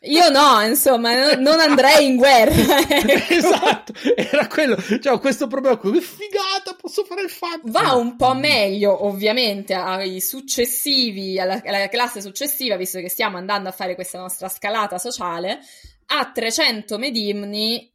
Io 0.02 0.30
no, 0.30 0.62
insomma, 0.62 1.36
non 1.36 1.60
andrei 1.60 2.06
in 2.06 2.18
guerra. 2.18 2.56
Ecco. 3.08 3.34
esatto, 3.34 3.94
era 4.16 4.48
quello. 4.48 4.78
Cioè, 4.78 5.20
questo 5.20 5.48
problema 5.48 5.78
qui, 5.78 5.94
che 5.94 6.02
figata, 6.02 6.76
posso 6.80 7.04
fare 7.04 7.22
il 7.22 7.30
fatto. 7.30 7.62
Va 7.66 7.94
un 7.94 8.16
po' 8.16 8.36
meglio, 8.36 9.06
ovviamente, 9.06 9.74
ai 9.74 10.22
successivi, 10.22 11.40
alla, 11.40 11.62
alla, 11.66 11.88
classe 11.90 12.22
successiva, 12.22 12.76
visto 12.76 13.00
che 13.00 13.10
stiamo 13.10 13.38
andando 13.38 13.70
a 13.70 13.72
fare 13.72 13.96
questa 13.96 14.20
nostra 14.20 14.50
scalata 14.50 14.98
sociale, 14.98 15.60
a 16.08 16.32
300 16.32 16.98
medimni 16.98 17.92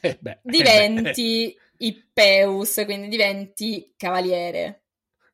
eh 0.00 0.18
beh, 0.20 0.38
diventi 0.42 1.48
eh 1.48 1.56
Ippeus, 1.78 2.82
quindi 2.84 3.08
diventi 3.08 3.92
cavaliere. 3.96 4.82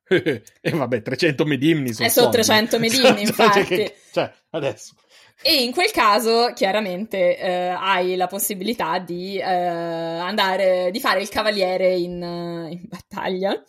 e 0.07 0.41
eh 0.59 0.71
vabbè, 0.71 1.01
300 1.01 1.45
medimni 1.45 1.93
sono. 1.93 2.07
Eh, 2.07 2.11
sono 2.11 2.29
300 2.29 2.79
medimni, 2.79 3.21
infatti. 3.21 3.91
cioè, 4.11 4.31
adesso 4.49 4.95
E 5.43 5.63
in 5.63 5.71
quel 5.71 5.89
caso, 5.89 6.51
chiaramente, 6.53 7.35
eh, 7.35 7.67
hai 7.69 8.15
la 8.15 8.27
possibilità 8.27 8.99
di 8.99 9.37
eh, 9.37 9.43
andare, 9.43 10.91
di 10.91 10.99
fare 10.99 11.19
il 11.21 11.29
cavaliere 11.29 11.95
in, 11.95 12.21
in 12.69 12.81
battaglia. 12.87 13.59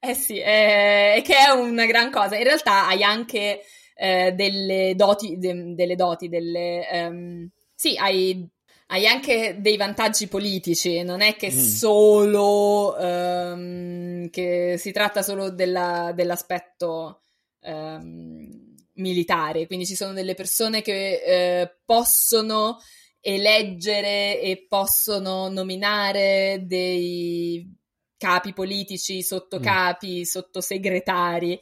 Eh 0.00 0.14
sì, 0.14 0.40
eh, 0.40 1.22
che 1.24 1.34
è 1.36 1.50
una 1.50 1.86
gran 1.86 2.10
cosa. 2.10 2.36
In 2.36 2.42
realtà 2.42 2.88
hai 2.88 3.04
anche 3.04 3.60
eh, 3.94 4.32
delle 4.32 4.94
doti, 4.96 5.38
de, 5.38 5.74
delle 5.74 5.94
doti, 5.94 6.28
delle... 6.28 6.84
Um, 6.92 7.48
sì, 7.72 7.96
hai, 7.96 8.44
hai, 8.88 9.06
anche 9.06 9.58
dei 9.60 9.76
vantaggi 9.76 10.26
politici, 10.26 11.04
non 11.04 11.20
è 11.20 11.36
che 11.36 11.52
mm. 11.52 11.56
solo... 11.56 12.96
Um, 12.98 14.28
che 14.30 14.74
si 14.78 14.90
tratta 14.90 15.22
solo 15.22 15.50
della, 15.50 16.10
dell'aspetto... 16.12 17.20
Um, 17.60 18.61
militare, 18.94 19.66
quindi 19.66 19.86
ci 19.86 19.94
sono 19.94 20.12
delle 20.12 20.34
persone 20.34 20.82
che 20.82 21.22
eh, 21.24 21.76
possono 21.84 22.78
eleggere 23.20 24.40
e 24.40 24.66
possono 24.68 25.48
nominare 25.48 26.62
dei 26.64 27.80
capi 28.16 28.52
politici, 28.52 29.22
sottocapi, 29.22 30.20
mm. 30.20 30.22
sottosegretari. 30.22 31.58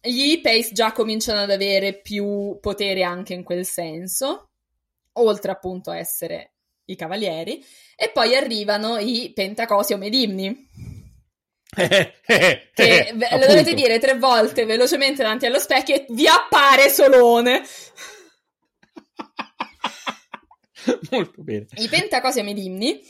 Gli 0.00 0.40
Pace 0.40 0.72
già 0.72 0.92
cominciano 0.92 1.40
ad 1.40 1.50
avere 1.50 2.00
più 2.00 2.58
potere 2.60 3.02
anche 3.02 3.34
in 3.34 3.44
quel 3.44 3.64
senso, 3.64 4.50
oltre 5.14 5.52
appunto 5.52 5.90
a 5.90 5.98
essere 5.98 6.54
i 6.86 6.96
cavalieri, 6.96 7.64
e 7.94 8.10
poi 8.10 8.34
arrivano 8.34 8.98
i 8.98 9.30
Pentacosi 9.32 9.92
o 9.92 9.98
Medimni, 9.98 10.68
che 11.74 13.14
lo 13.14 13.46
dovete 13.46 13.72
dire 13.72 13.98
tre 13.98 14.18
volte 14.18 14.66
velocemente 14.66 15.22
davanti 15.22 15.46
allo 15.46 15.58
specchio 15.58 15.94
e 15.94 16.06
vi 16.10 16.26
appare 16.26 16.90
Solone. 16.90 17.62
Molto 21.10 21.42
bene. 21.42 21.66
I 21.76 21.88
pentacosio 21.88 22.42
medimni, 22.42 23.00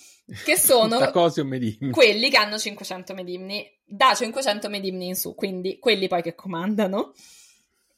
che 0.45 0.57
sono 0.57 0.99
medimni. 1.45 1.91
quelli 1.91 2.31
che 2.31 2.37
hanno 2.37 2.57
500 2.57 3.15
medimni, 3.15 3.69
da 3.85 4.15
500 4.15 4.69
medimni 4.69 5.09
in 5.09 5.17
su, 5.17 5.35
quindi 5.35 5.81
quelli 5.81 6.07
poi 6.07 6.23
che 6.23 6.37
comandano. 6.37 7.15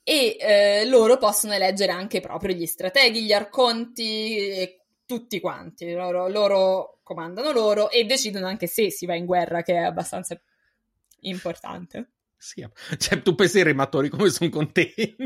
E 0.02 0.36
eh, 0.38 0.84
loro 0.86 1.18
possono 1.18 1.54
eleggere 1.54 1.92
anche 1.92 2.20
proprio 2.20 2.54
gli 2.54 2.66
strateghi, 2.66 3.24
gli 3.24 3.32
arconti 3.32 4.78
tutti 5.04 5.40
quanti. 5.40 5.92
Loro, 5.92 6.28
loro 6.28 7.00
comandano 7.02 7.52
loro 7.52 7.90
e 7.90 8.04
decidono 8.04 8.46
anche 8.46 8.66
se 8.66 8.90
si 8.90 9.06
va 9.06 9.14
in 9.14 9.26
guerra, 9.26 9.62
che 9.62 9.74
è 9.74 9.82
abbastanza 9.82 10.38
importante. 11.28 12.10
Sì, 12.36 12.66
cioè 12.98 13.22
tu 13.22 13.34
pensi 13.34 13.58
ai 13.58 13.64
rematori 13.64 14.08
come 14.08 14.28
sono 14.28 14.50
contenti. 14.50 15.16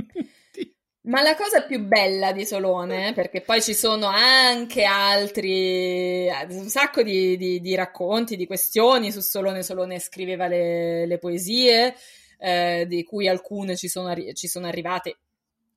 Ma 1.09 1.23
la 1.23 1.35
cosa 1.37 1.63
più 1.63 1.81
bella 1.85 2.33
di 2.33 2.45
Solone, 2.45 3.15
perché 3.15 3.41
poi 3.41 3.63
ci 3.63 3.73
sono 3.73 4.07
anche 4.07 4.85
altri, 4.85 6.29
un 6.51 6.69
sacco 6.69 7.03
di, 7.03 7.37
di, 7.39 7.61
di 7.61 7.75
racconti, 7.75 8.37
di 8.37 8.47
questioni 8.47 9.11
su 9.11 9.21
Solone. 9.21 9.63
Solone 9.63 10.01
scriveva 10.01 10.49
le, 10.49 11.07
le 11.07 11.19
poesie, 11.19 11.95
eh, 12.39 12.85
di 12.87 13.05
cui 13.05 13.27
alcune 13.27 13.75
ci 13.75 13.89
sono, 13.89 14.15
ci 14.35 14.49
sono, 14.49 14.67
arrivate. 14.67 15.19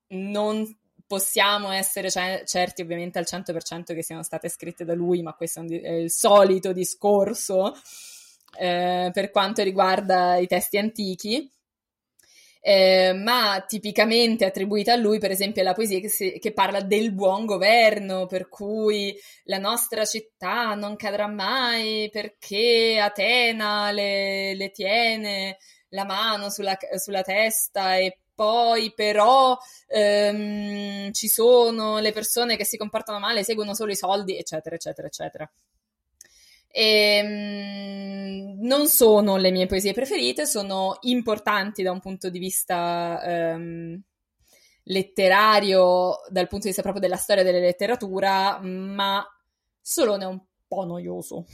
Non 0.07 0.77
possiamo 1.07 1.71
essere 1.71 2.09
certi 2.09 2.81
ovviamente 2.81 3.17
al 3.17 3.25
100% 3.27 3.93
che 3.93 4.03
siano 4.03 4.23
state 4.23 4.49
scritte 4.49 4.83
da 4.83 4.95
lui, 4.95 5.21
ma 5.21 5.33
questo 5.33 5.61
è 5.61 5.91
il 5.91 6.11
solito 6.11 6.73
discorso 6.73 7.73
eh, 8.57 9.09
per 9.13 9.31
quanto 9.31 9.63
riguarda 9.63 10.37
i 10.37 10.47
testi 10.47 10.77
antichi. 10.77 11.49
Eh, 12.63 13.13
ma 13.13 13.63
tipicamente 13.67 14.45
attribuita 14.45 14.93
a 14.93 14.95
lui, 14.95 15.17
per 15.17 15.31
esempio, 15.31 15.61
è 15.61 15.65
la 15.65 15.73
poesia 15.73 15.99
che, 15.99 16.09
si, 16.09 16.37
che, 16.39 16.53
parla 16.53 16.81
del 16.81 17.11
buon 17.11 17.45
governo, 17.45 18.27
per 18.27 18.49
cui 18.49 19.15
la 19.45 19.57
nostra 19.57 20.05
città 20.05 20.75
non 20.75 20.95
cadrà 20.95 21.27
mai 21.27 22.09
perché 22.11 22.99
Atena 22.99 23.91
le, 23.91 24.53
le 24.53 24.69
tiene 24.69 25.57
la 25.89 26.05
mano 26.05 26.49
sulla, 26.49 26.77
sulla, 26.97 27.21
testa 27.23 27.97
e 27.97 28.19
poi 28.33 28.93
però 28.93 29.57
ehm, 29.87 31.11
ci 31.11 31.27
sono 31.27 31.99
le 31.99 32.11
persone 32.11 32.57
che 32.57 32.65
si 32.65 32.77
comportano 32.77 33.19
male, 33.19 33.43
seguono 33.43 33.73
solo 33.73 33.91
i 33.91 33.95
soldi, 33.95 34.37
eccetera, 34.37 34.75
eccetera, 34.75 35.07
eccetera. 35.07 35.51
E, 36.71 37.15
ehm, 37.17 38.59
non 38.61 38.87
sono 38.87 39.37
le 39.37 39.51
mie 39.51 39.65
poesie 39.65 39.93
preferite, 39.93 40.45
sono 40.45 40.97
importanti 41.01 41.83
da 41.83 41.91
un 41.91 41.99
punto 41.99 42.29
di 42.29 42.39
vista 42.39 43.21
um, 43.55 44.01
letterario, 44.83 46.21
dal 46.29 46.47
punto 46.47 46.63
di 46.63 46.67
vista 46.67 46.81
proprio 46.81 47.01
della 47.01 47.17
storia 47.17 47.43
della 47.43 47.59
letteratura, 47.59 48.59
ma 48.61 49.25
Solone 49.81 50.23
è 50.23 50.27
un 50.27 50.41
po' 50.67 50.85
noioso. 50.85 51.45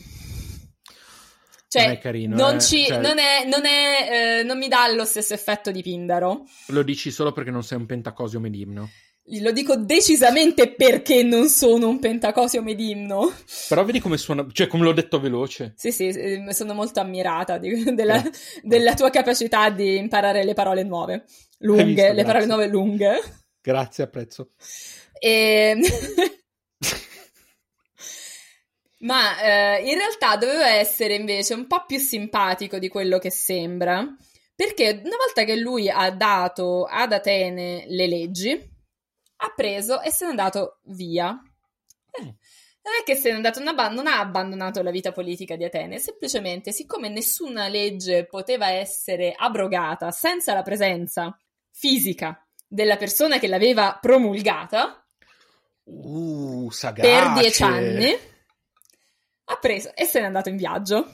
Cioè, 1.69 1.83
non 1.83 1.91
è 1.91 1.99
carino. 1.99 2.35
Non, 2.35 2.55
eh? 2.55 2.61
ci, 2.61 2.85
cioè... 2.85 2.99
non, 2.99 3.17
è, 3.17 3.45
non, 3.45 3.65
è, 3.65 4.39
eh, 4.39 4.43
non 4.43 4.57
mi 4.57 4.67
dà 4.67 4.87
lo 4.93 5.05
stesso 5.05 5.33
effetto 5.33 5.71
di 5.71 5.81
Pindaro. 5.81 6.45
Lo 6.67 6.83
dici 6.83 7.11
solo 7.11 7.33
perché 7.33 7.51
non 7.51 7.63
sei 7.63 7.77
un 7.77 7.85
pentacosio 7.85 8.39
medimno. 8.39 8.89
Lo 9.29 9.51
dico 9.51 9.75
decisamente 9.75 10.73
perché 10.73 11.21
non 11.21 11.49
sono 11.49 11.89
un 11.89 11.99
pentacosio 11.99 12.61
medimno. 12.61 13.33
Però 13.67 13.83
vedi 13.83 13.99
come 13.99 14.17
suona, 14.17 14.47
cioè 14.53 14.67
come 14.67 14.85
l'ho 14.85 14.93
detto 14.93 15.19
veloce. 15.19 15.73
Sì, 15.75 15.91
sì, 15.91 16.07
ehm, 16.07 16.49
sono 16.51 16.73
molto 16.73 17.01
ammirata 17.01 17.57
di, 17.57 17.83
della, 17.93 18.23
eh. 18.23 18.31
della, 18.61 18.93
tua 18.93 19.09
capacità 19.09 19.69
di 19.69 19.97
imparare 19.97 20.45
le 20.45 20.53
parole 20.53 20.83
nuove, 20.83 21.25
lunghe, 21.59 21.83
visto, 21.83 22.13
le 22.13 22.23
parole 22.23 22.45
nuove 22.45 22.67
lunghe. 22.67 23.21
Grazie, 23.61 24.05
apprezzo. 24.05 24.51
E... 25.19 25.77
Ma 28.99 29.39
eh, 29.41 29.89
in 29.89 29.95
realtà 29.95 30.37
doveva 30.37 30.69
essere 30.69 31.15
invece 31.15 31.53
un 31.53 31.67
po' 31.67 31.83
più 31.85 31.99
simpatico 31.99 32.79
di 32.79 32.87
quello 32.87 33.19
che 33.19 33.29
sembra, 33.29 34.07
perché 34.55 35.01
una 35.03 35.17
volta 35.17 35.43
che 35.43 35.57
lui 35.57 35.89
ha 35.89 36.09
dato 36.11 36.85
ad 36.85 37.11
Atene 37.11 37.83
le 37.87 38.07
leggi, 38.07 38.75
ha 39.37 39.53
preso 39.55 40.01
e 40.01 40.11
se 40.11 40.25
n'è 40.25 40.31
andato 40.31 40.79
via. 40.83 41.39
Eh, 42.11 42.21
non 42.21 42.95
è 43.01 43.03
che 43.03 43.15
se 43.15 43.29
n'è 43.29 43.35
andato, 43.35 43.61
non 43.61 43.77
ha, 43.77 43.89
non 43.89 44.07
ha 44.07 44.19
abbandonato 44.19 44.81
la 44.81 44.91
vita 44.91 45.11
politica 45.11 45.55
di 45.55 45.65
Atene, 45.65 45.99
semplicemente 45.99 46.71
siccome 46.71 47.09
nessuna 47.09 47.67
legge 47.67 48.25
poteva 48.25 48.69
essere 48.69 49.33
abrogata 49.35 50.11
senza 50.11 50.53
la 50.53 50.61
presenza 50.61 51.37
fisica 51.69 52.41
della 52.65 52.95
persona 52.95 53.39
che 53.39 53.47
l'aveva 53.47 53.97
promulgata, 53.99 55.05
uh, 55.83 56.69
per 56.93 57.33
dieci 57.33 57.63
anni, 57.63 58.17
ha 59.49 59.55
preso 59.57 59.93
e 59.93 60.05
se 60.05 60.19
n'è 60.19 60.25
andato 60.25 60.49
in 60.49 60.57
viaggio. 60.57 61.09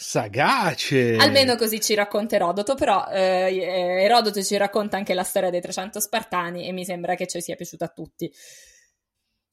Sagace! 0.00 1.16
Almeno 1.16 1.56
così 1.56 1.80
ci 1.80 1.92
racconta 1.94 2.36
Erodoto, 2.36 2.76
però 2.76 3.08
eh, 3.10 4.02
Erodoto 4.04 4.40
ci 4.44 4.56
racconta 4.56 4.96
anche 4.96 5.12
la 5.12 5.24
storia 5.24 5.50
dei 5.50 5.60
300 5.60 5.98
Spartani 5.98 6.68
e 6.68 6.72
mi 6.72 6.84
sembra 6.84 7.16
che 7.16 7.26
ci 7.26 7.40
sia 7.40 7.56
piaciuta 7.56 7.86
a 7.86 7.88
tutti. 7.88 8.32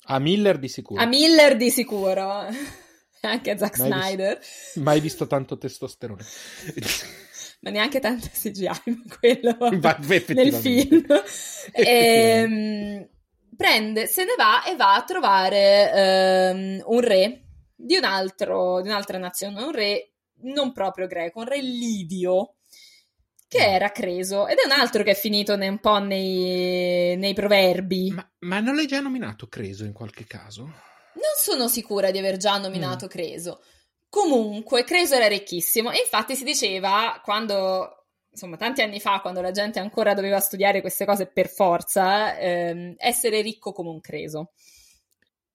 A 0.04 0.20
Miller 0.20 0.60
di 0.60 0.70
sicuro. 0.70 1.02
A 1.02 1.08
Miller 1.08 1.58
di 1.58 1.72
sicuro. 1.72 2.46
anche 3.22 3.50
a 3.50 3.58
Zack 3.58 3.80
mai 3.80 3.88
Snyder. 3.88 4.38
Visto, 4.38 4.80
mai 4.82 5.00
visto 5.00 5.26
tanto 5.26 5.58
testosterone. 5.58 6.24
Ma 7.62 7.72
neanche 7.72 8.00
tanto 8.00 8.28
CGI, 8.32 9.02
quello 9.20 9.58
Va, 9.80 9.98
nel 10.28 10.54
film. 10.54 11.06
e, 11.72 11.84
ehm, 11.84 13.10
prende, 13.58 14.06
se 14.06 14.24
ne 14.24 14.36
va 14.38 14.64
e 14.64 14.76
va 14.76 14.94
a 14.94 15.04
trovare 15.04 15.92
ehm, 15.92 16.84
un 16.86 17.00
re 17.00 17.46
di, 17.74 17.98
un 17.98 18.04
altro, 18.04 18.80
di 18.84 18.90
un'altra 18.90 19.18
nazione, 19.18 19.64
un 19.64 19.72
re 19.72 20.12
non 20.46 20.72
proprio 20.72 21.08
greco, 21.08 21.40
un 21.40 21.46
re 21.46 21.62
lidio 21.62 22.56
che 23.48 23.60
mm. 23.60 23.74
era 23.74 23.92
Creso 23.92 24.48
ed 24.48 24.58
è 24.58 24.66
un 24.66 24.72
altro 24.72 25.04
che 25.04 25.12
è 25.12 25.16
finito 25.16 25.54
un 25.54 25.80
po' 25.80 26.00
nei, 26.00 27.16
nei 27.18 27.34
proverbi. 27.34 28.12
Ma, 28.12 28.30
ma, 28.40 28.60
non 28.60 28.76
l'hai 28.76 28.88
già 28.88 29.00
nominato 29.00 29.48
Creso 29.48 29.86
in 29.86 29.94
qualche 29.94 30.26
caso? 30.26 30.64
Non 30.64 31.34
sono 31.38 31.68
sicura 31.68 32.12
di 32.12 32.18
aver 32.18 32.38
già 32.38 32.58
nominato 32.58 33.06
mm. 33.06 33.10
Creso. 33.10 33.62
Comunque, 34.10 34.84
Creso 34.84 35.16
era 35.16 35.28
ricchissimo 35.28 35.92
e 35.92 36.00
infatti 36.00 36.36
si 36.36 36.44
diceva 36.44 37.20
quando, 37.24 38.08
insomma, 38.32 38.58
tanti 38.58 38.82
anni 38.82 39.00
fa, 39.00 39.20
quando 39.20 39.42
la 39.42 39.52
gente 39.52 39.80
ancora 39.80 40.14
doveva 40.14 40.40
studiare 40.40 40.82
queste 40.82 41.06
cose 41.06 41.28
per 41.28 41.50
forza, 41.50 42.38
ehm, 42.38 42.96
essere 42.98 43.42
ricco 43.42 43.72
come 43.72 43.90
un 43.90 44.00
Creso. 44.00 44.52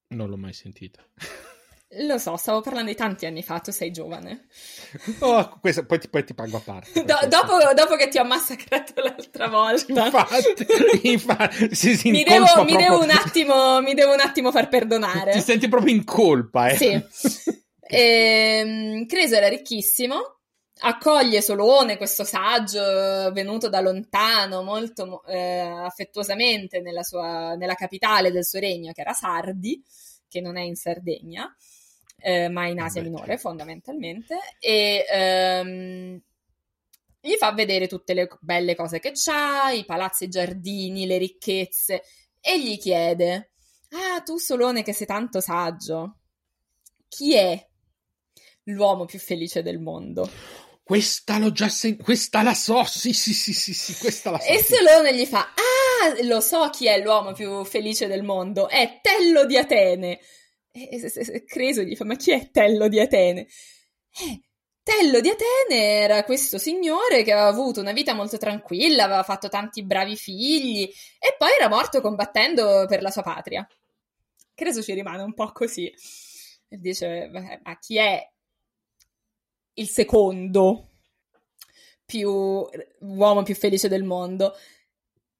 Non 0.08 0.28
l'ho 0.28 0.36
mai 0.36 0.52
sentita. 0.52 1.04
Lo 1.94 2.18
so, 2.18 2.36
stavo 2.36 2.60
parlando 2.60 2.90
di 2.90 2.96
tanti 2.96 3.26
anni 3.26 3.42
fa, 3.42 3.58
tu 3.58 3.72
sei 3.72 3.90
giovane. 3.90 4.46
Oh, 5.20 5.58
questo, 5.60 5.84
poi, 5.86 5.98
ti, 5.98 6.08
poi, 6.08 6.24
ti, 6.24 6.34
pago 6.34 6.56
a 6.56 6.60
parte. 6.60 7.04
Do, 7.04 7.18
dopo, 7.28 7.58
dopo, 7.74 7.96
che 7.96 8.08
ti 8.08 8.18
ho 8.18 8.24
massacrato 8.24 9.00
l'altra 9.00 9.48
volta. 9.48 10.04
Infatti, 10.04 10.66
infatti 11.10 11.74
si, 11.74 11.96
si 11.96 12.10
mi, 12.10 12.22
devo, 12.22 12.64
mi, 12.64 12.76
devo 12.76 13.00
attimo, 13.00 13.80
mi, 13.80 13.94
devo, 13.94 14.12
un 14.12 14.20
attimo, 14.20 14.52
far 14.52 14.68
perdonare. 14.68 15.32
Ti 15.32 15.40
senti 15.40 15.68
proprio 15.68 15.94
in 15.94 16.04
colpa, 16.04 16.68
eh? 16.68 16.76
Sì. 16.76 17.58
Ehm, 17.92 19.04
Creso 19.06 19.34
era 19.34 19.48
ricchissimo, 19.48 20.42
accoglie 20.82 21.42
Solone, 21.42 21.96
questo 21.96 22.22
saggio 22.22 23.32
venuto 23.32 23.68
da 23.68 23.80
lontano, 23.80 24.62
molto 24.62 25.24
eh, 25.24 25.58
affettuosamente 25.58 26.80
nella, 26.80 27.02
sua, 27.02 27.56
nella 27.56 27.74
capitale 27.74 28.30
del 28.30 28.46
suo 28.46 28.60
regno, 28.60 28.92
che 28.92 29.00
era 29.00 29.12
Sardi, 29.12 29.82
che 30.28 30.40
non 30.40 30.56
è 30.56 30.62
in 30.62 30.76
Sardegna, 30.76 31.52
eh, 32.20 32.48
ma 32.48 32.66
in 32.66 32.80
Asia 32.80 33.02
Minore 33.02 33.38
fondamentalmente, 33.38 34.38
e 34.58 35.04
ehm, 35.10 36.20
gli 37.20 37.34
fa 37.34 37.52
vedere 37.52 37.86
tutte 37.86 38.14
le 38.14 38.28
belle 38.40 38.74
cose 38.74 38.98
che 38.98 39.12
c'ha, 39.14 39.70
i 39.70 39.84
palazzi 39.84 40.24
i 40.24 40.28
giardini, 40.28 41.06
le 41.06 41.18
ricchezze, 41.18 42.02
e 42.40 42.60
gli 42.60 42.78
chiede, 42.78 43.50
ah, 43.90 44.20
tu 44.22 44.38
Solone 44.38 44.82
che 44.82 44.92
sei 44.92 45.06
tanto 45.06 45.40
saggio, 45.40 46.20
chi 47.08 47.34
è 47.34 47.68
l'uomo 48.64 49.04
più 49.04 49.18
felice 49.18 49.62
del 49.62 49.80
mondo? 49.80 50.30
Questa 50.82 51.38
l'ho 51.38 51.52
già 51.52 51.68
sentita, 51.68 52.02
questa 52.02 52.42
la 52.42 52.54
so, 52.54 52.84
sì, 52.84 53.12
sì, 53.12 53.32
sì, 53.32 53.52
sì, 53.52 53.74
sì, 53.74 53.94
questa 53.98 54.30
la 54.30 54.38
so. 54.40 54.48
E 54.48 54.62
Solone 54.64 55.14
gli 55.14 55.26
fa, 55.26 55.52
ah, 55.54 56.24
lo 56.24 56.40
so 56.40 56.68
chi 56.70 56.86
è 56.86 57.00
l'uomo 57.00 57.32
più 57.32 57.64
felice 57.64 58.06
del 58.06 58.22
mondo, 58.22 58.68
è 58.68 58.98
Tello 59.00 59.44
di 59.44 59.56
Atene. 59.56 60.18
E 60.72 61.44
Creso 61.44 61.82
gli 61.82 61.96
fa, 61.96 62.04
ma 62.04 62.16
chi 62.16 62.32
è 62.32 62.50
Tello 62.50 62.88
di 62.88 63.00
Atene? 63.00 63.40
Eh, 63.40 64.40
Tello 64.82 65.20
di 65.20 65.28
Atene 65.28 66.00
era 66.02 66.24
questo 66.24 66.58
signore 66.58 67.22
che 67.22 67.32
aveva 67.32 67.48
avuto 67.48 67.80
una 67.80 67.92
vita 67.92 68.14
molto 68.14 68.38
tranquilla, 68.38 69.04
aveva 69.04 69.22
fatto 69.22 69.48
tanti 69.48 69.84
bravi 69.84 70.16
figli 70.16 70.82
e 71.18 71.34
poi 71.36 71.50
era 71.58 71.68
morto 71.68 72.00
combattendo 72.00 72.86
per 72.88 73.02
la 73.02 73.10
sua 73.10 73.22
patria. 73.22 73.66
Creso 74.54 74.82
ci 74.82 74.94
rimane 74.94 75.22
un 75.22 75.34
po' 75.34 75.52
così. 75.52 75.92
E 76.68 76.76
dice, 76.78 77.28
ma 77.62 77.78
chi 77.78 77.96
è 77.96 78.30
il 79.74 79.88
secondo 79.88 80.88
più 82.04 82.30
uomo 83.00 83.42
più 83.42 83.54
felice 83.54 83.88
del 83.88 84.04
mondo? 84.04 84.56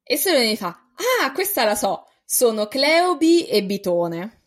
E 0.02 0.16
se 0.16 0.32
ne 0.32 0.56
fa, 0.56 0.90
ah, 1.22 1.32
questa 1.32 1.64
la 1.64 1.76
so, 1.76 2.06
sono 2.24 2.66
Cleobi 2.66 3.46
e 3.46 3.64
Bitone. 3.64 4.39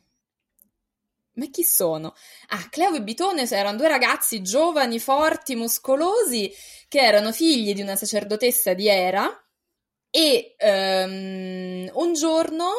Ma 1.35 1.47
chi 1.49 1.63
sono? 1.63 2.13
Ah, 2.49 2.67
Cleo 2.69 2.93
e 2.93 3.01
Bitone 3.01 3.49
erano 3.49 3.77
due 3.77 3.87
ragazzi 3.87 4.41
giovani, 4.41 4.99
forti, 4.99 5.55
muscolosi, 5.55 6.51
che 6.87 6.99
erano 6.99 7.31
figli 7.31 7.73
di 7.73 7.81
una 7.81 7.95
sacerdotessa 7.95 8.73
di 8.73 8.87
Era 8.87 9.27
e 10.11 10.55
um, 10.59 11.89
un 11.93 12.13
giorno 12.13 12.69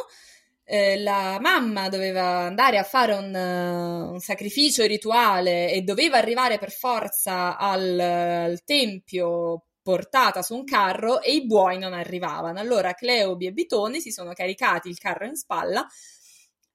eh, 0.65 0.99
la 0.99 1.39
mamma 1.41 1.89
doveva 1.89 2.45
andare 2.47 2.79
a 2.79 2.85
fare 2.85 3.13
un, 3.15 3.35
uh, 3.35 4.13
un, 4.13 4.21
sacrificio 4.21 4.87
rituale 4.87 5.71
e 5.71 5.83
doveva 5.83 6.17
arrivare 6.17 6.59
per 6.59 6.71
forza 6.71 7.57
al, 7.59 7.99
al 7.99 8.65
tempio 8.65 9.65
portata 9.83 10.43
su 10.43 10.55
un 10.55 10.65
carro 10.65 11.21
e 11.21 11.35
i 11.35 11.45
buoi 11.45 11.79
non 11.79 11.93
arrivavano. 11.93 12.59
Allora 12.59 12.95
Cleobi 12.95 13.47
e 13.47 13.53
Bitone 13.53 14.01
si 14.01 14.11
sono 14.11 14.33
caricati 14.33 14.89
il 14.89 14.99
carro 14.99 15.27
in 15.27 15.37
spalla 15.37 15.87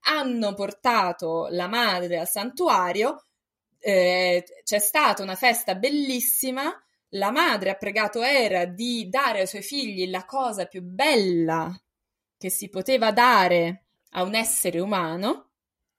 hanno 0.02 0.54
portato 0.54 1.48
la 1.50 1.66
madre 1.66 2.18
al 2.18 2.28
santuario, 2.28 3.24
eh, 3.78 4.44
c'è 4.62 4.78
stata 4.78 5.22
una 5.22 5.36
festa 5.36 5.74
bellissima, 5.74 6.72
la 7.14 7.30
madre 7.30 7.70
ha 7.70 7.74
pregato 7.74 8.22
Era 8.22 8.66
di 8.66 9.08
dare 9.08 9.40
ai 9.40 9.46
suoi 9.46 9.62
figli 9.62 10.08
la 10.08 10.24
cosa 10.24 10.66
più 10.66 10.82
bella 10.82 11.78
che 12.36 12.50
si 12.50 12.68
poteva 12.68 13.12
dare 13.12 13.84
a 14.12 14.22
un 14.22 14.34
essere 14.34 14.80
umano 14.80 15.50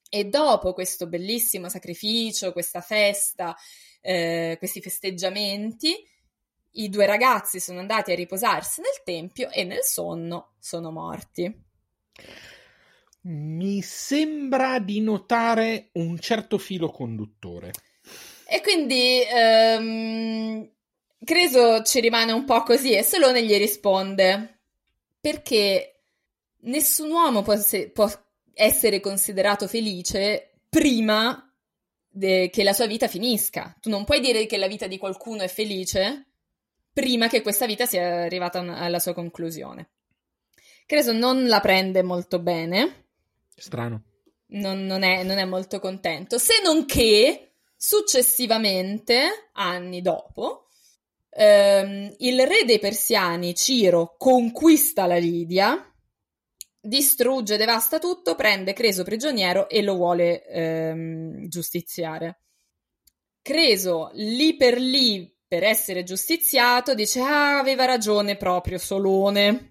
e 0.09 0.25
dopo 0.25 0.73
questo 0.73 1.07
bellissimo 1.07 1.69
sacrificio, 1.69 2.51
questa 2.51 2.81
festa, 2.81 3.55
eh, 4.01 4.55
questi 4.57 4.81
festeggiamenti, 4.81 5.95
i 6.75 6.89
due 6.89 7.05
ragazzi 7.05 7.59
sono 7.59 7.79
andati 7.79 8.11
a 8.11 8.15
riposarsi 8.15 8.81
nel 8.81 9.01
tempio 9.03 9.49
e 9.49 9.63
nel 9.63 9.83
sonno 9.83 10.53
sono 10.59 10.91
morti. 10.91 11.63
Mi 13.23 13.81
sembra 13.81 14.79
di 14.79 14.99
notare 14.99 15.89
un 15.93 16.19
certo 16.19 16.57
filo 16.57 16.89
conduttore. 16.89 17.71
E 18.47 18.61
quindi 18.61 19.21
um, 19.33 20.69
Creso 21.23 21.83
ci 21.83 21.99
rimane 21.99 22.31
un 22.31 22.45
po' 22.45 22.63
così 22.63 22.93
e 22.93 23.03
Solone 23.03 23.45
gli 23.45 23.55
risponde 23.55 24.61
perché 25.19 26.01
nessun 26.61 27.11
uomo 27.11 27.43
può, 27.43 27.55
se- 27.57 27.91
può 27.91 28.11
essere 28.55 28.99
considerato 28.99 29.67
felice 29.67 30.53
prima 30.67 31.47
de- 32.09 32.49
che 32.51 32.63
la 32.63 32.73
sua 32.73 32.87
vita 32.87 33.07
finisca. 33.07 33.77
Tu 33.79 33.89
non 33.89 34.03
puoi 34.03 34.19
dire 34.19 34.47
che 34.47 34.57
la 34.57 34.65
vita 34.65 34.87
di 34.87 34.97
qualcuno 34.97 35.43
è 35.43 35.47
felice 35.47 36.31
prima 36.91 37.27
che 37.27 37.43
questa 37.43 37.67
vita 37.67 37.85
sia 37.85 38.23
arrivata 38.23 38.59
alla 38.59 38.99
sua 38.99 39.13
conclusione. 39.13 39.91
Creso 40.87 41.11
non 41.11 41.45
la 41.45 41.59
prende 41.59 42.01
molto 42.01 42.39
bene 42.39 43.00
Strano. 43.61 44.03
Non, 44.47 44.85
non, 44.85 45.03
è, 45.03 45.23
non 45.23 45.37
è 45.37 45.45
molto 45.45 45.79
contento. 45.79 46.37
Se 46.37 46.55
non 46.63 46.85
che, 46.85 47.53
successivamente, 47.77 49.49
anni 49.53 50.01
dopo, 50.01 50.67
ehm, 51.29 52.13
il 52.17 52.45
re 52.45 52.65
dei 52.65 52.79
persiani, 52.79 53.55
Ciro, 53.55 54.15
conquista 54.17 55.05
la 55.05 55.17
Lidia, 55.17 55.93
distrugge, 56.81 57.57
devasta 57.57 57.99
tutto, 57.99 58.35
prende 58.35 58.73
Creso 58.73 59.03
prigioniero 59.03 59.69
e 59.69 59.81
lo 59.83 59.95
vuole 59.95 60.43
ehm, 60.45 61.47
giustiziare. 61.47 62.39
Creso, 63.41 64.09
lì 64.13 64.55
per 64.55 64.77
lì, 64.77 65.33
per 65.47 65.63
essere 65.63 66.03
giustiziato, 66.03 66.93
dice, 66.93 67.21
ah, 67.21 67.59
aveva 67.59 67.85
ragione 67.85 68.37
proprio 68.37 68.77
Solone. 68.77 69.70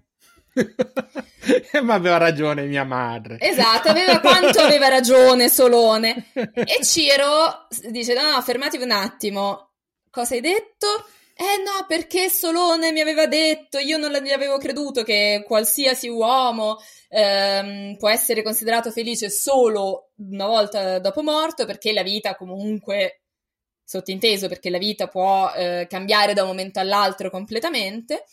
Ma 1.83 1.95
aveva 1.95 2.17
ragione 2.17 2.67
mia 2.67 2.85
madre. 2.85 3.39
Esatto, 3.41 3.89
aveva 3.89 4.21
quanto 4.21 4.61
aveva 4.61 4.89
ragione 4.89 5.49
Solone. 5.49 6.31
E 6.33 6.85
Ciro 6.85 7.67
dice: 7.89 8.15
No, 8.15 8.31
no, 8.31 8.43
fermatevi 8.43 8.85
un 8.85 8.91
attimo. 8.91 9.71
Cosa 10.11 10.35
hai 10.35 10.41
detto? 10.41 10.87
Eh 11.35 11.63
no, 11.63 11.87
perché 11.87 12.29
Solone 12.29 12.93
mi 12.93 13.01
aveva 13.01 13.27
detto, 13.27 13.79
io 13.79 13.97
non 13.97 14.13
gli 14.13 14.31
avevo 14.31 14.59
creduto 14.59 15.03
che 15.03 15.43
qualsiasi 15.47 16.07
uomo 16.09 16.77
ehm, 17.09 17.97
può 17.97 18.11
essere 18.11 18.43
considerato 18.43 18.91
felice 18.91 19.31
solo 19.31 20.11
una 20.17 20.47
volta 20.47 20.99
dopo 20.99 21.23
morto, 21.23 21.65
perché 21.65 21.95
la 21.95 22.03
vita 22.03 22.35
comunque, 22.35 23.23
sottinteso, 23.83 24.49
perché 24.49 24.69
la 24.69 24.77
vita 24.77 25.09
può 25.09 25.51
eh, 25.57 25.87
cambiare 25.89 26.35
da 26.35 26.43
un 26.43 26.49
momento 26.49 26.79
all'altro 26.79 27.31
completamente 27.31 28.25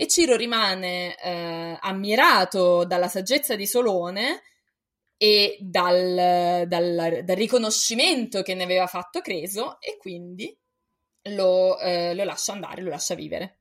e 0.00 0.08
Ciro 0.08 0.34
rimane 0.34 1.14
eh, 1.14 1.76
ammirato 1.78 2.86
dalla 2.86 3.06
saggezza 3.06 3.54
di 3.54 3.66
Solone 3.66 4.40
e 5.18 5.58
dal, 5.60 6.64
dal, 6.66 7.20
dal, 7.22 7.36
riconoscimento 7.36 8.40
che 8.40 8.54
ne 8.54 8.62
aveva 8.62 8.86
fatto 8.86 9.20
Creso 9.20 9.78
e 9.78 9.98
quindi 9.98 10.58
lo, 11.24 11.78
eh, 11.78 12.14
lo 12.14 12.24
lascia 12.24 12.52
andare, 12.52 12.80
lo 12.80 12.88
lascia 12.88 13.14
vivere. 13.14 13.58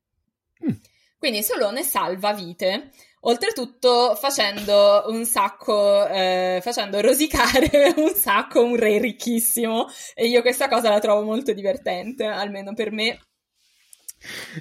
Mm. 0.64 0.76
Quindi 1.18 1.44
Solone 1.44 1.84
salva 1.84 2.32
vite, 2.32 2.92
oltretutto 3.20 4.16
facendo 4.16 5.04
un 5.08 5.26
sacco, 5.26 6.08
eh, 6.08 6.60
facendo 6.62 7.02
rosicare 7.02 7.96
un 8.00 8.14
sacco 8.14 8.64
un 8.64 8.78
re 8.78 8.98
ricchissimo 8.98 9.88
e 10.14 10.28
io 10.28 10.40
questa 10.40 10.70
cosa 10.70 10.88
la 10.88 11.00
trovo 11.00 11.22
molto 11.22 11.52
divertente, 11.52 12.24
almeno 12.24 12.74
per 12.74 12.94
me 12.94 13.20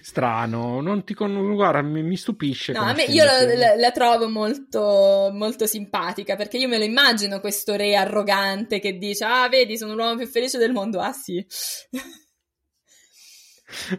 Strano, 0.01 0.81
non 0.81 1.05
ti 1.05 1.15
con... 1.15 1.55
guarda, 1.55 1.83
mi, 1.83 2.03
mi 2.03 2.17
stupisce. 2.17 2.73
No, 2.73 2.83
a 2.83 2.93
me, 2.93 3.05
io 3.05 3.25
la, 3.25 3.75
la, 3.77 3.91
trovo 3.91 4.29
molto, 4.29 5.31
molto 5.33 5.67
simpatica 5.67 6.37
perché 6.37 6.59
io 6.59 6.69
me 6.69 6.79
lo 6.79 6.85
immagino 6.85 7.41
questo 7.41 7.75
re 7.75 7.97
arrogante 7.97 8.79
che 8.79 8.99
dice: 8.99 9.25
Ah, 9.25 9.49
vedi, 9.49 9.77
sono 9.77 9.95
l'uomo 9.95 10.17
più 10.17 10.27
felice 10.27 10.59
del 10.59 10.73
mondo. 10.73 11.01
Ah, 11.01 11.13
sì. 11.13 11.45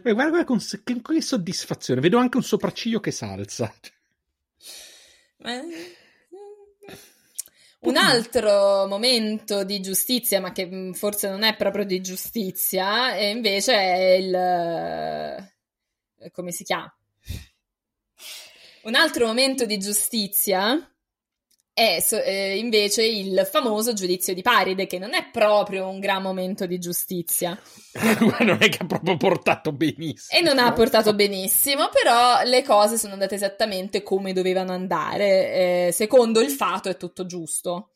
guarda, 0.14 0.30
guarda 0.30 0.44
con, 0.44 0.58
che, 0.58 1.00
che, 1.02 1.22
soddisfazione, 1.22 2.00
vedo 2.00 2.18
anche 2.18 2.38
un 2.38 2.42
sopracciglio 2.42 3.00
che 3.00 3.10
salza. 3.10 3.72
Ma... 5.38 5.60
Un 7.80 7.96
altro 7.96 8.86
momento 8.86 9.64
di 9.64 9.80
giustizia, 9.80 10.38
ma 10.38 10.52
che 10.52 10.66
mm, 10.66 10.92
forse 10.92 11.30
non 11.30 11.42
è 11.44 11.56
proprio 11.56 11.84
di 11.84 12.02
giustizia, 12.02 13.14
e 13.14 13.30
invece 13.30 13.72
è 13.72 14.12
il... 14.16 15.49
Eh, 16.20 16.30
come 16.30 16.52
si 16.52 16.64
chiama? 16.64 16.94
Un 18.82 18.94
altro 18.94 19.26
momento 19.26 19.64
di 19.64 19.78
giustizia 19.78 20.90
è 21.72 22.04
eh, 22.10 22.58
invece 22.58 23.04
il 23.04 23.48
famoso 23.50 23.94
giudizio 23.94 24.34
di 24.34 24.42
Paride, 24.42 24.86
che 24.86 24.98
non 24.98 25.14
è 25.14 25.30
proprio 25.30 25.88
un 25.88 25.98
gran 25.98 26.20
momento 26.20 26.66
di 26.66 26.78
giustizia. 26.78 27.58
Ma 28.20 28.36
non 28.40 28.58
è 28.60 28.68
che 28.68 28.78
ha 28.82 28.86
proprio 28.86 29.16
portato 29.16 29.72
benissimo. 29.72 30.38
E 30.38 30.42
non 30.42 30.58
ha 30.58 30.70
portato 30.72 31.14
benissimo, 31.14 31.88
però 31.88 32.42
le 32.44 32.62
cose 32.62 32.98
sono 32.98 33.14
andate 33.14 33.36
esattamente 33.36 34.02
come 34.02 34.34
dovevano 34.34 34.72
andare. 34.72 35.86
Eh, 35.86 35.92
secondo 35.92 36.40
il 36.40 36.50
fato 36.50 36.90
è 36.90 36.98
tutto 36.98 37.24
giusto. 37.24 37.89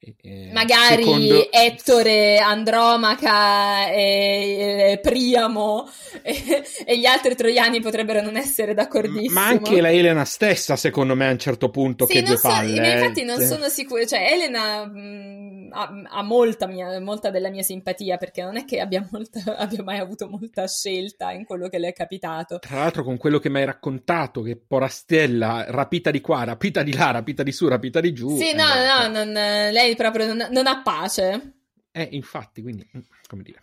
Eh, 0.00 0.50
Magari 0.52 1.02
secondo... 1.02 1.50
Ettore, 1.50 2.38
Andromaca 2.38 3.90
e, 3.90 4.92
e 4.92 5.00
Priamo 5.00 5.90
e, 6.22 6.62
e, 6.86 6.98
gli 6.98 7.04
altri 7.04 7.34
troiani 7.34 7.80
potrebbero 7.80 8.22
non 8.22 8.36
essere 8.36 8.74
d'accordissimo. 8.74 9.40
Ma 9.40 9.46
anche 9.46 9.80
la 9.80 9.90
Elena 9.90 10.24
stessa, 10.24 10.76
secondo 10.76 11.16
me, 11.16 11.26
a 11.26 11.32
un 11.32 11.38
certo 11.38 11.70
punto, 11.70 12.06
sì, 12.06 12.12
che 12.12 12.22
due 12.22 12.36
so, 12.36 12.48
palle. 12.48 12.80
Ma 12.80 12.92
infatti 12.92 13.24
non 13.24 13.40
sono 13.40 13.68
sicura, 13.68 14.06
cioè 14.06 14.32
Elena 14.32 14.86
mh, 14.86 15.70
ha, 15.72 15.90
ha 16.18 16.22
molta, 16.22 16.66
mia, 16.66 17.00
molta, 17.00 17.30
della 17.30 17.50
mia 17.50 17.62
simpatia 17.62 18.16
perché 18.16 18.42
non 18.42 18.56
è 18.56 18.64
che 18.64 18.78
abbia, 18.80 19.06
molta, 19.10 19.40
abbia 19.58 19.82
mai 19.82 19.98
avuto 19.98 20.28
molta 20.28 20.66
scelta 20.68 21.32
in 21.32 21.44
quello 21.44 21.68
che 21.68 21.78
le 21.78 21.88
è 21.88 21.92
capitato. 21.92 22.58
Tra 22.58 22.78
l'altro 22.78 23.02
con 23.02 23.16
quello 23.16 23.38
che 23.38 23.48
mi 23.48 23.58
hai 23.58 23.64
raccontato, 23.64 24.42
che 24.42 24.56
Porastella, 24.56 25.66
rapita 25.68 26.10
di 26.10 26.20
qua, 26.20 26.44
rapita 26.44 26.82
di 26.82 26.94
là, 26.94 27.10
rapita 27.10 27.42
di 27.42 27.52
su, 27.52 27.66
rapita 27.68 28.00
di 28.00 28.12
giù. 28.12 28.36
Sì, 28.36 28.54
no, 28.54 28.62
eh, 28.62 28.86
no, 28.86 29.00
cioè... 29.00 29.08
non, 29.08 29.32
lei 29.32 29.87
lei 29.88 29.96
proprio 29.96 30.32
non, 30.32 30.48
non 30.50 30.66
ha 30.66 30.82
pace. 30.82 31.54
Eh, 31.90 32.08
infatti, 32.12 32.62
quindi, 32.62 32.88
mm, 32.96 33.00
come 33.26 33.42
dire. 33.42 33.62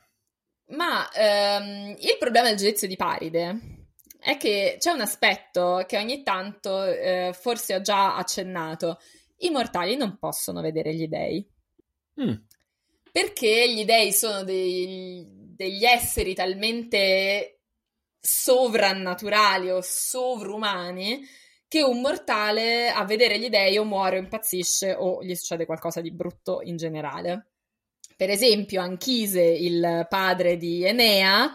Ma 0.67 1.09
ehm, 1.11 1.95
il 1.99 2.17
problema 2.19 2.47
del 2.47 2.57
giudizio 2.57 2.87
di 2.87 2.95
Paride 2.95 3.87
è 4.19 4.37
che 4.37 4.77
c'è 4.79 4.91
un 4.91 5.01
aspetto 5.01 5.83
che 5.87 5.97
ogni 5.97 6.23
tanto 6.23 6.83
eh, 6.83 7.35
forse 7.39 7.75
ho 7.75 7.81
già 7.81 8.15
accennato. 8.15 8.99
I 9.39 9.51
mortali 9.51 9.95
non 9.95 10.17
possono 10.17 10.61
vedere 10.61 10.95
gli 10.95 11.07
dei. 11.07 11.47
Mm. 12.21 12.33
Perché 13.11 13.71
gli 13.71 13.85
dei 13.85 14.11
sono 14.11 14.43
dei, 14.43 15.23
degli 15.27 15.85
esseri 15.85 16.33
talmente 16.33 17.59
sovrannaturali 18.19 19.69
o 19.69 19.79
sovrumani 19.81 21.23
che 21.75 21.83
un 21.83 21.99
mortale 21.99 22.89
a 22.89 23.03
vedere 23.03 23.37
gli 23.37 23.49
dei 23.49 23.77
o 23.77 23.83
muore 23.83 24.15
o 24.15 24.21
impazzisce 24.21 24.95
o 24.97 25.21
gli 25.21 25.35
succede 25.35 25.65
qualcosa 25.65 25.99
di 25.99 26.09
brutto 26.09 26.61
in 26.61 26.77
generale. 26.77 27.47
Per 28.15 28.29
esempio, 28.29 28.79
Anchise, 28.79 29.41
il 29.43 30.05
padre 30.07 30.55
di 30.55 30.85
Enea, 30.85 31.53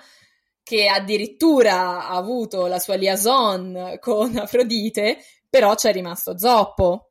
che 0.63 0.89
addirittura 0.89 2.07
ha 2.07 2.17
avuto 2.17 2.67
la 2.67 2.79
sua 2.79 2.97
liaison 2.97 3.97
con 3.99 4.37
Afrodite, 4.37 5.25
però 5.49 5.75
c'è 5.75 5.91
rimasto 5.91 6.37
zoppo. 6.37 7.10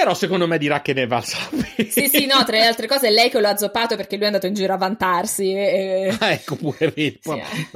Però 0.00 0.14
secondo 0.14 0.46
me 0.46 0.56
dirà 0.56 0.80
che 0.80 0.94
ne 0.94 1.06
va 1.06 1.20
sapere. 1.20 1.90
Sì, 1.90 2.08
sì, 2.08 2.24
no, 2.24 2.42
tra 2.46 2.56
le 2.56 2.64
altre 2.64 2.86
cose 2.86 3.08
è 3.08 3.10
lei 3.10 3.28
che 3.28 3.38
lo 3.38 3.48
ha 3.48 3.56
zoppato 3.58 3.96
perché 3.96 4.14
lui 4.14 4.24
è 4.24 4.28
andato 4.28 4.46
in 4.46 4.54
giro 4.54 4.72
a 4.72 4.78
vantarsi. 4.78 5.52
E... 5.52 6.16
Ah, 6.18 6.30
ecco, 6.30 6.56
pure, 6.56 6.90
sì, 6.96 7.20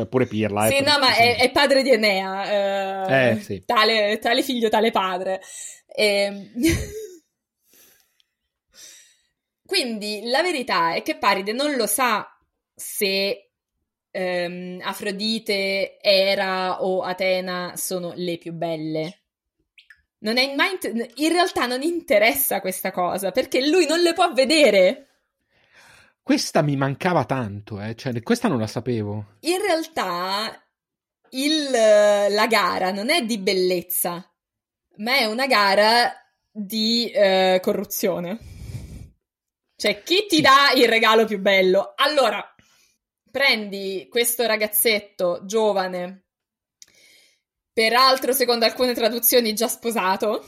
pure 0.08 0.26
Pirla. 0.26 0.66
Sì, 0.68 0.76
eh, 0.76 0.80
no, 0.80 0.98
ma 0.98 1.14
è, 1.14 1.36
è, 1.36 1.50
padre 1.50 1.82
di 1.82 1.90
Enea. 1.90 3.08
Eh, 3.08 3.28
eh, 3.28 3.40
sì. 3.40 3.62
tale, 3.66 4.18
tale, 4.22 4.42
figlio, 4.42 4.70
tale 4.70 4.90
padre. 4.90 5.42
E... 5.86 6.06
Ehm, 6.06 6.50
quindi 9.66 10.22
la 10.24 10.40
verità 10.40 10.94
è 10.94 11.02
che 11.02 11.18
Paride 11.18 11.52
non 11.52 11.76
lo 11.76 11.86
sa 11.86 12.26
se 12.74 13.50
ehm, 14.10 14.80
Afrodite, 14.82 15.98
Era 16.00 16.82
o 16.82 17.02
Atena 17.02 17.74
sono 17.76 18.14
le 18.16 18.38
più 18.38 18.54
belle 18.54 19.23
non 20.24 20.38
è 20.38 20.54
mai 20.54 20.78
in 21.16 21.28
realtà 21.28 21.66
non 21.66 21.82
interessa 21.82 22.60
questa 22.60 22.90
cosa 22.90 23.30
perché 23.30 23.66
lui 23.66 23.86
non 23.86 24.00
le 24.00 24.14
può 24.14 24.32
vedere. 24.32 25.08
Questa 26.22 26.62
mi 26.62 26.74
mancava 26.76 27.26
tanto, 27.26 27.78
eh. 27.78 27.94
cioè, 27.94 28.22
questa 28.22 28.48
non 28.48 28.58
la 28.58 28.66
sapevo. 28.66 29.36
In 29.40 29.60
realtà 29.60 30.58
il, 31.30 31.70
la 31.70 32.46
gara 32.46 32.90
non 32.92 33.10
è 33.10 33.22
di 33.22 33.36
bellezza, 33.36 34.26
ma 34.96 35.18
è 35.18 35.26
una 35.26 35.46
gara 35.46 36.10
di 36.50 37.10
eh, 37.10 37.60
corruzione. 37.62 38.38
Cioè, 39.76 40.02
chi 40.02 40.24
ti 40.26 40.40
dà 40.40 40.72
il 40.74 40.88
regalo 40.88 41.26
più 41.26 41.38
bello? 41.38 41.92
Allora, 41.96 42.42
prendi 43.30 44.06
questo 44.08 44.46
ragazzetto 44.46 45.42
giovane 45.44 46.23
peraltro 47.74 48.32
secondo 48.32 48.64
alcune 48.64 48.94
traduzioni 48.94 49.52
già 49.52 49.68
sposato. 49.68 50.46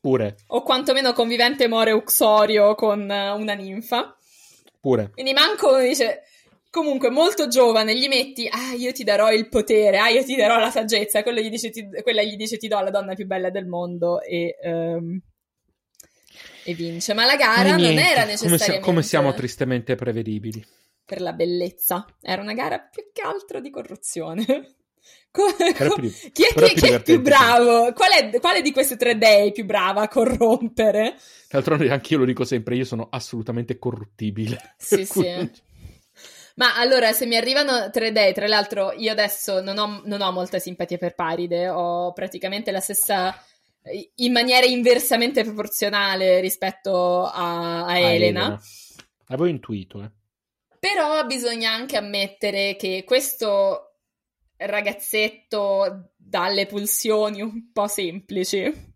Pure. 0.00 0.36
O 0.48 0.62
quantomeno 0.62 1.12
convivente 1.12 1.68
more 1.68 1.92
uxorio 1.92 2.74
con 2.74 3.00
uh, 3.00 3.40
una 3.40 3.54
ninfa. 3.54 4.16
Pure. 4.80 5.10
Quindi 5.12 5.32
manco 5.32 5.78
dice... 5.78 6.24
Comunque, 6.70 7.10
molto 7.10 7.48
giovane, 7.48 7.98
gli 7.98 8.06
metti, 8.06 8.46
ah, 8.46 8.74
io 8.74 8.92
ti 8.92 9.02
darò 9.02 9.32
il 9.32 9.48
potere, 9.48 9.98
ah, 9.98 10.08
io 10.08 10.22
ti 10.22 10.36
darò 10.36 10.56
la 10.56 10.70
saggezza, 10.70 11.24
quello 11.24 11.40
gli 11.40 11.50
dice, 11.50 11.70
ti, 11.70 11.84
quella 12.00 12.22
gli 12.22 12.36
dice, 12.36 12.58
ti 12.58 12.68
do 12.68 12.78
la 12.78 12.90
donna 12.90 13.14
più 13.14 13.26
bella 13.26 13.50
del 13.50 13.66
mondo 13.66 14.22
e, 14.22 14.54
um, 14.62 15.20
e 16.62 16.74
vince. 16.74 17.12
Ma 17.12 17.24
la 17.24 17.34
gara 17.34 17.76
non 17.76 17.98
era 17.98 18.22
necessariamente... 18.22 18.46
Come, 18.46 18.58
si- 18.58 18.78
come 18.78 19.02
siamo 19.02 19.34
tristemente 19.34 19.96
prevedibili. 19.96 20.64
Per 21.04 21.20
la 21.20 21.32
bellezza. 21.32 22.06
Era 22.22 22.40
una 22.40 22.54
gara 22.54 22.78
più 22.78 23.02
che 23.12 23.22
altro 23.22 23.58
di 23.58 23.70
corruzione. 23.70 24.44
Co- 25.32 25.54
co- 25.76 25.94
più, 25.94 26.10
chi 26.32 26.42
è, 26.42 26.54
chi, 26.54 26.74
chi 26.74 26.88
è 26.88 27.02
più 27.02 27.20
bravo? 27.20 27.92
Qual 27.92 28.10
è, 28.10 28.40
quale 28.40 28.62
di 28.62 28.72
queste 28.72 28.96
tre 28.96 29.16
dei 29.16 29.48
è 29.48 29.52
più 29.52 29.64
brava 29.64 30.02
a 30.02 30.08
corrompere? 30.08 31.16
D'altronde 31.48 31.88
anche 31.90 32.14
io 32.14 32.20
lo 32.20 32.24
dico 32.24 32.44
sempre, 32.44 32.74
io 32.74 32.84
sono 32.84 33.06
assolutamente 33.10 33.78
corruttibile. 33.78 34.74
Sì, 34.76 35.04
sì. 35.04 35.24
Ma 36.56 36.76
allora, 36.76 37.12
se 37.12 37.26
mi 37.26 37.36
arrivano 37.36 37.90
tre 37.90 38.12
dei, 38.12 38.34
tra 38.34 38.46
l'altro, 38.46 38.92
io 38.92 39.12
adesso 39.12 39.62
non 39.62 39.78
ho, 39.78 40.02
non 40.04 40.20
ho 40.20 40.32
molta 40.32 40.58
simpatia 40.58 40.98
per 40.98 41.14
Paride, 41.14 41.68
ho 41.68 42.12
praticamente 42.12 42.70
la 42.70 42.80
stessa, 42.80 43.34
in 44.16 44.32
maniera 44.32 44.66
inversamente 44.66 45.42
proporzionale 45.44 46.40
rispetto 46.40 47.24
a, 47.24 47.86
a 47.86 47.98
Elena. 47.98 48.14
Elena. 48.14 48.60
Avevo 49.28 49.46
intuito, 49.46 50.02
eh. 50.02 50.10
Però 50.78 51.24
bisogna 51.24 51.72
anche 51.72 51.96
ammettere 51.96 52.74
che 52.76 53.04
questo 53.06 53.89
ragazzetto 54.60 56.12
dalle 56.16 56.66
pulsioni 56.66 57.40
un 57.40 57.72
po' 57.72 57.86
semplici. 57.86 58.88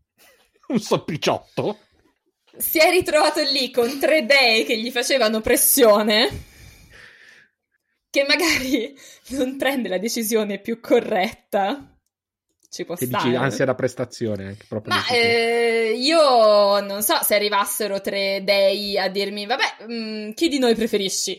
Un 0.69 0.79
soppicciotto. 0.79 1.79
Si 2.57 2.79
è 2.79 2.91
ritrovato 2.91 3.43
lì 3.43 3.71
con 3.71 3.99
tre 3.99 4.25
dei 4.25 4.65
che 4.65 4.79
gli 4.79 4.91
facevano 4.91 5.41
pressione. 5.41 6.53
Che 8.11 8.25
magari 8.29 8.95
non 9.31 9.57
prende 9.57 9.89
la 9.89 9.99
decisione 9.99 10.61
più 10.61 10.81
corretta. 10.81 11.99
Ci 12.69 12.85
può 12.85 12.95
che 12.95 13.07
stare. 13.07 13.25
Dici 13.25 13.37
ansia 13.37 13.65
da 13.65 13.75
prestazione. 13.75 14.57
Proprio 14.69 14.95
Ma 14.95 15.07
eh, 15.09 15.95
io 15.97 16.81
non 16.81 17.03
so 17.03 17.23
se 17.23 17.35
arrivassero 17.35 18.01
tre 18.01 18.43
dei 18.45 18.97
a 18.99 19.09
dirmi, 19.09 19.47
vabbè, 19.47 19.87
mh, 19.87 19.95
mm, 19.95 20.31
chi 20.33 20.49
di 20.49 20.59
noi 20.59 20.75
preferisci? 20.75 21.33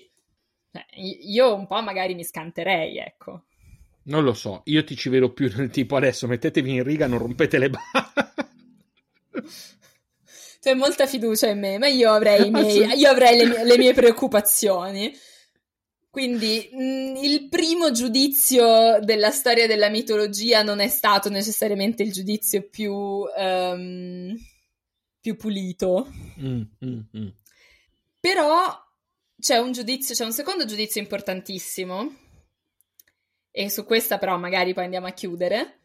Eh, 0.71 0.85
io 0.95 1.53
un 1.55 1.67
po' 1.67 1.81
magari 1.81 2.15
mi 2.15 2.23
scanterei, 2.23 2.97
ecco. 2.97 3.45
Non 4.07 4.23
lo 4.23 4.33
so, 4.33 4.61
io 4.65 4.83
ti 4.83 4.95
ci 4.95 5.09
vedo 5.09 5.33
più 5.33 5.51
nel 5.55 5.69
tipo 5.69 5.95
adesso 5.95 6.27
mettetevi 6.27 6.73
in 6.73 6.83
riga, 6.83 7.07
non 7.07 7.19
rompete 7.19 7.57
le 7.57 7.69
balle. 7.69 8.33
C'è 10.61 10.73
molta 10.73 11.07
fiducia 11.07 11.47
in 11.47 11.59
me, 11.59 11.77
ma 11.77 11.87
io 11.87 12.11
avrei, 12.11 12.49
miei, 12.49 12.97
io 12.97 13.09
avrei 13.09 13.37
le, 13.37 13.45
mie, 13.45 13.63
le, 13.63 13.77
mie, 13.77 13.93
preoccupazioni. 13.93 15.15
Quindi 16.09 16.69
mh, 16.71 16.83
mm, 16.83 17.15
il 17.17 17.47
primo 17.49 17.91
giudizio 17.91 18.99
della 19.01 19.31
storia 19.31 19.67
della 19.67 19.89
mitologia 19.89 20.63
non 20.63 20.79
è 20.79 20.87
stato 20.87 21.29
necessariamente 21.29 22.03
il 22.03 22.11
giudizio 22.11 22.67
più, 22.69 22.93
um, 22.93 24.35
più 25.19 25.35
pulito. 25.35 26.11
Mm, 26.39 26.61
mm, 26.83 26.99
mm. 27.17 27.27
Però 28.19 28.83
c'è 29.39 29.57
un 29.57 29.71
giudizio, 29.71 30.15
c'è 30.15 30.25
un 30.25 30.33
secondo 30.33 30.65
giudizio 30.65 31.01
importantissimo 31.01 32.24
e 33.57 33.69
su 33.69 33.85
questa 33.85 34.17
però 34.17 34.37
magari 34.37 34.73
poi 34.73 34.83
andiamo 34.83 35.07
a 35.07 35.13
chiudere, 35.13 35.79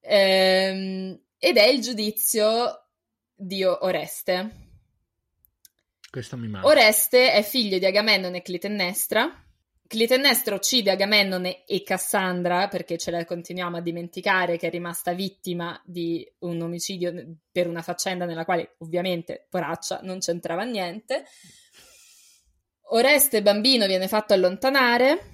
ehm, 0.00 1.16
ed 1.38 1.56
è 1.56 1.66
il 1.66 1.80
giudizio 1.80 2.88
di 3.32 3.62
Oreste. 3.62 4.70
Questo 6.10 6.36
mi 6.36 6.48
manca. 6.48 6.66
Oreste 6.66 7.30
è 7.30 7.44
figlio 7.44 7.78
di 7.78 7.86
Agamennone 7.86 8.38
e 8.38 8.42
Clitennestra. 8.42 9.40
Clitennestra 9.86 10.56
uccide 10.56 10.90
Agamennone 10.90 11.64
e 11.64 11.84
Cassandra 11.84 12.66
perché 12.66 12.98
ce 12.98 13.12
la 13.12 13.24
continuiamo 13.24 13.76
a 13.76 13.80
dimenticare 13.80 14.56
che 14.56 14.66
è 14.66 14.70
rimasta 14.70 15.12
vittima 15.12 15.80
di 15.84 16.28
un 16.40 16.60
omicidio 16.60 17.36
per 17.52 17.68
una 17.68 17.82
faccenda 17.82 18.24
nella 18.24 18.44
quale 18.44 18.74
ovviamente 18.78 19.46
poraccia 19.48 20.00
non 20.02 20.18
c'entrava 20.18 20.64
niente. 20.64 21.24
Oreste 22.90 23.42
bambino 23.42 23.86
viene 23.86 24.08
fatto 24.08 24.34
allontanare 24.34 25.31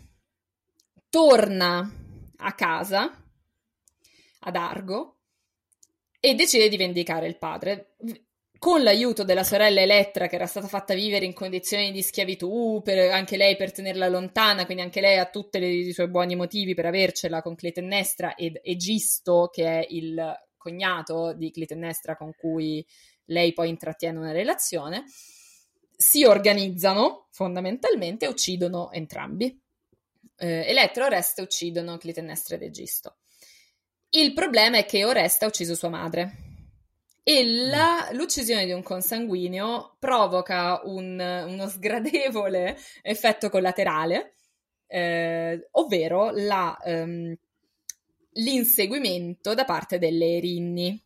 torna 1.11 1.90
a 2.36 2.54
casa, 2.54 3.24
ad 4.40 4.56
Argo, 4.56 5.16
e 6.20 6.34
decide 6.34 6.68
di 6.68 6.76
vendicare 6.76 7.26
il 7.26 7.38
padre. 7.38 7.95
Con 8.58 8.83
l'aiuto 8.83 9.22
della 9.22 9.45
sorella 9.45 9.80
Elettra, 9.80 10.26
che 10.26 10.34
era 10.34 10.46
stata 10.46 10.66
fatta 10.66 10.92
vivere 10.92 11.24
in 11.24 11.33
condizioni 11.33 11.92
di 11.92 12.03
schiavitù, 12.03 12.80
per, 12.83 13.12
anche 13.12 13.37
lei 13.37 13.57
per 13.57 13.70
tenerla 13.70 14.08
lontana, 14.08 14.64
quindi 14.64 14.83
anche 14.83 15.00
lei 15.00 15.16
ha 15.18 15.30
tutti 15.30 15.58
i 15.58 15.92
suoi 15.92 16.08
buoni 16.08 16.34
motivi 16.34 16.74
per 16.74 16.87
avercela 16.87 17.41
con 17.41 17.54
Clitennestra 17.54 18.34
ed 18.34 18.58
Egisto, 18.62 19.49
che 19.53 19.64
è 19.64 19.87
il 19.91 20.37
cognato 20.57 21.34
di 21.34 21.53
Clitennestra 21.53 22.16
con 22.16 22.34
cui 22.37 22.84
lei 23.26 23.53
poi 23.53 23.68
intrattiene 23.68 24.18
una 24.18 24.33
relazione, 24.33 25.04
si 25.96 26.24
organizzano 26.24 27.28
fondamentalmente 27.30 28.24
e 28.24 28.28
uccidono 28.28 28.91
entrambi. 28.91 29.57
Eh, 30.38 30.64
Elettra 30.68 31.04
e 31.04 31.06
Oreste 31.06 31.42
uccidono 31.42 31.98
Clitennestra 31.98 32.54
ed 32.54 32.62
Egisto. 32.62 33.16
Il 34.10 34.32
problema 34.32 34.78
è 34.78 34.86
che 34.86 35.04
Oreste 35.04 35.44
ha 35.44 35.48
ucciso 35.48 35.74
sua 35.74 35.90
madre 35.90 36.48
e 37.28 37.44
la, 37.44 38.08
l'uccisione 38.12 38.64
di 38.64 38.72
un 38.72 38.82
consanguineo 38.82 39.96
provoca 39.98 40.80
un, 40.84 41.20
uno 41.46 41.68
sgradevole 41.68 42.78
effetto 43.02 43.50
collaterale, 43.50 44.36
eh, 44.86 45.68
ovvero 45.72 46.30
la, 46.30 46.74
um, 46.84 47.36
l'inseguimento 48.32 49.52
da 49.52 49.66
parte 49.66 49.98
delle 49.98 50.36
Erinni. 50.38 51.04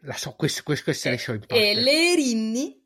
La 0.00 0.12
so, 0.12 0.34
queste, 0.34 0.62
queste, 0.62 0.84
queste 0.84 1.08
le 1.08 1.18
so 1.18 1.32
in 1.32 1.38
parte. 1.46 1.70
E 1.70 1.74
le 1.74 2.12
Erinni 2.12 2.85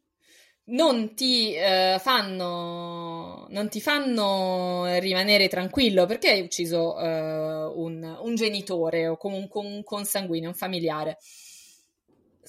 non 0.71 1.15
ti, 1.15 1.55
eh, 1.55 1.99
fanno, 2.01 3.47
non 3.49 3.69
ti 3.69 3.81
fanno 3.81 4.99
rimanere 4.99 5.49
tranquillo 5.49 6.07
perché 6.07 6.31
hai 6.31 6.41
ucciso 6.41 6.99
eh, 6.99 7.65
un, 7.75 8.19
un, 8.21 8.35
genitore 8.35 9.09
o 9.09 9.17
comunque 9.17 9.61
un 9.65 9.83
consanguineo, 9.83 10.49
un 10.49 10.55
familiare. 10.55 11.19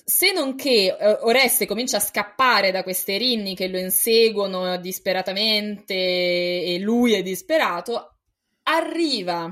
Se 0.03 0.31
non 0.31 0.56
che 0.56 0.95
eh, 0.98 1.18
Oreste 1.22 1.65
comincia 1.65 1.98
a 1.98 2.02
scappare 2.02 2.72
da 2.72 2.84
queste 2.84 3.18
rinni 3.18 3.56
che 3.56 3.68
lo 3.68 3.80
inseguono 3.80 4.77
disperatamente 4.77 5.93
e 5.93 6.77
lui 6.80 7.14
è 7.14 7.22
disperato, 7.22 8.18
arriva 8.64 9.49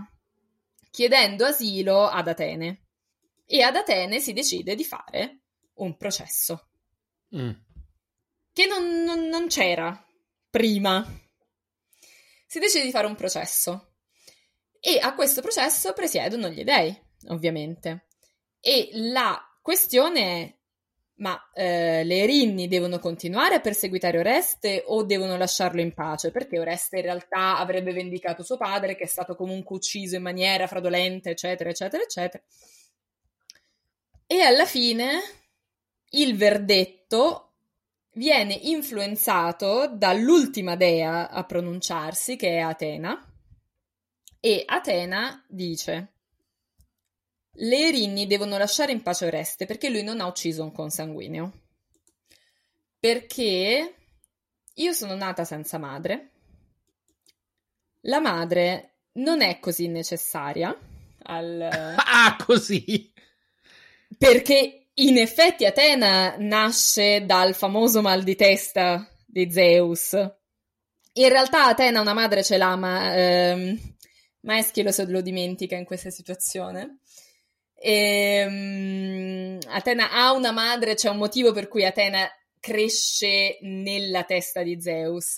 chiedendo 0.91 1.45
asilo 1.45 2.07
ad 2.07 2.27
Atene 2.27 2.81
e 3.45 3.61
ad 3.61 3.75
Atene 3.75 4.19
si 4.19 4.33
decide 4.33 4.75
di 4.75 4.83
fare 4.83 5.39
un 5.75 5.95
processo. 5.97 6.67
Mm 7.35 7.67
che 8.59 8.65
non, 8.65 9.03
non, 9.05 9.29
non 9.29 9.47
c'era 9.47 10.05
prima. 10.49 11.07
Si 12.45 12.59
decide 12.59 12.83
di 12.83 12.91
fare 12.91 13.07
un 13.07 13.15
processo 13.15 13.93
e 14.81 14.99
a 14.99 15.15
questo 15.15 15.41
processo 15.41 15.93
presiedono 15.93 16.49
gli 16.49 16.65
dei, 16.65 16.93
ovviamente. 17.27 18.07
E 18.59 18.89
la 18.91 19.41
questione 19.61 20.21
è 20.21 20.57
ma 21.19 21.37
eh, 21.53 22.03
le 22.03 22.17
Erinni 22.17 22.67
devono 22.67 22.99
continuare 22.99 23.55
a 23.55 23.59
perseguitare 23.61 24.19
Oreste 24.19 24.83
o 24.87 25.03
devono 25.03 25.37
lasciarlo 25.37 25.79
in 25.79 25.93
pace? 25.93 26.31
Perché 26.31 26.59
Oreste 26.59 26.97
in 26.97 27.03
realtà 27.03 27.57
avrebbe 27.57 27.93
vendicato 27.93 28.43
suo 28.43 28.57
padre, 28.57 28.95
che 28.95 29.03
è 29.03 29.07
stato 29.07 29.35
comunque 29.35 29.75
ucciso 29.77 30.17
in 30.17 30.21
maniera 30.21 30.67
fraudolenta, 30.67 31.29
eccetera, 31.29 31.69
eccetera, 31.69 32.03
eccetera. 32.03 32.43
E 34.27 34.41
alla 34.41 34.65
fine 34.65 35.19
il 36.11 36.35
verdetto 36.37 37.48
viene 38.19 38.53
influenzato 38.53 39.87
dall'ultima 39.87 40.75
dea 40.75 41.29
a 41.29 41.45
pronunciarsi, 41.45 42.35
che 42.35 42.57
è 42.57 42.59
Atena, 42.59 43.25
e 44.41 44.63
Atena 44.65 45.41
dice 45.47 46.11
le 47.61 47.87
Erinni 47.87 48.27
devono 48.27 48.57
lasciare 48.57 48.91
in 48.91 49.01
pace 49.01 49.25
Oreste 49.25 49.65
perché 49.65 49.89
lui 49.89 50.03
non 50.03 50.19
ha 50.19 50.27
ucciso 50.27 50.63
un 50.63 50.71
consanguineo. 50.71 51.51
Perché 52.99 53.95
io 54.73 54.93
sono 54.93 55.15
nata 55.15 55.43
senza 55.43 55.77
madre. 55.77 56.31
La 58.01 58.19
madre 58.19 58.95
non 59.13 59.41
è 59.41 59.59
così 59.59 59.87
necessaria 59.87 60.77
al... 61.23 61.95
Ah, 61.97 62.37
così! 62.45 63.11
Perché 64.17 64.78
in 65.07 65.17
effetti 65.17 65.65
Atena 65.65 66.35
nasce 66.37 67.25
dal 67.25 67.53
famoso 67.53 68.01
mal 68.01 68.23
di 68.23 68.35
testa 68.35 69.07
di 69.25 69.51
Zeus. 69.51 70.13
In 71.13 71.29
realtà 71.29 71.65
Atena 71.65 72.01
una 72.01 72.13
madre 72.13 72.43
ce 72.43 72.57
l'ha, 72.57 72.75
ma 72.75 73.15
ehm, 73.15 73.77
Maeschilo 74.41 74.91
se 74.91 75.05
lo 75.05 75.21
dimentica 75.21 75.75
in 75.75 75.85
questa 75.85 76.09
situazione. 76.09 76.99
E, 77.73 78.45
um, 78.45 79.57
Atena 79.67 80.11
ha 80.11 80.33
una 80.33 80.51
madre, 80.51 80.95
c'è 80.95 81.09
un 81.09 81.17
motivo 81.17 81.51
per 81.51 81.67
cui 81.67 81.85
Atena 81.85 82.29
cresce 82.59 83.57
nella 83.61 84.23
testa 84.23 84.63
di 84.63 84.81
Zeus. 84.81 85.37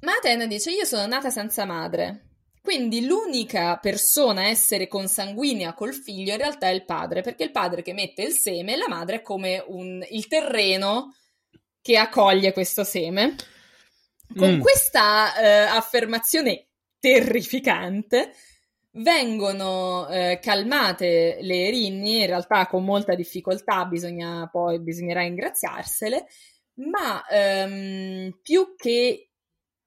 Ma 0.00 0.12
Atena 0.12 0.46
dice: 0.46 0.70
Io 0.70 0.84
sono 0.84 1.06
nata 1.06 1.30
senza 1.30 1.64
madre. 1.64 2.29
Quindi 2.62 3.06
l'unica 3.06 3.78
persona 3.78 4.42
a 4.42 4.48
essere 4.48 4.86
consanguinea 4.86 5.72
col 5.72 5.94
figlio 5.94 6.32
in 6.32 6.38
realtà 6.38 6.68
è 6.68 6.72
il 6.72 6.84
padre, 6.84 7.22
perché 7.22 7.44
il 7.44 7.52
padre 7.52 7.82
che 7.82 7.94
mette 7.94 8.22
il 8.22 8.32
seme 8.32 8.74
e 8.74 8.76
la 8.76 8.88
madre 8.88 9.16
è 9.16 9.22
come 9.22 9.64
un, 9.66 10.04
il 10.10 10.26
terreno 10.26 11.14
che 11.80 11.96
accoglie 11.96 12.52
questo 12.52 12.84
seme. 12.84 13.34
Con 14.36 14.56
mm. 14.56 14.60
questa 14.60 15.34
eh, 15.36 15.48
affermazione 15.62 16.68
terrificante 16.98 18.32
vengono 18.92 20.08
eh, 20.08 20.38
calmate 20.40 21.38
le 21.40 21.70
rinni, 21.70 22.20
in 22.20 22.26
realtà 22.26 22.66
con 22.66 22.84
molta 22.84 23.14
difficoltà, 23.14 23.86
bisogna, 23.86 24.48
poi 24.50 24.80
bisognerà 24.80 25.22
ingraziarsele, 25.22 26.26
ma 26.74 27.26
ehm, 27.26 28.38
più 28.42 28.74
che 28.76 29.29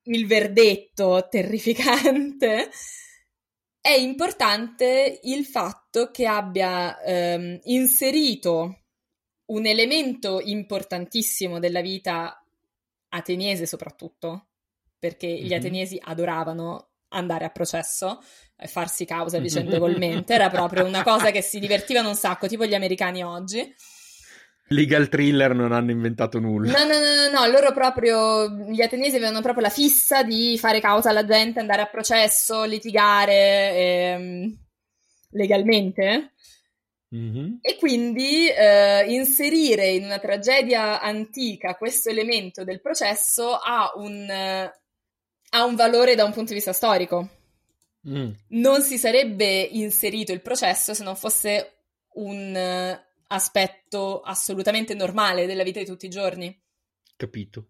il 0.03 0.27
verdetto 0.27 1.27
terrificante, 1.29 2.69
è 3.79 3.91
importante 3.91 5.19
il 5.23 5.45
fatto 5.45 6.09
che 6.11 6.25
abbia 6.25 7.01
ehm, 7.01 7.59
inserito 7.63 8.83
un 9.47 9.65
elemento 9.65 10.39
importantissimo 10.39 11.59
della 11.59 11.81
vita 11.81 12.43
ateniese 13.09 13.65
soprattutto, 13.65 14.47
perché 14.97 15.27
mm-hmm. 15.27 15.45
gli 15.45 15.53
ateniesi 15.53 15.99
adoravano 16.01 16.91
andare 17.09 17.45
a 17.45 17.49
processo 17.49 18.21
e 18.57 18.67
farsi 18.67 19.05
causa 19.05 19.39
vicendevolmente, 19.39 20.33
era 20.33 20.49
proprio 20.49 20.85
una 20.85 21.03
cosa 21.03 21.31
che 21.31 21.41
si 21.41 21.59
divertivano 21.61 22.09
un 22.09 22.15
sacco, 22.15 22.47
tipo 22.47 22.65
gli 22.65 22.73
americani 22.73 23.23
oggi. 23.23 23.75
Legal 24.67 25.09
thriller 25.09 25.53
non 25.53 25.71
hanno 25.71 25.91
inventato 25.91 26.39
nulla. 26.39 26.71
No, 26.71 26.85
no, 26.85 26.97
no, 26.97 27.29
no, 27.29 27.39
no, 27.39 27.51
loro 27.51 27.73
proprio, 27.73 28.49
gli 28.69 28.81
ateniesi 28.81 29.17
avevano 29.17 29.41
proprio 29.41 29.63
la 29.63 29.69
fissa 29.69 30.23
di 30.23 30.57
fare 30.57 30.79
causa 30.79 31.09
alla 31.09 31.25
gente, 31.25 31.59
andare 31.59 31.81
a 31.81 31.87
processo, 31.87 32.63
litigare 32.63 33.75
ehm, 33.75 34.57
legalmente. 35.31 36.31
Mm-hmm. 37.13 37.57
E 37.61 37.77
quindi 37.77 38.49
eh, 38.49 39.05
inserire 39.07 39.89
in 39.89 40.05
una 40.05 40.17
tragedia 40.17 40.99
antica 40.99 41.75
questo 41.75 42.09
elemento 42.09 42.63
del 42.63 42.81
processo 42.81 43.53
ha 43.53 43.91
un, 43.95 44.27
ha 44.29 45.63
un 45.63 45.75
valore 45.75 46.15
da 46.15 46.23
un 46.23 46.31
punto 46.31 46.49
di 46.49 46.55
vista 46.55 46.73
storico. 46.73 47.29
Mm. 48.09 48.31
Non 48.49 48.81
si 48.81 48.97
sarebbe 48.97 49.61
inserito 49.61 50.31
il 50.31 50.41
processo 50.41 50.93
se 50.93 51.03
non 51.03 51.15
fosse 51.15 51.73
un 52.15 53.01
aspetto 53.27 54.21
assolutamente 54.21 54.93
normale 54.93 55.45
della 55.45 55.63
vita 55.63 55.79
di 55.79 55.85
tutti 55.85 56.05
i 56.05 56.09
giorni. 56.09 56.59
Capito. 57.15 57.67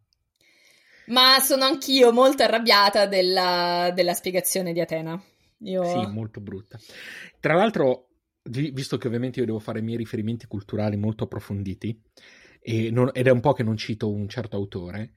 Ma 1.08 1.40
sono 1.40 1.66
anch'io 1.66 2.12
molto 2.12 2.44
arrabbiata 2.44 3.06
della, 3.06 3.92
della 3.94 4.14
spiegazione 4.14 4.74
di 4.74 4.80
Atena. 4.80 5.22
Io... 5.60 5.84
Sì, 5.84 6.08
molto 6.08 6.40
brutta. 6.40 6.80
Tra 7.40 7.56
l'altro, 7.56 8.10
visto 8.44 8.98
che 8.98 9.08
ovviamente 9.08 9.40
io 9.40 9.46
devo 9.46 9.60
fare 9.60 9.80
i 9.80 9.84
miei 9.84 9.98
riferimenti 9.98 10.48
culturali 10.48 10.98
molto 10.98 11.26
approfonditi, 11.26 12.02
non, 12.92 13.10
ed 13.14 13.28
è 13.28 13.32
un 13.32 13.42
po' 13.42 13.54
che 13.54 13.64
non 13.64 13.78
cito 13.78 14.10
un 14.12 14.28
certo 14.30 14.56
autore, 14.56 15.14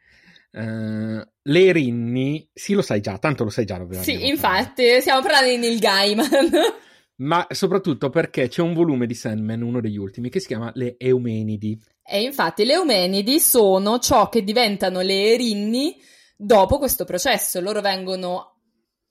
Uh, 0.57 1.21
le 1.43 1.73
Rinni, 1.73 2.49
sì, 2.51 2.73
lo 2.73 2.81
sai 2.81 3.03
già, 3.03 3.19
tanto 3.19 3.45
lo 3.45 3.51
sai 3.51 3.67
già. 3.67 3.79
Sì, 4.01 4.27
infatti, 4.27 4.87
fare. 4.87 5.01
stiamo 5.03 5.21
parlando 5.21 5.51
di 5.51 5.59
Neil 5.59 5.79
Gaiman 5.79 6.29
ma 7.17 7.47
soprattutto 7.51 8.11
perché 8.11 8.49
c'è 8.49 8.63
un 8.63 8.75
volume 8.75 9.07
di 9.07 9.15
Sandman, 9.15 9.63
uno 9.63 9.81
degli 9.81 9.97
ultimi, 9.97 10.29
che 10.29 10.41
si 10.41 10.49
chiama 10.49 10.71
Le 10.75 10.97
Eumenidi. 10.99 11.81
E 12.03 12.23
infatti 12.23 12.65
le 12.65 12.75
Eumenidi 12.75 13.41
sono 13.41 13.99
ciò 13.99 14.29
che 14.29 14.45
diventano 14.45 15.01
le 15.01 15.33
Erinni 15.33 15.97
dopo 16.37 16.79
questo 16.79 17.05
processo. 17.05 17.61
Loro 17.61 17.81
vengono 17.81 18.61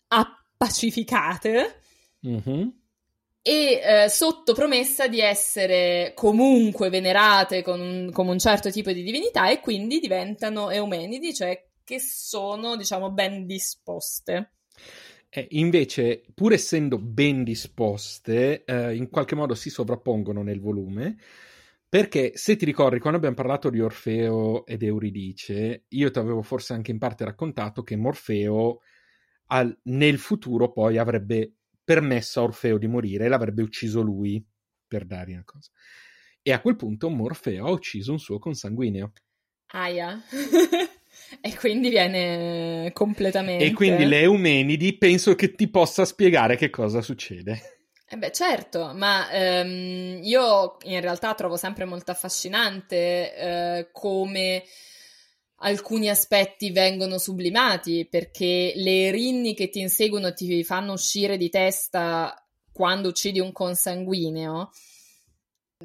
appacificate 0.07 1.81
mm-hmm. 2.27 2.67
e 3.41 3.81
eh, 3.83 4.09
sotto 4.09 4.53
promessa 4.53 5.07
di 5.07 5.19
essere 5.19 6.13
comunque 6.15 6.89
venerate 6.89 7.63
con 7.63 7.79
un, 7.81 8.11
come 8.11 8.31
un 8.31 8.39
certo 8.39 8.69
tipo 8.69 8.91
di 8.91 9.03
divinità 9.03 9.49
e 9.49 9.59
quindi 9.59 9.99
diventano 9.99 10.69
Eumenidi, 10.69 11.33
cioè 11.33 11.59
che 11.83 11.99
sono, 11.99 12.75
diciamo, 12.75 13.11
ben 13.11 13.45
disposte. 13.45 14.54
Eh, 15.37 15.47
invece, 15.51 16.23
pur 16.33 16.53
essendo 16.53 16.97
ben 16.97 17.43
disposte, 17.43 18.63
eh, 18.63 18.95
in 18.95 19.09
qualche 19.09 19.35
modo 19.35 19.53
si 19.53 19.69
sovrappongono 19.69 20.41
nel 20.41 20.61
volume. 20.61 21.17
Perché 21.89 22.31
se 22.35 22.55
ti 22.55 22.63
ricordi, 22.63 22.99
quando 22.99 23.17
abbiamo 23.17 23.35
parlato 23.35 23.69
di 23.69 23.81
Orfeo 23.81 24.65
ed 24.65 24.81
Euridice, 24.81 25.87
io 25.89 26.09
ti 26.09 26.19
avevo 26.19 26.41
forse 26.41 26.71
anche 26.71 26.91
in 26.91 26.99
parte 26.99 27.25
raccontato 27.25 27.83
che 27.83 27.97
Morfeo 27.97 28.79
al, 29.47 29.77
nel 29.83 30.19
futuro 30.19 30.71
poi 30.71 30.97
avrebbe 30.97 31.53
permesso 31.83 32.39
a 32.39 32.43
Orfeo 32.43 32.77
di 32.77 32.87
morire 32.87 33.25
e 33.25 33.27
l'avrebbe 33.27 33.61
ucciso 33.61 34.01
lui 34.01 34.43
per 34.87 35.05
dargli 35.05 35.33
una 35.33 35.43
cosa. 35.43 35.69
e 36.41 36.51
a 36.53 36.61
quel 36.61 36.77
punto 36.77 37.09
Morfeo 37.09 37.65
ha 37.65 37.71
ucciso 37.71 38.13
un 38.13 38.19
suo 38.19 38.39
consanguineo. 38.39 39.11
Aia. 39.73 40.21
e 41.41 41.55
quindi 41.55 41.89
viene 41.89 42.91
completamente... 42.93 43.65
E 43.65 43.73
quindi 43.73 44.05
le 44.05 44.21
Eumenidi 44.21 44.97
penso 44.97 45.35
che 45.35 45.53
ti 45.53 45.67
possa 45.67 46.05
spiegare 46.05 46.55
che 46.55 46.69
cosa 46.69 47.01
succede. 47.01 47.75
Eh 48.07 48.17
beh, 48.17 48.31
certo, 48.31 48.93
ma 48.93 49.31
ehm, 49.31 50.19
io 50.21 50.77
in 50.83 51.01
realtà 51.01 51.33
trovo 51.33 51.57
sempre 51.57 51.85
molto 51.85 52.11
affascinante 52.11 53.35
eh, 53.35 53.89
come 53.91 54.63
alcuni 55.59 56.09
aspetti 56.09 56.71
vengono 56.71 57.17
sublimati, 57.17 58.07
perché 58.07 58.73
le 58.75 59.07
erinni 59.07 59.55
che 59.55 59.69
ti 59.69 59.79
inseguono 59.79 60.33
ti 60.33 60.63
fanno 60.63 60.93
uscire 60.93 61.37
di 61.37 61.49
testa 61.49 62.39
quando 62.71 63.07
uccidi 63.07 63.39
un 63.39 63.51
consanguineo, 63.51 64.69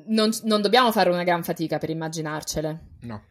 non, 0.06 0.30
non 0.42 0.60
dobbiamo 0.60 0.92
fare 0.92 1.08
una 1.08 1.24
gran 1.24 1.42
fatica 1.42 1.78
per 1.78 1.88
immaginarcele. 1.88 2.96
No, 3.02 3.24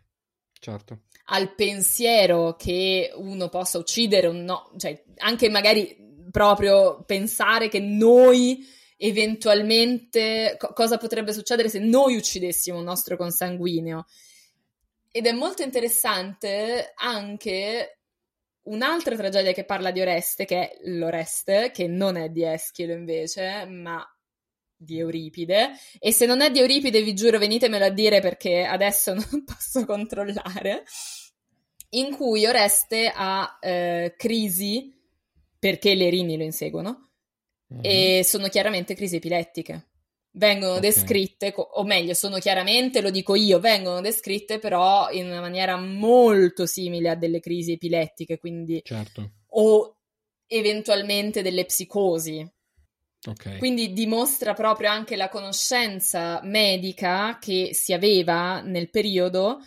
certo. 0.60 1.02
Al 1.32 1.54
pensiero 1.54 2.56
che 2.56 3.12
uno 3.16 3.50
possa 3.50 3.78
uccidere 3.78 4.28
un 4.28 4.44
no, 4.44 4.72
cioè 4.78 5.04
anche 5.18 5.50
magari 5.50 5.96
proprio 6.32 7.04
pensare 7.06 7.70
che 7.70 7.80
noi 7.80 8.66
eventualmente 8.98 10.56
co- 10.58 10.74
cosa 10.74 10.98
potrebbe 10.98 11.34
succedere 11.34 11.70
se 11.70 11.80
noi 11.80 12.16
uccidessimo 12.16 12.78
un 12.78 12.84
nostro 12.84 13.16
consanguineo. 13.16 14.06
Ed 15.12 15.26
è 15.26 15.32
molto 15.32 15.64
interessante 15.64 16.94
anche 16.96 18.00
Un'altra 18.70 19.16
tragedia 19.16 19.52
che 19.52 19.66
parla 19.66 19.90
di 19.90 20.00
Oreste, 20.00 20.46
che 20.46 20.70
è 20.70 20.78
l'Oreste, 20.84 21.72
che 21.74 21.88
non 21.88 22.18
è 22.18 22.30
di 22.30 22.44
Eschilo 22.44 22.94
invece, 22.94 23.66
ma 23.66 24.06
di 24.76 25.00
Euripide. 25.00 25.72
E 25.98 26.12
se 26.12 26.28
non 26.28 26.42
è 26.42 26.52
di 26.52 26.60
Euripide, 26.60 27.02
vi 27.02 27.16
giuro, 27.16 27.40
venitemelo 27.40 27.86
a 27.86 27.90
dire 27.90 28.20
perché 28.22 28.64
adesso 28.66 29.14
non 29.16 29.44
posso 29.44 29.86
controllare. 29.86 30.84
In 31.91 32.16
cui 32.16 32.45
Oreste 32.45 33.11
ha 33.14 33.57
eh, 33.61 34.14
crisi 34.18 34.95
perché 35.57 35.95
le 35.95 36.10
rini 36.10 36.38
lo 36.38 36.44
inseguono 36.44 37.10
mm-hmm. 37.74 37.82
e 37.84 38.22
sono 38.24 38.48
chiaramente 38.48 38.95
crisi 38.95 39.18
epilettiche 39.18 39.90
vengono 40.32 40.76
okay. 40.76 40.90
descritte, 40.90 41.53
o 41.56 41.84
meglio, 41.84 42.14
sono 42.14 42.38
chiaramente, 42.38 43.02
lo 43.02 43.10
dico 43.10 43.36
io, 43.36 43.60
vengono 43.60 44.02
descritte 44.02 44.60
però 44.60 45.10
in 45.11 45.26
una 45.26 45.41
maniera 45.41 45.78
molto 45.78 46.66
simile 46.66 47.10
a 47.10 47.16
delle 47.16 47.40
crisi 47.40 47.74
epilettiche, 47.74 48.38
quindi 48.38 48.82
certo. 48.84 49.32
o 49.49 49.98
eventualmente 50.48 51.41
delle 51.41 51.66
psicosi. 51.66 52.48
Okay. 53.28 53.57
Quindi 53.57 53.91
dimostra 53.91 54.53
proprio 54.53 54.90
anche 54.90 55.18
la 55.18 55.28
conoscenza 55.28 56.40
medica 56.44 57.38
che 57.38 57.72
si 57.74 57.91
aveva 57.91 58.61
nel 58.61 58.90
periodo 58.90 59.60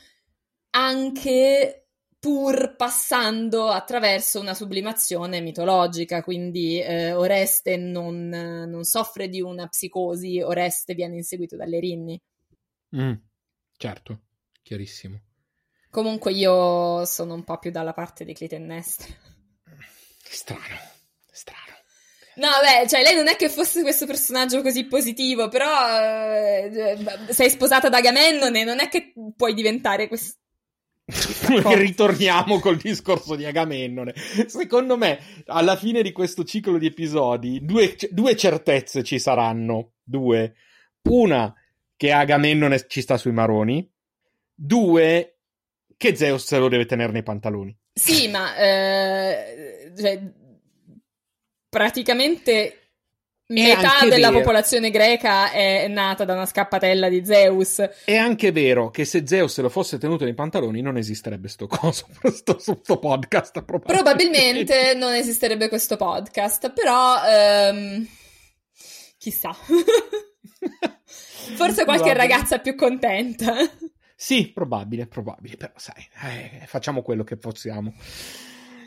anche 0.71 1.82
pur 2.23 2.77
passando 2.77 3.67
attraverso 3.71 4.39
una 4.39 4.55
sublimazione 4.55 5.41
mitologica, 5.41 6.23
quindi 6.23 6.81
eh, 6.81 7.13
Oreste 7.15 7.77
non, 7.77 8.29
non, 8.29 8.85
soffre 8.85 9.29
di 9.29 9.41
una 9.41 9.67
psicosi, 9.67 10.41
Oreste 10.41 10.95
viene 10.95 11.17
inseguito 11.17 11.57
dalle 11.57 11.81
rinni. 11.81 12.23
Mm, 12.95 13.15
certo, 13.77 14.21
chiarissimo. 14.63 15.21
Comunque 15.91 16.31
io 16.33 17.05
sono 17.07 17.35
un 17.35 17.43
po' 17.43 17.59
più 17.59 17.73
dalla 17.73 17.93
parte 17.93 18.25
di 18.25 18.35
Clitennestra. 18.35 19.13
Strano, 20.23 20.79
strano. 21.29 21.75
No, 22.37 22.51
beh, 22.63 22.89
cioè 22.89 23.03
lei 23.03 23.17
non 23.17 23.27
è 23.27 23.35
che 23.35 23.49
fosse 23.49 23.83
questo 23.83 24.07
personaggio 24.07 24.63
così 24.63 24.85
positivo, 24.85 25.49
però 25.49 25.69
eh, 26.01 26.97
sei 27.31 27.51
sposata 27.51 27.89
da 27.89 27.97
Agamennone, 27.97 28.63
non 28.63 28.79
è 28.79 28.89
che 28.89 29.13
puoi 29.37 29.55
diventare 29.55 30.07
questo 30.07 30.41
ritorniamo 31.75 32.59
col 32.59 32.77
discorso 32.77 33.35
di 33.35 33.45
Agamennone. 33.45 34.15
Secondo 34.47 34.97
me, 34.97 35.19
alla 35.47 35.77
fine 35.77 36.03
di 36.03 36.13
questo 36.13 36.45
ciclo 36.45 36.79
di 36.79 36.87
episodi, 36.87 37.61
due, 37.63 37.97
due 38.11 38.37
certezze 38.37 39.03
ci 39.03 39.19
saranno. 39.19 39.93
Due. 40.03 40.55
Una, 41.03 41.55
che 41.97 42.13
Agamennone 42.13 42.87
ci 42.89 43.01
sta 43.01 43.17
sui 43.17 43.33
maroni. 43.33 43.89
Due, 44.55 45.39
che 45.97 46.17
Zeus 46.17 46.45
se 46.47 46.59
lo 46.59 46.69
deve 46.69 46.87
tenere 46.87 47.13
nei 47.13 47.23
pantaloni. 47.23 47.77
Sì, 47.93 48.29
ma 48.29 48.57
eh, 48.57 49.93
cioè, 49.97 50.21
praticamente 51.69 52.82
Metà 53.53 54.07
della 54.09 54.29
vero. 54.29 54.41
popolazione 54.41 54.91
greca 54.91 55.51
è 55.51 55.87
nata 55.89 56.25
da 56.25 56.33
una 56.35 56.47
scappatella 56.47 57.09
di 57.09 57.25
Zeus. 57.25 57.81
È 58.05 58.17
anche 58.17 58.53
vero 58.53 58.91
che 58.91 59.05
se 59.05 59.27
Zeus 59.27 59.59
lo 59.61 59.69
fosse 59.69 59.99
tenuto 59.99 60.25
nei 60.25 60.35
pantaloni 60.35 60.81
non 60.81 60.97
esisterebbe 60.97 61.49
sto 61.49 61.67
coso, 61.67 62.07
sto, 62.33 62.59
sto 62.59 62.99
podcast. 62.99 63.63
Probabilmente. 63.63 64.03
probabilmente 64.03 64.95
non 64.95 65.13
esisterebbe 65.15 65.69
questo 65.69 65.97
podcast, 65.97 66.73
però 66.73 67.17
um, 67.71 68.07
chissà. 69.19 69.55
Forse 71.55 71.85
qualche 71.85 72.15
ragazza 72.15 72.59
più 72.59 72.75
contenta. 72.75 73.55
Sì, 74.15 74.53
probabile, 74.53 75.09
probabile, 75.09 75.57
però 75.57 75.73
sai, 75.77 76.09
eh, 76.23 76.67
facciamo 76.67 77.03
quello 77.03 77.25
che 77.25 77.37
possiamo. 77.37 77.93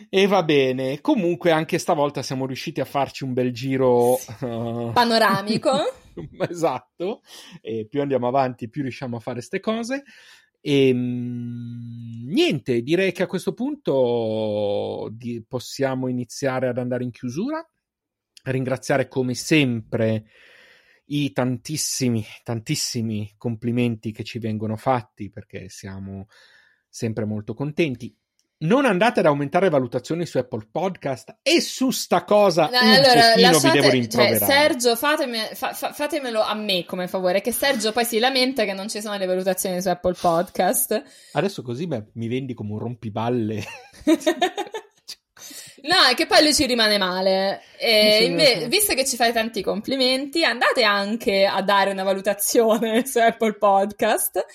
E 0.10 0.28
va 0.28 0.44
bene. 0.44 1.02
Comunque, 1.02 1.52
anche 1.52 1.78
stavolta 1.78 2.22
siamo 2.22 2.46
riusciti 2.46 2.82
a 2.82 2.86
farci 2.86 3.24
un 3.24 3.34
bel 3.34 3.52
giro 3.52 4.14
uh... 4.14 4.92
panoramico. 4.92 5.72
esatto. 6.50 7.22
E 7.62 7.88
più 7.90 8.02
andiamo 8.02 8.28
avanti, 8.28 8.70
più 8.70 8.82
riusciamo 8.82 9.18
a 9.18 9.20
fare 9.20 9.38
queste 9.38 9.60
cose. 9.60 10.04
E 10.62 10.88
ehm, 10.88 12.24
niente, 12.26 12.82
direi 12.82 13.12
che 13.12 13.24
a 13.24 13.28
questo 13.28 13.54
punto 13.54 15.14
possiamo 15.48 16.08
iniziare 16.08 16.68
ad 16.68 16.78
andare 16.78 17.04
in 17.04 17.12
chiusura. 17.12 17.68
Ringraziare 18.44 19.08
come 19.08 19.34
sempre 19.34 20.26
i 21.08 21.32
tantissimi, 21.32 22.26
tantissimi 22.44 23.34
complimenti 23.38 24.12
che 24.12 24.24
ci 24.24 24.40
vengono 24.40 24.76
fatti 24.76 25.30
perché 25.30 25.70
siamo 25.70 26.28
sempre 26.90 27.26
molto 27.26 27.54
contenti 27.54 28.16
non 28.66 28.86
andate 28.86 29.20
ad 29.20 29.28
aumentare 29.28 29.70
valutazioni 29.70 30.26
su 30.26 30.38
Apple 30.38 30.68
Podcast 30.72 31.38
e 31.42 31.62
su 31.62 31.92
sta 31.92 32.24
cosa 32.24 32.70
no, 32.70 32.80
allora, 32.80 33.36
lasciate, 33.36 33.72
vi 33.72 33.80
devo 33.80 33.90
rimproverare. 33.90 34.40
Cioè, 34.40 34.48
Sergio, 34.48 34.96
fatemi, 34.96 35.38
fa, 35.54 35.74
fa, 35.74 35.94
fatemelo 35.94 36.42
a 36.42 36.54
me 36.56 36.86
come 36.86 37.08
favore, 37.08 37.42
che 37.42 37.52
Sergio 37.52 37.92
poi 37.92 38.06
si 38.06 38.20
lamenta 38.20 38.66
che 38.66 38.74
non 38.74 38.90
ci 38.90 39.02
sono 39.02 39.18
le 39.18 39.26
valutazioni 39.26 39.82
su 39.82 39.90
Apple 39.90 40.16
Podcast. 40.20 41.04
Adesso 41.34 41.62
così 41.62 41.88
beh, 41.88 42.06
mi 42.14 42.28
vendi 42.28 42.54
come 42.54 42.74
un 42.74 42.80
rompiballe. 42.80 43.64
no, 45.84 46.04
è 46.10 46.16
che 46.16 46.26
poi 46.26 46.44
lui 46.44 46.54
ci 46.54 46.66
rimane 46.66 46.98
male. 46.98 47.62
E 47.78 48.26
invece, 48.26 48.68
visto 48.68 48.94
che 48.94 49.06
ci 49.06 49.16
fai 49.16 49.32
tanti 49.32 49.62
complimenti, 49.62 50.44
andate 50.44 50.84
anche 50.84 51.46
a 51.46 51.62
dare 51.62 51.92
una 51.92 52.04
valutazione 52.04 53.06
su 53.08 53.20
Apple 53.20 53.54
Podcast 53.54 54.46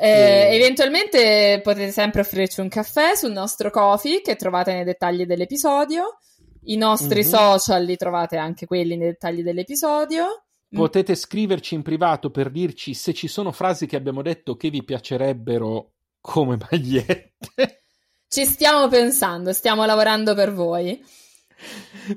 eh, 0.00 0.54
eventualmente 0.54 1.60
potete 1.62 1.90
sempre 1.90 2.22
offrirci 2.22 2.60
un 2.60 2.68
caffè 2.68 3.14
sul 3.14 3.32
nostro 3.32 3.70
coffee 3.70 4.22
che 4.22 4.36
trovate 4.36 4.72
nei 4.72 4.84
dettagli 4.84 5.26
dell'episodio. 5.26 6.18
I 6.64 6.76
nostri 6.76 7.20
mm-hmm. 7.20 7.28
social 7.28 7.84
li 7.84 7.96
trovate 7.96 8.36
anche 8.38 8.64
quelli 8.64 8.96
nei 8.96 9.08
dettagli 9.08 9.42
dell'episodio. 9.42 10.44
Mm. 10.74 10.78
Potete 10.78 11.14
scriverci 11.14 11.74
in 11.74 11.82
privato 11.82 12.30
per 12.30 12.50
dirci 12.50 12.94
se 12.94 13.12
ci 13.12 13.28
sono 13.28 13.52
frasi 13.52 13.86
che 13.86 13.96
abbiamo 13.96 14.22
detto 14.22 14.56
che 14.56 14.70
vi 14.70 14.82
piacerebbero 14.82 15.92
come 16.20 16.56
magliette. 16.70 17.82
Ci 18.26 18.44
stiamo 18.46 18.88
pensando, 18.88 19.52
stiamo 19.52 19.84
lavorando 19.84 20.34
per 20.34 20.52
voi. 20.52 21.02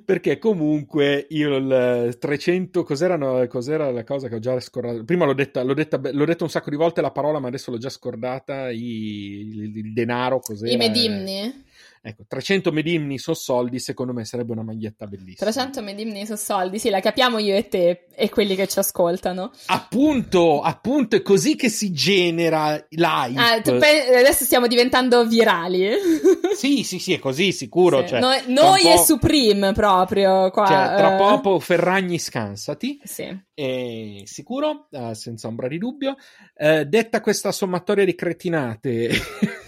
Perché 0.05 0.37
comunque 0.37 1.25
io 1.29 1.55
il 1.55 2.17
300 2.19 2.83
cos'era, 2.83 3.47
cos'era 3.47 3.91
la 3.91 4.03
cosa 4.03 4.27
che 4.27 4.35
ho 4.35 4.39
già 4.39 4.59
scordato? 4.59 5.03
Prima 5.03 5.25
l'ho 5.25 5.33
detta, 5.33 5.63
l'ho 5.63 5.73
detta, 5.73 5.99
l'ho 6.11 6.25
detta 6.25 6.43
un 6.43 6.49
sacco 6.49 6.69
di 6.69 6.75
volte 6.75 7.01
la 7.01 7.11
parola 7.11 7.39
ma 7.39 7.47
adesso 7.47 7.71
l'ho 7.71 7.77
già 7.77 7.89
scordata 7.89 8.69
i, 8.69 8.77
il, 8.77 9.77
il 9.77 9.93
denaro 9.93 10.39
cos'era? 10.39 10.71
I 10.71 10.77
medimni 10.77 11.63
Ecco, 12.05 12.25
300 12.27 12.73
medimni 12.73 13.17
so 13.17 13.33
soldi, 13.33 13.79
secondo 13.79 14.11
me 14.11 14.25
sarebbe 14.25 14.51
una 14.51 14.61
maglietta 14.61 15.07
bellissima. 15.07 15.49
300 15.49 15.81
medimni 15.81 16.25
so 16.25 16.35
soldi, 16.35 16.77
sì, 16.77 16.89
la 16.89 16.99
capiamo 16.99 17.37
io 17.37 17.55
e 17.55 17.69
te 17.69 18.07
e 18.13 18.27
quelli 18.29 18.55
che 18.55 18.67
ci 18.67 18.77
ascoltano. 18.77 19.53
Appunto, 19.67 20.59
appunto, 20.59 21.15
è 21.15 21.21
così 21.21 21.55
che 21.55 21.69
si 21.69 21.93
genera 21.93 22.73
l'hype. 22.89 23.39
Ah, 23.39 23.61
pe- 23.61 24.17
adesso 24.17 24.43
stiamo 24.43 24.67
diventando 24.67 25.25
virali. 25.25 25.91
sì, 26.57 26.83
sì, 26.83 26.99
sì, 26.99 27.13
è 27.13 27.19
così, 27.19 27.53
sicuro. 27.53 28.01
Sì. 28.01 28.07
Cioè, 28.09 28.19
noi, 28.19 28.41
noi 28.47 28.81
e 28.91 28.97
Supreme 28.97 29.71
proprio 29.71 30.51
qua. 30.51 30.65
Cioè, 30.65 30.97
tra 30.97 31.07
uh... 31.15 31.39
poco 31.39 31.59
Ferragni 31.61 32.19
scansati. 32.19 32.99
Sì. 33.01 33.33
E 33.53 34.23
sicuro, 34.25 34.87
uh, 34.91 35.13
senza 35.13 35.47
ombra 35.47 35.69
di 35.69 35.77
dubbio. 35.77 36.17
Uh, 36.57 36.83
detta 36.83 37.21
questa 37.21 37.53
sommatoria 37.53 38.03
di 38.03 38.13
cretinate... 38.13 39.61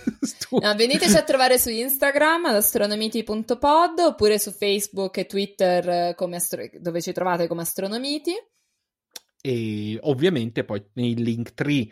no, 0.62 0.76
veniteci 0.76 1.16
a 1.16 1.24
trovare 1.24 1.58
su 1.58 1.70
Instagram 1.70 2.46
ad 2.46 2.56
astronomiti.pod 2.56 4.00
oppure 4.00 4.40
su 4.40 4.52
Facebook 4.52 5.18
e 5.18 5.26
Twitter 5.26 6.16
astro- 6.34 6.70
dove 6.80 7.02
ci 7.02 7.12
trovate 7.12 7.48
come 7.48 7.62
astronomiti. 7.62 8.34
e 9.42 10.00
ovviamente 10.02 10.64
poi 10.64 10.84
nei 10.94 11.16
link 11.16 11.54
3 11.54 11.88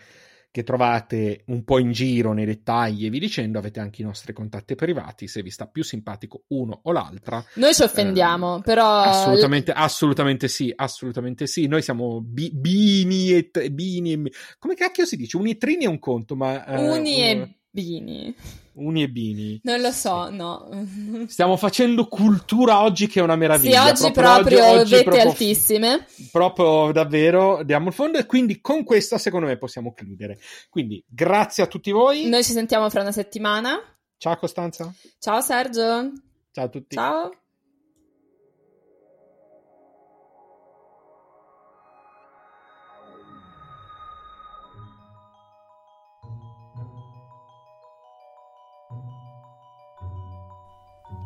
che 0.53 0.61
trovate 0.61 1.45
un 1.47 1.63
po' 1.63 1.79
in 1.79 1.91
giro 1.91 2.31
nei 2.31 2.45
dettagli 2.45 3.07
e 3.07 3.09
vi 3.09 3.17
dicendo, 3.17 3.57
avete 3.57 3.79
anche 3.79 4.03
i 4.03 4.05
nostri 4.05 4.33
contatti 4.33 4.75
privati, 4.75 5.27
se 5.27 5.41
vi 5.41 5.49
sta 5.49 5.65
più 5.65 5.83
simpatico 5.83 6.43
uno 6.49 6.79
o 6.83 6.91
l'altra. 6.91 7.43
Noi 7.55 7.73
ci 7.73 7.81
offendiamo, 7.81 8.59
eh, 8.59 8.61
però... 8.61 8.99
Assolutamente, 8.99 9.71
assolutamente 9.71 10.47
sì, 10.47 10.71
assolutamente 10.75 11.47
sì. 11.47 11.65
Noi 11.65 11.81
siamo 11.81 12.21
bi- 12.21 12.51
bini 12.53 13.31
e... 13.31 13.49
Bini 13.71 14.13
e 14.13 14.31
come 14.59 14.75
cacchio 14.75 15.05
si 15.05 15.15
dice? 15.15 15.37
Unitrini 15.37 15.85
è 15.85 15.87
un 15.87 15.97
conto, 15.97 16.35
ma... 16.35 16.63
Eh, 16.65 16.87
Uni 16.87 17.23
e 17.23 17.57
bini. 17.73 18.35
Uni 18.73 19.03
e 19.03 19.09
Bini. 19.09 19.59
Non 19.63 19.81
lo 19.81 19.91
so, 19.91 20.27
sì. 20.29 20.35
no. 20.35 20.85
Stiamo 21.27 21.57
facendo 21.57 22.07
cultura 22.07 22.81
oggi 22.81 23.07
che 23.07 23.19
è 23.19 23.23
una 23.23 23.35
meraviglia. 23.35 23.95
Sì, 23.95 24.03
oggi 24.05 24.11
proprio, 24.13 24.57
proprio 24.59 24.79
oggi, 24.79 24.91
vette 24.91 25.03
proprio, 25.03 25.29
altissime. 25.29 26.05
Proprio 26.31 26.91
davvero 26.91 27.63
diamo 27.63 27.87
il 27.89 27.93
fondo 27.93 28.17
e 28.17 28.25
quindi 28.25 28.61
con 28.61 28.83
questa 28.83 29.17
secondo 29.17 29.47
me 29.47 29.57
possiamo 29.57 29.93
chiudere. 29.93 30.39
Quindi 30.69 31.03
grazie 31.07 31.63
a 31.63 31.67
tutti 31.67 31.91
voi. 31.91 32.27
Noi 32.27 32.43
ci 32.43 32.51
sentiamo 32.51 32.89
fra 32.89 33.01
una 33.01 33.11
settimana. 33.11 33.79
Ciao 34.17 34.37
Costanza. 34.37 34.91
Ciao 35.19 35.41
Sergio. 35.41 36.11
Ciao 36.51 36.65
a 36.65 36.69
tutti. 36.69 36.95
Ciao. 36.95 37.31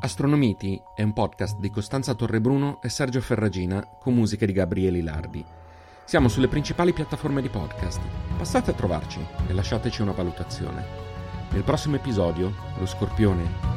Astronomiti 0.07 0.81
è 0.95 1.03
un 1.03 1.11
podcast 1.11 1.59
di 1.59 1.69
Costanza 1.69 2.13
Torrebruno 2.13 2.79
e 2.81 2.87
Sergio 2.87 3.19
Ferragina 3.19 3.85
con 3.99 4.13
musiche 4.13 4.45
di 4.45 4.53
Gabriele 4.53 5.03
Lardi. 5.03 5.43
Siamo 6.05 6.29
sulle 6.29 6.47
principali 6.47 6.93
piattaforme 6.93 7.41
di 7.41 7.49
podcast. 7.49 7.99
Passate 8.37 8.71
a 8.71 8.73
trovarci 8.73 9.19
e 9.47 9.51
lasciateci 9.51 10.01
una 10.01 10.13
valutazione. 10.13 10.85
Nel 11.49 11.63
prossimo 11.63 11.97
episodio, 11.97 12.53
lo 12.77 12.85
scorpione 12.85 13.76